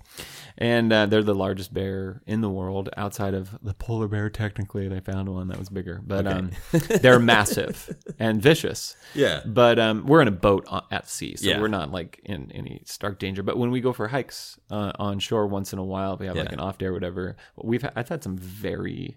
and 0.58 0.92
uh, 0.92 1.06
they're 1.06 1.22
the 1.22 1.34
largest 1.34 1.72
bear 1.74 2.22
in 2.26 2.40
the 2.40 2.48
world 2.50 2.88
outside 2.96 3.34
of 3.34 3.56
the 3.62 3.74
polar 3.74 4.08
bear. 4.08 4.30
Technically, 4.30 4.88
they 4.88 5.00
found 5.00 5.28
one 5.28 5.48
that 5.48 5.58
was 5.58 5.68
bigger, 5.68 6.00
but 6.06 6.26
um, 6.26 6.50
they're 7.00 7.18
massive 7.18 7.94
and 8.18 8.40
vicious. 8.40 8.96
Yeah. 9.14 9.42
But 9.44 9.78
um, 9.78 10.06
we're 10.06 10.22
in 10.22 10.28
a 10.28 10.32
boat 10.32 10.66
at 10.90 11.08
sea, 11.08 11.36
so 11.36 11.48
Yeah. 11.48 11.60
we're 11.60 11.68
not 11.68 11.92
like 11.92 12.20
in 12.24 12.50
any 12.52 12.82
stark 12.84 13.18
danger. 13.18 13.42
But 13.42 13.58
when 13.58 13.70
we 13.70 13.80
go 13.80 13.92
for 13.92 14.08
hikes 14.08 14.58
uh, 14.70 14.92
on 14.98 15.18
shore 15.18 15.46
once 15.46 15.72
in 15.72 15.78
a 15.78 15.84
while, 15.84 16.16
we 16.16 16.26
have 16.26 16.36
like 16.36 16.52
an 16.52 16.60
off 16.60 16.78
day 16.78 16.86
or 16.86 16.92
whatever. 16.92 17.36
We've 17.62 17.84
I've 17.94 18.08
had 18.08 18.22
some 18.22 18.36
very. 18.36 19.16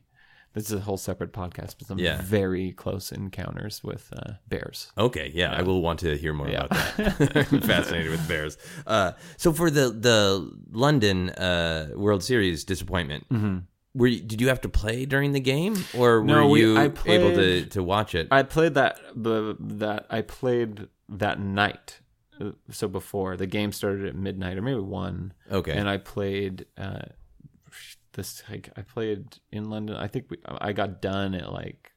This 0.54 0.66
is 0.66 0.74
a 0.74 0.80
whole 0.80 0.98
separate 0.98 1.32
podcast, 1.32 1.76
but 1.78 1.88
some 1.88 2.00
Yeah. 2.00 2.22
very 2.24 2.72
close 2.72 3.12
encounters 3.12 3.84
with 3.84 4.12
uh, 4.16 4.34
bears. 4.48 4.92
Okay, 4.98 5.32
yeah, 5.34 5.54
I 5.56 5.62
will 5.62 5.82
want 5.82 6.00
to 6.00 6.18
hear 6.18 6.34
more 6.34 6.50
Yeah. 6.50 6.66
about 6.66 6.98
that. 6.98 7.48
I'm 7.52 7.62
fascinated 7.62 8.10
with 8.12 8.28
bears. 8.28 8.58
Uh, 8.88 9.12
so 9.38 9.54
for 9.54 9.70
the 9.70 9.90
the 9.92 10.52
London 10.72 11.30
uh, 11.32 11.90
World 11.96 12.24
Series 12.24 12.64
disappointment, 12.64 13.26
were 13.94 14.08
you, 14.08 14.22
did 14.22 14.42
you 14.42 14.48
have 14.48 14.62
to 14.62 14.70
play 14.70 15.06
during 15.06 15.34
the 15.34 15.40
game, 15.40 15.76
or 15.94 16.22
were 16.22 16.28
Mm-hmm. 16.28 16.50
We- 16.50 16.62
you 16.62 16.78
I 16.78 16.86
able 17.06 17.32
to, 17.34 17.66
to 17.68 17.84
watch 17.84 18.16
it? 18.16 18.28
I 18.32 18.44
played 18.44 18.74
that 18.74 19.00
the 19.16 19.56
that 19.60 20.08
I 20.10 20.22
played 20.22 20.88
that 21.10 21.40
night. 21.40 22.00
Uh, 22.42 22.52
So 22.72 22.88
before 22.88 23.36
the 23.38 23.48
game 23.48 23.72
started 23.72 24.06
at 24.08 24.16
midnight 24.16 24.58
or 24.58 24.62
maybe 24.62 24.80
one, 24.80 25.34
okay, 25.52 25.74
and 25.74 25.88
I 25.90 25.98
played 25.98 26.66
uh, 26.78 27.06
this. 28.14 28.44
Like, 28.50 28.70
I 28.78 28.82
played 28.82 29.38
in 29.52 29.70
London. 29.70 29.96
I 29.96 30.08
think 30.08 30.26
we, 30.30 30.38
I 30.46 30.74
got 30.74 31.02
done 31.02 31.34
at 31.36 31.52
like 31.52 31.92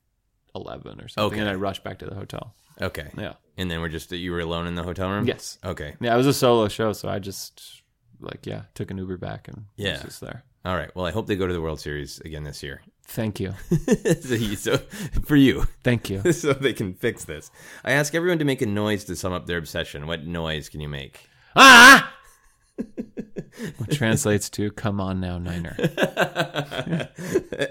eleven 0.55 1.01
or 1.01 1.09
something, 1.09 1.39
Okay. 1.39 1.41
and 1.41 1.49
I 1.49 1.55
rushed 1.55 1.83
back 1.85 1.99
to 2.01 2.07
the 2.07 2.15
hotel. 2.15 2.55
okay, 2.81 3.11
Yeah. 3.17 3.35
and 3.57 3.71
then 3.71 3.81
we're 3.81 3.89
just 3.89 4.11
you 4.13 4.33
were 4.33 4.41
alone 4.41 4.67
in 4.67 4.75
the 4.75 4.83
hotel 4.83 5.11
room. 5.11 5.27
Yes. 5.27 5.59
Okay. 5.65 5.95
Yeah, 6.01 6.15
it 6.15 6.17
was 6.17 6.27
a 6.27 6.33
solo 6.35 6.69
show, 6.69 6.93
so 6.93 7.09
I 7.09 7.19
just 7.19 7.83
like 8.21 8.47
yeah 8.47 8.63
took 8.75 8.91
an 8.91 8.99
Uber 8.99 9.17
back 9.19 9.49
and 9.49 9.65
Yeah. 9.77 9.95
was 9.95 10.03
just 10.03 10.21
there. 10.21 10.45
All 10.65 10.77
right. 10.77 10.95
Well, 10.95 11.05
I 11.07 11.11
hope 11.11 11.27
they 11.27 11.35
go 11.37 11.47
to 11.49 11.53
the 11.53 11.61
World 11.61 11.81
Series 11.81 12.21
again 12.21 12.45
this 12.45 12.63
year. 12.63 12.83
Thank 13.09 13.41
you, 13.41 13.53
so, 14.21 14.35
you- 14.35 14.55
so 14.57 14.79
for 15.27 15.35
you, 15.37 15.67
thank 15.83 16.09
you. 16.09 16.33
so 16.33 16.53
they 16.53 16.73
can 16.73 16.95
fix 16.95 17.25
this. 17.25 17.51
I 17.85 17.93
ask 17.93 18.15
everyone 18.15 18.39
to 18.39 18.45
make 18.45 18.63
a 18.63 18.67
noise 18.67 19.05
to 19.05 19.17
sum 19.17 19.33
up 19.33 19.47
their 19.47 19.59
obsession. 19.59 20.07
What 20.07 20.25
noise 20.25 20.69
can 20.69 20.81
you 20.81 20.89
make? 20.89 21.29
ah, 21.57 22.15
translates 23.91 24.49
to 24.51 24.71
"Come 24.73 25.01
on 25.01 25.21
now, 25.21 25.39
Niner." 25.39 25.77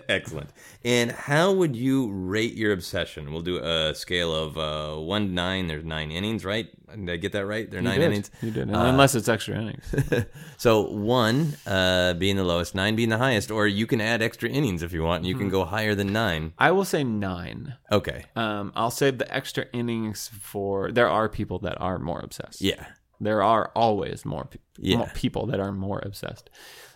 Excellent. 0.10 0.50
And 0.84 1.12
how 1.12 1.52
would 1.52 1.76
you 1.76 2.12
rate 2.12 2.54
your 2.54 2.72
obsession? 2.74 3.32
We'll 3.32 3.42
do 3.42 3.58
a 3.64 3.94
scale 3.96 4.34
of 4.36 4.58
uh, 4.58 5.00
one 5.02 5.28
to 5.28 5.34
nine. 5.34 5.68
There's 5.68 5.84
nine 5.84 6.12
innings, 6.12 6.44
right? 6.46 6.68
Did 6.94 7.10
I 7.10 7.16
get 7.18 7.32
that 7.34 7.46
right? 7.46 7.70
There 7.70 7.80
are 7.80 7.84
nine 7.84 8.00
did. 8.00 8.06
innings. 8.08 8.32
You 8.42 8.52
did, 8.52 8.64
And 8.68 8.76
unless 8.76 9.16
it's 9.16 9.30
extra 9.30 9.56
innings. 9.58 9.86
So 10.58 10.92
one 10.92 11.56
uh, 11.66 12.14
being 12.14 12.36
the 12.36 12.44
lowest, 12.44 12.76
nine 12.76 12.96
being 12.96 13.10
the 13.10 13.18
highest, 13.18 13.50
or 13.50 13.66
you 13.66 13.88
can 13.88 14.00
add 14.00 14.22
extra 14.22 14.48
innings 14.48 14.84
if 14.84 14.94
you 14.94 15.02
want, 15.02 15.22
and 15.22 15.26
you 15.26 15.34
can 15.34 15.46
Hmm. 15.48 15.52
go 15.52 15.66
higher 15.66 15.96
than 15.96 16.14
nine. 16.14 16.54
I 16.60 16.70
will 16.72 16.86
say 16.86 17.04
nine. 17.04 17.76
Okay. 17.92 18.26
Um, 18.36 18.72
I'll 18.76 18.92
save 18.92 19.18
the 19.18 19.34
extra 19.34 19.66
innings 19.74 20.30
for. 20.40 20.92
There 20.92 21.10
are 21.10 21.28
people 21.30 21.58
that 21.60 21.82
are 21.82 21.98
more 21.98 22.20
obsessed. 22.20 22.62
Yeah. 22.62 22.86
There 23.22 23.41
are 23.43 23.72
always 23.76 24.26
more, 24.26 24.45
pe- 24.45 24.59
Yeah. 24.78 24.97
more 24.97 25.11
people 25.13 25.45
that 25.47 25.59
are 25.59 25.72
more 25.72 26.01
obsessed. 26.03 26.49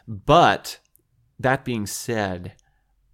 But 0.07 0.79
that 1.39 1.63
being 1.63 1.85
said, 1.85 2.53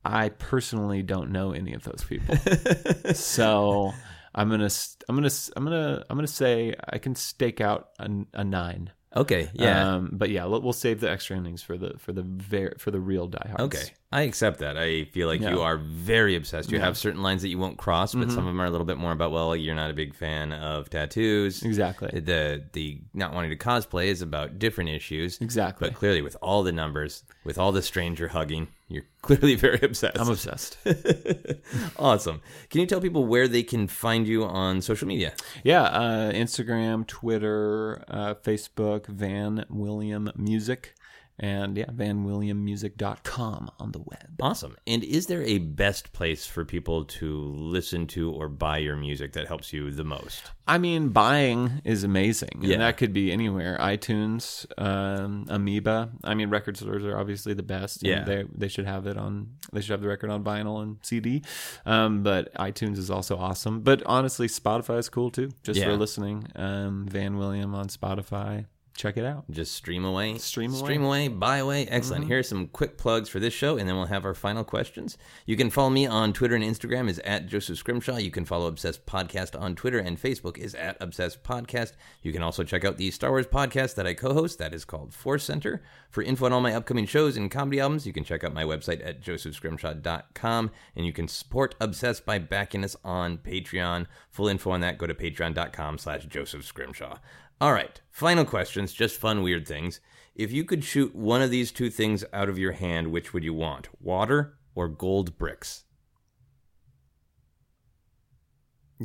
I 0.03 0.29
personally 0.29 1.03
don't 1.03 1.31
know 1.31 1.51
any 1.51 1.73
of 1.73 1.83
those 1.83 2.03
people. 2.07 2.35
so 3.13 3.91
I'm 4.33 4.49
gonna, 4.49 4.69
I'm 5.09 5.15
gonna, 5.15 5.29
I'm 5.55 5.63
gonna, 5.63 6.05
I'm 6.09 6.17
gonna 6.17 6.27
say 6.27 6.73
I 6.89 6.97
can 6.97 7.15
stake 7.15 7.61
out 7.61 7.89
a, 7.99 8.09
a 8.33 8.43
nine. 8.43 8.91
Okay. 9.15 9.49
Yeah. 9.53 9.95
Um, 9.95 10.09
but 10.13 10.29
yeah, 10.29 10.45
we'll 10.45 10.61
we'll 10.61 10.71
save 10.73 11.01
the 11.01 11.11
extra 11.11 11.35
innings 11.37 11.61
for 11.61 11.77
the 11.77 11.95
for 11.99 12.13
the 12.13 12.23
ver- 12.23 12.75
for 12.77 12.91
the 12.91 12.99
real 12.99 13.27
diehards. 13.27 13.61
Okay. 13.61 13.83
I 14.13 14.23
accept 14.23 14.59
that. 14.59 14.77
I 14.77 15.05
feel 15.05 15.27
like 15.29 15.39
you 15.39 15.61
are 15.61 15.77
very 15.77 16.35
obsessed. 16.35 16.69
You 16.69 16.75
Yeah. 16.75 16.79
Mm-hmm. 16.81 16.85
have 16.87 16.97
certain 16.97 17.21
lines 17.23 17.41
that 17.43 17.47
you 17.49 17.57
won't 17.57 17.77
cross, 17.77 18.13
but 18.13 18.29
some 18.29 18.39
of 18.39 18.45
them 18.45 18.59
are 18.61 18.65
a 18.65 18.69
little 18.69 18.85
bit 18.85 18.97
more 18.97 19.13
about 19.13 19.31
well, 19.31 19.55
you're 19.55 19.73
not 19.75 19.89
a 19.89 19.93
big 19.93 20.13
fan 20.13 20.51
of 20.51 20.89
tattoos. 20.89 21.63
Exactly. 21.63 22.19
The 22.19 22.63
the 22.73 22.99
not 23.13 23.33
wanting 23.33 23.51
to 23.51 23.55
cosplay 23.57 24.07
is 24.07 24.21
about 24.21 24.59
different 24.59 24.89
issues. 24.89 25.39
Exactly. 25.39 25.87
But 25.87 25.95
clearly, 25.97 26.21
with 26.21 26.35
all 26.41 26.61
the 26.63 26.73
numbers, 26.73 27.23
with 27.45 27.57
all 27.57 27.71
the 27.71 27.81
stranger 27.81 28.27
hugging, 28.27 28.67
you're 28.89 29.05
clearly 29.21 29.55
very 29.55 29.79
obsessed. 29.81 30.19
I'm 30.19 30.27
obsessed. 30.29 30.77
awesome. 31.97 32.41
Can 32.69 32.81
you 32.81 32.87
tell 32.87 33.01
people 33.01 33.25
where 33.25 33.47
they 33.47 33.63
can 33.63 33.87
find 33.87 34.27
you 34.27 34.43
on 34.43 34.81
social 34.81 35.07
media? 35.07 35.33
yeah, 35.63 35.83
uh, 35.83 36.31
Instagram, 36.31 37.07
Twitter, 37.07 38.03
uh, 38.09 38.33
Facebook, 38.35 39.07
Van 39.07 39.65
William 39.69 40.29
Music, 40.35 40.95
and 41.41 41.75
yeah, 41.75 41.85
vanwilliammusic.com 41.87 43.71
on 43.79 43.91
the 43.91 43.99
web. 43.99 44.29
Awesome. 44.39 44.77
And 44.87 45.03
is 45.03 45.25
there 45.25 45.41
a 45.43 45.57
best 45.57 46.13
place 46.13 46.45
for 46.45 46.63
people 46.63 47.03
to 47.05 47.41
listen 47.57 48.07
to 48.07 48.31
or 48.31 48.47
buy 48.47 48.77
your 48.77 48.95
music 48.95 49.33
that 49.33 49.47
helps 49.47 49.73
you 49.73 49.91
the 49.91 50.03
most? 50.03 50.43
I 50.67 50.77
mean, 50.77 51.09
buying 51.09 51.81
is 51.83 52.03
amazing, 52.05 52.61
and 52.63 52.81
that 52.81 52.95
could 52.97 53.11
be 53.11 53.31
anywhere. 53.31 53.77
iTunes, 53.81 54.65
um, 54.81 55.45
Amoeba. 55.49 56.11
I 56.23 56.33
mean, 56.35 56.49
record 56.49 56.77
stores 56.77 57.03
are 57.03 57.17
obviously 57.17 57.53
the 57.53 57.63
best. 57.63 58.03
Yeah. 58.03 58.23
they 58.23 58.45
they 58.55 58.67
should 58.69 58.85
have 58.85 59.07
it 59.07 59.17
on. 59.17 59.55
They 59.73 59.81
should 59.81 59.91
have 59.91 60.01
the 60.01 60.07
record 60.07 60.29
on 60.29 60.43
vinyl 60.43 60.81
and 60.81 60.97
CD. 61.01 61.41
Um, 61.85 62.23
but 62.23 62.53
iTunes 62.53 62.97
is 62.97 63.09
also 63.09 63.37
awesome. 63.37 63.81
But 63.81 64.03
honestly, 64.05 64.47
Spotify 64.47 64.99
is 64.99 65.09
cool 65.09 65.31
too, 65.31 65.49
just 65.63 65.79
Yeah. 65.79 65.85
for 65.87 65.97
listening. 65.97 66.47
Um, 66.55 67.05
Van 67.09 67.37
William 67.37 67.73
on 67.75 67.87
Spotify. 67.87 68.65
Check 68.93 69.17
it 69.17 69.25
out. 69.25 69.49
Just 69.49 69.73
stream 69.73 70.05
away. 70.05 70.37
Stream 70.37 70.71
away. 70.71 70.77
Mm-hmm. 70.77 70.85
Stream 70.85 71.03
away, 71.03 71.27
buy 71.29 71.57
away. 71.57 71.87
Excellent. 71.87 72.25
Here 72.25 72.39
are 72.39 72.43
some 72.43 72.67
quick 72.67 72.97
plugs 72.97 73.29
for 73.29 73.39
this 73.39 73.53
show, 73.53 73.77
and 73.77 73.87
then 73.87 73.95
we'll 73.95 74.05
have 74.07 74.25
our 74.25 74.33
final 74.33 74.63
questions. 74.63 75.17
You 75.45 75.55
can 75.55 75.69
follow 75.69 75.89
me 75.89 76.05
on 76.05 76.33
Twitter 76.33 76.55
and 76.55 76.63
Instagram 76.63 77.09
is 77.09 77.17
at 77.19 77.47
Joseph 77.47 77.77
Scrimshaw. 77.77 78.17
You 78.17 78.31
can 78.31 78.45
follow 78.45 78.67
Obsessed 78.67 79.05
Podcast 79.05 79.59
on 79.59 79.75
Twitter 79.75 79.97
and 79.97 80.21
Facebook 80.21 80.57
is 80.57 80.75
at 80.75 80.97
Obsessed 81.01 81.41
Podcast. 81.43 81.93
You 82.21 82.31
can 82.33 82.43
also 82.43 82.63
check 82.63 82.85
out 82.85 82.97
the 82.97 83.09
Star 83.11 83.31
Wars 83.31 83.47
podcast 83.47 83.95
that 83.95 84.05
I 84.05 84.13
co-host. 84.13 84.59
That 84.59 84.73
is 84.73 84.85
called 84.85 85.13
Force 85.13 85.45
Center. 85.45 85.81
For 86.09 86.21
info 86.21 86.45
on 86.45 86.53
all 86.53 86.61
my 86.61 86.75
upcoming 86.75 87.05
shows 87.05 87.37
and 87.37 87.49
comedy 87.49 87.79
albums, 87.79 88.05
you 88.05 88.11
can 88.13 88.25
check 88.25 88.43
out 88.43 88.53
my 88.53 88.65
website 88.65 89.05
at 89.05 89.21
josephscrimshaw.com, 89.21 90.71
and 90.95 91.05
you 91.05 91.13
can 91.13 91.27
support 91.27 91.75
Obsessed 91.79 92.25
by 92.25 92.37
backing 92.37 92.83
us 92.83 92.97
on 93.03 93.37
Patreon. 93.37 94.05
Full 94.29 94.49
info 94.49 94.71
on 94.71 94.81
that, 94.81 94.97
go 94.97 95.07
to 95.07 95.13
patreon.com 95.13 95.97
slash 95.97 96.25
Joseph 96.25 96.65
Scrimshaw. 96.65 97.17
All 97.61 97.73
right, 97.73 98.01
final 98.09 98.43
questions, 98.43 98.91
just 98.91 99.19
fun, 99.19 99.43
weird 99.43 99.67
things. 99.67 99.99
If 100.33 100.51
you 100.51 100.63
could 100.63 100.83
shoot 100.83 101.13
one 101.13 101.43
of 101.43 101.51
these 101.51 101.71
two 101.71 101.91
things 101.91 102.25
out 102.33 102.49
of 102.49 102.57
your 102.57 102.71
hand, 102.71 103.11
which 103.11 103.33
would 103.33 103.43
you 103.43 103.53
want? 103.53 103.87
Water 104.01 104.57
or 104.73 104.87
gold 104.87 105.37
bricks? 105.37 105.83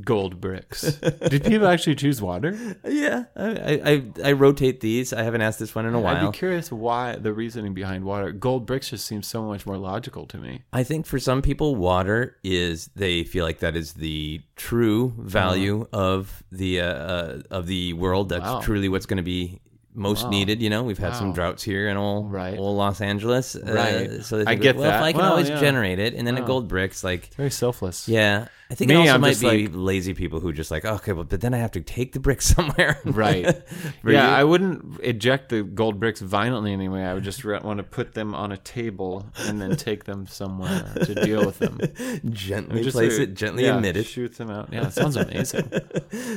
Gold 0.04 0.40
bricks. 0.40 0.82
Did 1.28 1.44
people 1.44 1.66
actually 1.66 1.94
choose 1.94 2.20
water? 2.20 2.56
Yeah, 2.84 3.24
I, 3.36 3.80
I, 3.84 4.02
I 4.28 4.32
rotate 4.32 4.80
these. 4.80 5.12
I 5.12 5.22
haven't 5.22 5.40
asked 5.42 5.58
this 5.58 5.74
one 5.74 5.86
in 5.86 5.94
a 5.94 5.98
I'd 5.98 6.04
while. 6.04 6.30
be 6.32 6.36
curious 6.38 6.70
why 6.70 7.16
the 7.16 7.32
reasoning 7.32 7.72
behind 7.74 8.04
water. 8.04 8.32
Gold 8.32 8.66
bricks 8.66 8.90
just 8.90 9.06
seems 9.06 9.26
so 9.26 9.42
much 9.44 9.64
more 9.66 9.78
logical 9.78 10.26
to 10.26 10.38
me. 10.38 10.62
I 10.72 10.82
think 10.82 11.06
for 11.06 11.18
some 11.18 11.40
people, 11.42 11.76
water 11.76 12.36
is 12.44 12.90
they 12.94 13.24
feel 13.24 13.44
like 13.44 13.60
that 13.60 13.76
is 13.76 13.94
the 13.94 14.40
true 14.56 15.14
value 15.18 15.86
of 15.92 16.42
the 16.52 16.80
uh, 16.80 16.84
uh, 16.86 17.42
of 17.50 17.66
the 17.66 17.92
world. 17.94 18.28
That's 18.28 18.42
Wow. 18.44 18.60
truly 18.60 18.88
what's 18.88 19.06
going 19.06 19.16
to 19.18 19.22
be 19.22 19.60
most 19.94 20.24
Wow. 20.24 20.30
needed. 20.30 20.60
You 20.60 20.68
know, 20.68 20.82
we've 20.82 20.98
had 20.98 21.14
some 21.16 21.32
droughts 21.32 21.62
here 21.62 21.88
in 21.88 21.96
old, 21.96 22.30
Right. 22.30 22.58
old 22.58 22.76
Los 22.76 23.00
Angeles. 23.00 23.56
uh, 23.56 23.60
Right. 23.72 24.22
so 24.24 24.36
they 24.36 24.42
I 24.42 24.46
think, 24.50 24.60
get 24.62 24.76
well, 24.76 24.90
that. 24.90 24.96
If 24.98 25.02
I 25.02 25.12
can 25.12 25.20
Well, 25.22 25.30
always 25.30 25.48
yeah. 25.48 25.58
generate 25.58 25.98
it, 25.98 26.12
and 26.14 26.26
then 26.26 26.36
a 26.36 26.42
Wow. 26.42 26.46
gold 26.46 26.68
bricks, 26.68 27.02
like 27.02 27.32
Very 27.34 27.50
selfless. 27.50 28.06
yeah. 28.08 28.48
I 28.68 28.74
think 28.74 28.88
Me, 28.88 28.96
it 28.96 28.98
also 28.98 29.12
I'm 29.14 29.20
might 29.20 29.28
just 29.30 29.42
be 29.42 29.68
like- 29.68 29.70
lazy 29.74 30.12
people 30.12 30.40
who 30.40 30.52
just 30.52 30.72
like, 30.72 30.84
okay, 30.84 31.12
well, 31.12 31.22
but 31.22 31.40
then 31.40 31.54
I 31.54 31.58
have 31.58 31.70
to 31.72 31.80
take 31.80 32.12
the 32.14 32.18
brick 32.20 32.42
somewhere. 32.54 32.98
Right. 33.04 33.44
Yeah, 34.04 34.28
you? 34.28 34.34
I 34.36 34.44
wouldn't 34.44 35.00
eject 35.02 35.48
the 35.48 35.62
gold 35.62 35.98
bricks 36.00 36.20
violently 36.20 36.72
anyway. 36.72 37.02
I 37.02 37.14
would 37.14 37.24
just 37.24 37.44
re- 37.44 37.58
want 37.60 37.78
to 37.78 37.82
put 37.84 38.14
them 38.14 38.34
on 38.34 38.52
a 38.52 38.56
table 38.56 39.26
and 39.38 39.60
then 39.60 39.76
take 39.76 40.04
them 40.04 40.26
somewhere 40.26 40.92
to 41.04 41.14
deal 41.14 41.44
with 41.44 41.58
them. 41.58 41.78
gently 42.32 42.82
Just 42.84 42.94
place 42.96 43.16
to- 43.16 43.22
it, 43.24 43.34
gently 43.34 43.64
yeah, 43.64 43.78
emit 43.78 43.96
it. 43.96 44.06
Shoot 44.06 44.36
them 44.36 44.50
out. 44.50 44.72
Yeah, 44.72 44.86
it 44.86 44.92
sounds 44.92 45.16
amazing. 45.16 45.70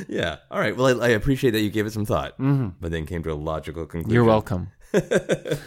Yeah. 0.08 0.36
All 0.50 0.58
right. 0.60 0.76
Well, 0.76 1.00
I, 1.02 1.06
I 1.06 1.08
appreciate 1.10 1.50
that 1.52 1.60
you 1.60 1.70
gave 1.70 1.86
it 1.86 1.92
some 1.92 2.04
thought, 2.06 2.34
but 2.38 2.90
then 2.90 3.06
came 3.06 3.22
to 3.24 3.32
a 3.32 3.34
logical 3.34 3.86
conclusion. 3.86 4.08
Mm-hmm. 4.08 4.14
You're 4.14 4.24
welcome. 4.24 4.68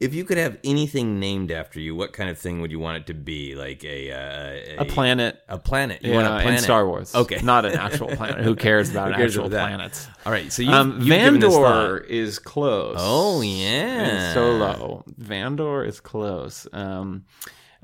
If 0.00 0.14
you 0.14 0.24
could 0.24 0.38
have 0.38 0.56
anything 0.64 1.20
named 1.20 1.50
after 1.50 1.78
you, 1.78 1.94
what 1.94 2.14
kind 2.14 2.30
of 2.30 2.38
thing 2.38 2.62
would 2.62 2.70
you 2.70 2.78
want 2.78 2.96
it 2.98 3.06
to 3.08 3.14
be? 3.14 3.54
Like 3.54 3.84
a 3.84 4.10
uh, 4.10 4.82
A 4.82 4.84
planet. 4.86 5.42
A 5.46 5.58
planet. 5.58 6.02
You 6.02 6.10
Yeah, 6.12 6.16
want 6.16 6.26
a 6.26 6.30
planet 6.40 6.52
in 6.54 6.58
Star 6.64 6.86
Wars. 6.86 7.14
Okay. 7.14 7.40
Not 7.42 7.66
an 7.66 7.74
actual 7.76 8.08
planet. 8.08 8.42
Who 8.42 8.56
cares 8.56 8.90
about 8.90 9.08
Who 9.12 9.16
cares 9.16 9.36
actual 9.36 9.50
planets? 9.50 10.08
All 10.24 10.32
right. 10.32 10.50
So 10.50 10.62
you, 10.62 10.70
Um, 10.72 11.00
you've 11.00 11.08
given 11.08 11.40
this 11.40 11.54
Vandor 11.54 12.06
is 12.06 12.38
close. 12.38 12.96
Oh 12.98 13.42
yeah. 13.42 14.32
Solo. 14.32 15.04
Vandor 15.20 15.86
is 15.86 16.00
close. 16.00 16.66
Um, 16.72 17.26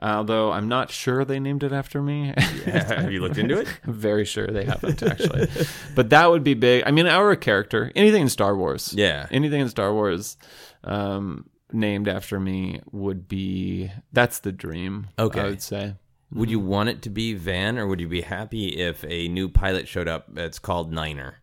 although 0.01 0.53
I'm 0.53 0.69
not 0.69 0.91
sure 0.91 1.23
they 1.27 1.39
named 1.39 1.65
it 1.65 1.73
after 1.73 2.01
me. 2.01 2.33
have 2.65 3.13
you 3.13 3.21
looked 3.21 3.37
into 3.37 3.59
it? 3.59 3.69
I'm 3.87 3.93
very 3.93 4.25
sure 4.25 4.47
they 4.47 4.65
haven't 4.65 5.03
actually. 5.03 5.49
but 5.95 6.09
that 6.11 6.31
would 6.31 6.45
be 6.45 6.55
big. 6.55 6.83
I 6.87 6.93
mean, 6.93 7.07
our 7.07 7.37
character, 7.37 7.93
anything 7.95 8.23
in 8.23 8.29
Star 8.31 8.57
Wars. 8.57 8.95
Yeah. 8.97 9.27
Anything 9.31 9.61
in 9.61 9.69
Star 9.69 9.93
Wars 9.93 10.39
um, 10.85 11.49
named 11.73 12.09
after 12.09 12.39
me 12.41 12.81
would 12.93 13.29
be 13.29 13.91
that's 14.13 14.41
the 14.41 14.53
dream. 14.53 15.09
Okay. 15.19 15.41
I 15.41 15.45
would 15.45 15.63
say. 15.63 15.95
Would 16.33 16.51
you 16.51 16.59
want 16.59 16.89
it 16.89 17.03
to 17.03 17.11
be 17.11 17.35
Van, 17.35 17.79
or 17.79 17.87
would 17.87 18.01
you 18.01 18.09
be 18.09 18.21
happy 18.21 18.69
if 18.81 19.05
a 19.05 19.29
new 19.29 19.49
pilot 19.49 19.87
showed 19.87 20.09
up 20.09 20.27
that's 20.35 20.59
called 20.59 20.93
Niner? 20.93 21.37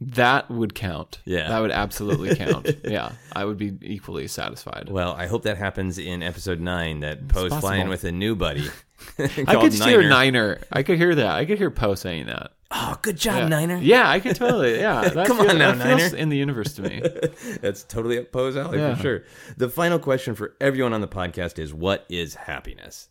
That 0.00 0.48
would 0.48 0.74
count. 0.76 1.20
Yeah. 1.24 1.48
That 1.48 1.58
would 1.58 1.72
absolutely 1.72 2.36
count. 2.36 2.70
yeah. 2.84 3.12
I 3.34 3.44
would 3.44 3.56
be 3.56 3.76
equally 3.82 4.28
satisfied. 4.28 4.88
Well, 4.90 5.12
I 5.12 5.26
hope 5.26 5.42
that 5.42 5.58
happens 5.58 5.98
in 5.98 6.22
episode 6.22 6.60
nine. 6.60 7.00
That 7.00 7.26
Poe's 7.26 7.52
flying 7.58 7.88
with 7.88 8.04
a 8.04 8.12
new 8.12 8.36
buddy. 8.36 8.68
I 9.18 9.26
could 9.56 9.72
hear 9.72 10.08
Niner. 10.08 10.60
I 10.70 10.82
could 10.82 10.98
hear 10.98 11.14
that. 11.16 11.36
I 11.36 11.44
could 11.44 11.58
hear 11.58 11.70
Poe 11.70 11.94
saying 11.94 12.26
that. 12.26 12.52
Oh, 12.70 12.98
good 13.00 13.16
job, 13.16 13.36
Yeah. 13.38 13.48
Niner. 13.48 13.78
Yeah, 13.78 14.10
I 14.10 14.20
could 14.20 14.36
totally. 14.36 14.76
Yeah, 14.78 15.08
that 15.08 15.26
Come 15.26 15.38
feel- 15.38 15.50
on 15.50 15.58
now, 15.58 15.72
that 15.72 15.86
feels 15.98 16.12
Niner. 16.12 16.16
in 16.22 16.28
the 16.28 16.36
universe 16.36 16.74
to 16.74 16.82
me. 16.82 17.00
That's 17.62 17.82
totally 17.84 18.18
up 18.18 18.30
Poe's 18.30 18.56
alley 18.58 18.78
Yeah. 18.78 18.94
for 18.94 19.02
sure. 19.02 19.22
The 19.56 19.68
final 19.70 19.98
question 19.98 20.34
for 20.34 20.54
everyone 20.60 20.92
on 20.92 21.00
the 21.00 21.08
podcast 21.08 21.58
is: 21.58 21.72
What 21.72 22.04
is 22.10 22.34
happiness? 22.34 23.08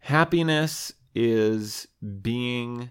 Happiness 0.00 0.92
is 1.14 1.86
being 2.22 2.90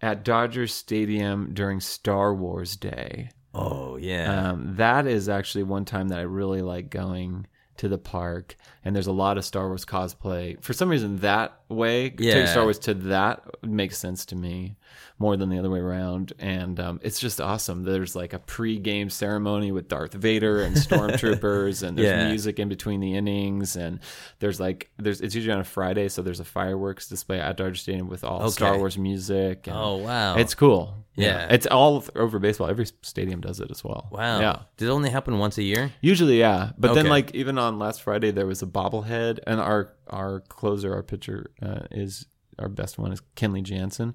at 0.00 0.24
Dodger 0.24 0.66
Stadium 0.66 1.54
during 1.54 1.80
Star 1.80 2.34
Wars 2.34 2.76
Day. 2.76 3.30
Oh 3.54 3.96
yeah, 3.96 4.50
Um, 4.52 4.76
that 4.76 5.06
is 5.06 5.28
actually 5.28 5.64
one 5.64 5.84
time 5.84 6.08
that 6.08 6.18
I 6.18 6.22
really 6.22 6.62
like 6.62 6.90
going 6.90 7.46
to 7.78 7.88
the 7.88 7.98
park, 7.98 8.56
and 8.84 8.94
there's 8.94 9.06
a 9.06 9.12
lot 9.12 9.38
of 9.38 9.44
Star 9.44 9.66
Wars 9.68 9.84
cosplay. 9.84 10.62
For 10.62 10.72
some 10.72 10.88
reason, 10.88 11.16
that 11.18 11.58
way, 11.68 12.14
Yeah. 12.18 12.34
take 12.34 12.48
Star 12.48 12.64
Wars 12.64 12.78
to 12.80 12.94
that 12.94 13.42
makes 13.62 13.98
sense 13.98 14.26
to 14.26 14.36
me 14.36 14.76
more 15.18 15.36
than 15.36 15.48
the 15.50 15.58
other 15.58 15.70
way 15.70 15.78
around. 15.80 16.32
And 16.38 16.78
um, 16.80 17.00
it's 17.02 17.20
just 17.20 17.40
awesome. 17.40 17.82
There's 17.84 18.16
like 18.16 18.32
a 18.32 18.38
pre-game 18.38 19.10
ceremony 19.10 19.72
with 19.72 19.88
Darth 19.88 20.14
Vader 20.14 20.62
and 20.62 20.76
stormtroopers, 20.76 21.82
and 21.82 21.96
there's 21.98 22.06
Yeah. 22.12 22.28
music 22.28 22.58
in 22.58 22.68
between 22.68 23.00
the 23.00 23.14
innings, 23.14 23.76
and 23.76 24.00
there's 24.40 24.58
like 24.60 24.90
there's 24.98 25.20
it's 25.20 25.34
usually 25.34 25.52
on 25.54 25.60
a 25.60 25.64
Friday, 25.64 26.08
so 26.08 26.22
there's 26.22 26.40
a 26.40 26.44
fireworks 26.44 27.08
display 27.08 27.40
at 27.40 27.56
Dodger 27.56 27.74
Stadium 27.74 28.08
with 28.08 28.24
all 28.24 28.40
Okay. 28.42 28.50
Star 28.50 28.78
Wars 28.78 28.98
music. 28.98 29.66
And 29.66 29.76
Oh, 29.76 29.96
wow. 29.96 30.36
it's 30.36 30.54
cool. 30.54 30.94
Yeah. 31.14 31.46
it's 31.50 31.66
all 31.66 32.02
over 32.16 32.38
baseball. 32.38 32.68
Every 32.68 32.86
stadium 33.02 33.42
does 33.42 33.60
it 33.60 33.70
as 33.70 33.84
well. 33.84 34.08
wow. 34.10 34.40
yeah. 34.40 34.60
Did 34.78 34.88
it 34.88 34.90
only 34.90 35.10
happen 35.10 35.38
once 35.38 35.58
a 35.58 35.62
year? 35.62 35.92
Usually, 36.00 36.38
yeah. 36.38 36.70
But 36.78 36.94
then, 36.94 37.06
like 37.08 37.34
even 37.34 37.58
on 37.58 37.78
last 37.78 38.02
Friday, 38.02 38.30
there 38.30 38.46
was 38.46 38.62
a 38.62 38.66
bobblehead, 38.66 39.40
and 39.46 39.60
our 39.60 39.92
our 40.08 40.40
closer, 40.40 40.92
our 40.94 41.02
pitcher 41.02 41.50
uh, 41.62 41.80
is 41.90 42.26
our 42.58 42.68
best 42.68 42.98
one 42.98 43.12
is 43.12 43.22
Kenley 43.36 43.62
Jansen, 43.62 44.14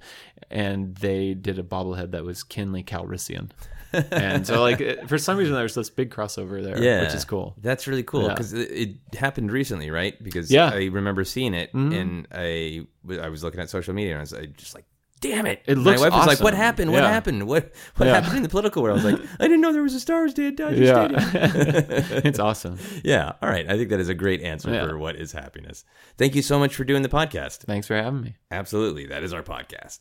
and 0.49 0.95
they 0.95 1.33
did 1.33 1.59
a 1.59 1.63
bobblehead 1.63 2.11
that 2.11 2.23
was 2.23 2.43
Kenley 2.43 2.83
Calrissian, 2.85 3.49
and 3.93 4.45
so 4.45 4.61
like 4.61 5.07
for 5.07 5.17
some 5.17 5.37
reason 5.37 5.53
there's 5.53 5.75
this 5.75 5.89
big 5.89 6.09
crossover 6.11 6.63
there, 6.63 6.81
Yeah, 6.81 7.01
which 7.03 7.13
is 7.15 7.25
cool. 7.25 7.55
That's 7.61 7.87
really 7.87 8.03
cool 8.03 8.23
Yeah. 8.23 8.29
because 8.29 8.53
it, 8.53 8.69
it 8.71 9.15
happened 9.17 9.51
recently, 9.51 9.89
right? 9.91 10.21
Because 10.21 10.51
Yeah. 10.51 10.69
Mm-hmm. 10.71 10.77
I 10.77 10.85
remember 10.95 11.23
seeing 11.23 11.53
it, 11.53 11.73
and 11.73 12.27
I 12.31 12.81
I 13.21 13.29
was 13.29 13.43
looking 13.43 13.59
at 13.61 13.69
social 13.69 13.93
media, 13.93 14.11
and 14.11 14.19
I 14.19 14.21
was 14.21 14.33
I 14.33 14.45
just 14.47 14.75
like. 14.75 14.85
Damn 15.19 15.47
it! 15.47 15.63
It 15.65 15.77
My 15.77 15.83
looks 15.83 16.01
wife 16.01 16.11
was 16.13 16.19
like, 16.27 16.27
awesome. 16.35 16.43
"What 16.43 16.53
happened? 16.53 16.91
What 16.91 17.01
Yeah. 17.01 17.09
happened? 17.09 17.47
What 17.47 17.71
what 17.95 18.05
Yeah. 18.05 18.13
happened 18.15 18.37
in 18.37 18.43
the 18.43 18.49
political 18.49 18.83
world?" 18.83 18.99
I 18.99 19.03
was 19.03 19.13
like, 19.13 19.29
"I 19.39 19.43
didn't 19.45 19.61
know 19.61 19.73
there 19.73 19.81
was 19.81 19.95
a 19.95 19.99
Stars 19.99 20.33
Day 20.35 20.47
at 20.49 20.55
Dodger 20.57 20.75
Yeah, 20.75 21.07
Stadium." 21.29 22.21
it's 22.23 22.37
awesome. 22.39 22.77
Yeah. 23.03 23.33
All 23.41 23.49
right. 23.49 23.67
I 23.67 23.77
think 23.77 23.89
that 23.89 23.99
is 23.99 24.09
a 24.09 24.13
great 24.13 24.41
answer 24.41 24.71
Yeah. 24.71 24.87
for 24.87 24.97
what 24.97 25.15
is 25.15 25.31
happiness. 25.31 25.85
Thank 26.19 26.35
you 26.35 26.41
so 26.43 26.59
much 26.59 26.75
for 26.75 26.83
doing 26.83 27.01
the 27.01 27.09
podcast. 27.09 27.57
Thanks 27.61 27.87
for 27.87 27.95
having 27.95 28.21
me. 28.21 28.35
Absolutely. 28.51 29.07
That 29.07 29.23
is 29.23 29.33
our 29.33 29.41
podcast. 29.43 29.99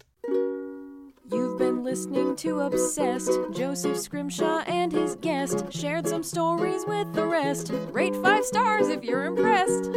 You've 1.33 1.59
been 1.59 1.83
listening 1.83 2.37
to 2.37 2.61
Obsessed. 2.61 3.33
Joseph 3.53 3.99
Scrimshaw 3.99 4.59
and 4.67 4.93
his 4.93 5.17
guest 5.17 5.65
shared 5.73 6.07
some 6.07 6.23
stories 6.23 6.85
with 6.87 7.13
the 7.15 7.27
rest. 7.27 7.73
Rate 7.91 8.15
five 8.17 8.45
stars 8.45 8.89
if 8.89 9.03
you're 9.03 9.25
impressed. 9.25 9.91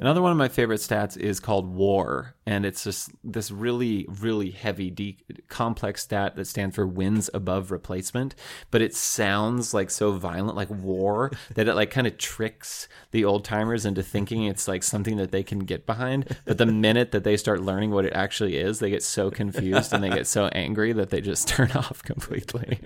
Another 0.00 0.22
one 0.22 0.30
of 0.30 0.38
my 0.38 0.46
favorite 0.46 0.80
stats 0.80 1.16
is 1.16 1.40
called 1.40 1.74
WAR, 1.74 2.36
and 2.46 2.64
it's 2.64 2.84
just 2.84 3.10
this 3.24 3.50
really, 3.50 4.06
really 4.20 4.50
heavy, 4.50 4.90
de- 4.90 5.18
complex 5.48 6.04
stat 6.04 6.36
that 6.36 6.46
stands 6.46 6.76
for 6.76 6.86
wins 6.86 7.28
above 7.34 7.72
replacement. 7.72 8.36
But 8.70 8.80
it 8.80 8.94
sounds 8.94 9.74
like 9.74 9.90
so 9.90 10.12
violent, 10.12 10.56
like 10.56 10.70
war, 10.70 11.32
that 11.54 11.66
it 11.66 11.74
like 11.74 11.90
kind 11.90 12.06
of 12.06 12.16
tricks 12.16 12.86
the 13.10 13.24
old 13.24 13.44
timers 13.44 13.84
into 13.84 14.04
thinking 14.04 14.44
it's 14.44 14.68
like 14.68 14.84
something 14.84 15.16
that 15.16 15.32
they 15.32 15.42
can 15.42 15.60
get 15.60 15.84
behind. 15.84 16.36
But 16.44 16.58
the 16.58 16.66
minute 16.88 17.10
that 17.10 17.24
they 17.24 17.36
start 17.36 17.62
learning 17.62 17.90
what 17.90 18.04
it 18.04 18.12
actually 18.12 18.56
is, 18.56 18.78
they 18.78 18.90
get 18.90 19.02
so 19.02 19.32
confused 19.32 19.92
and 19.92 20.04
they 20.04 20.10
get 20.10 20.28
so 20.28 20.46
angry 20.48 20.92
that 20.92 21.10
they 21.10 21.20
just 21.20 21.48
turn 21.48 21.72
off 21.72 22.04
completely. 22.04 22.78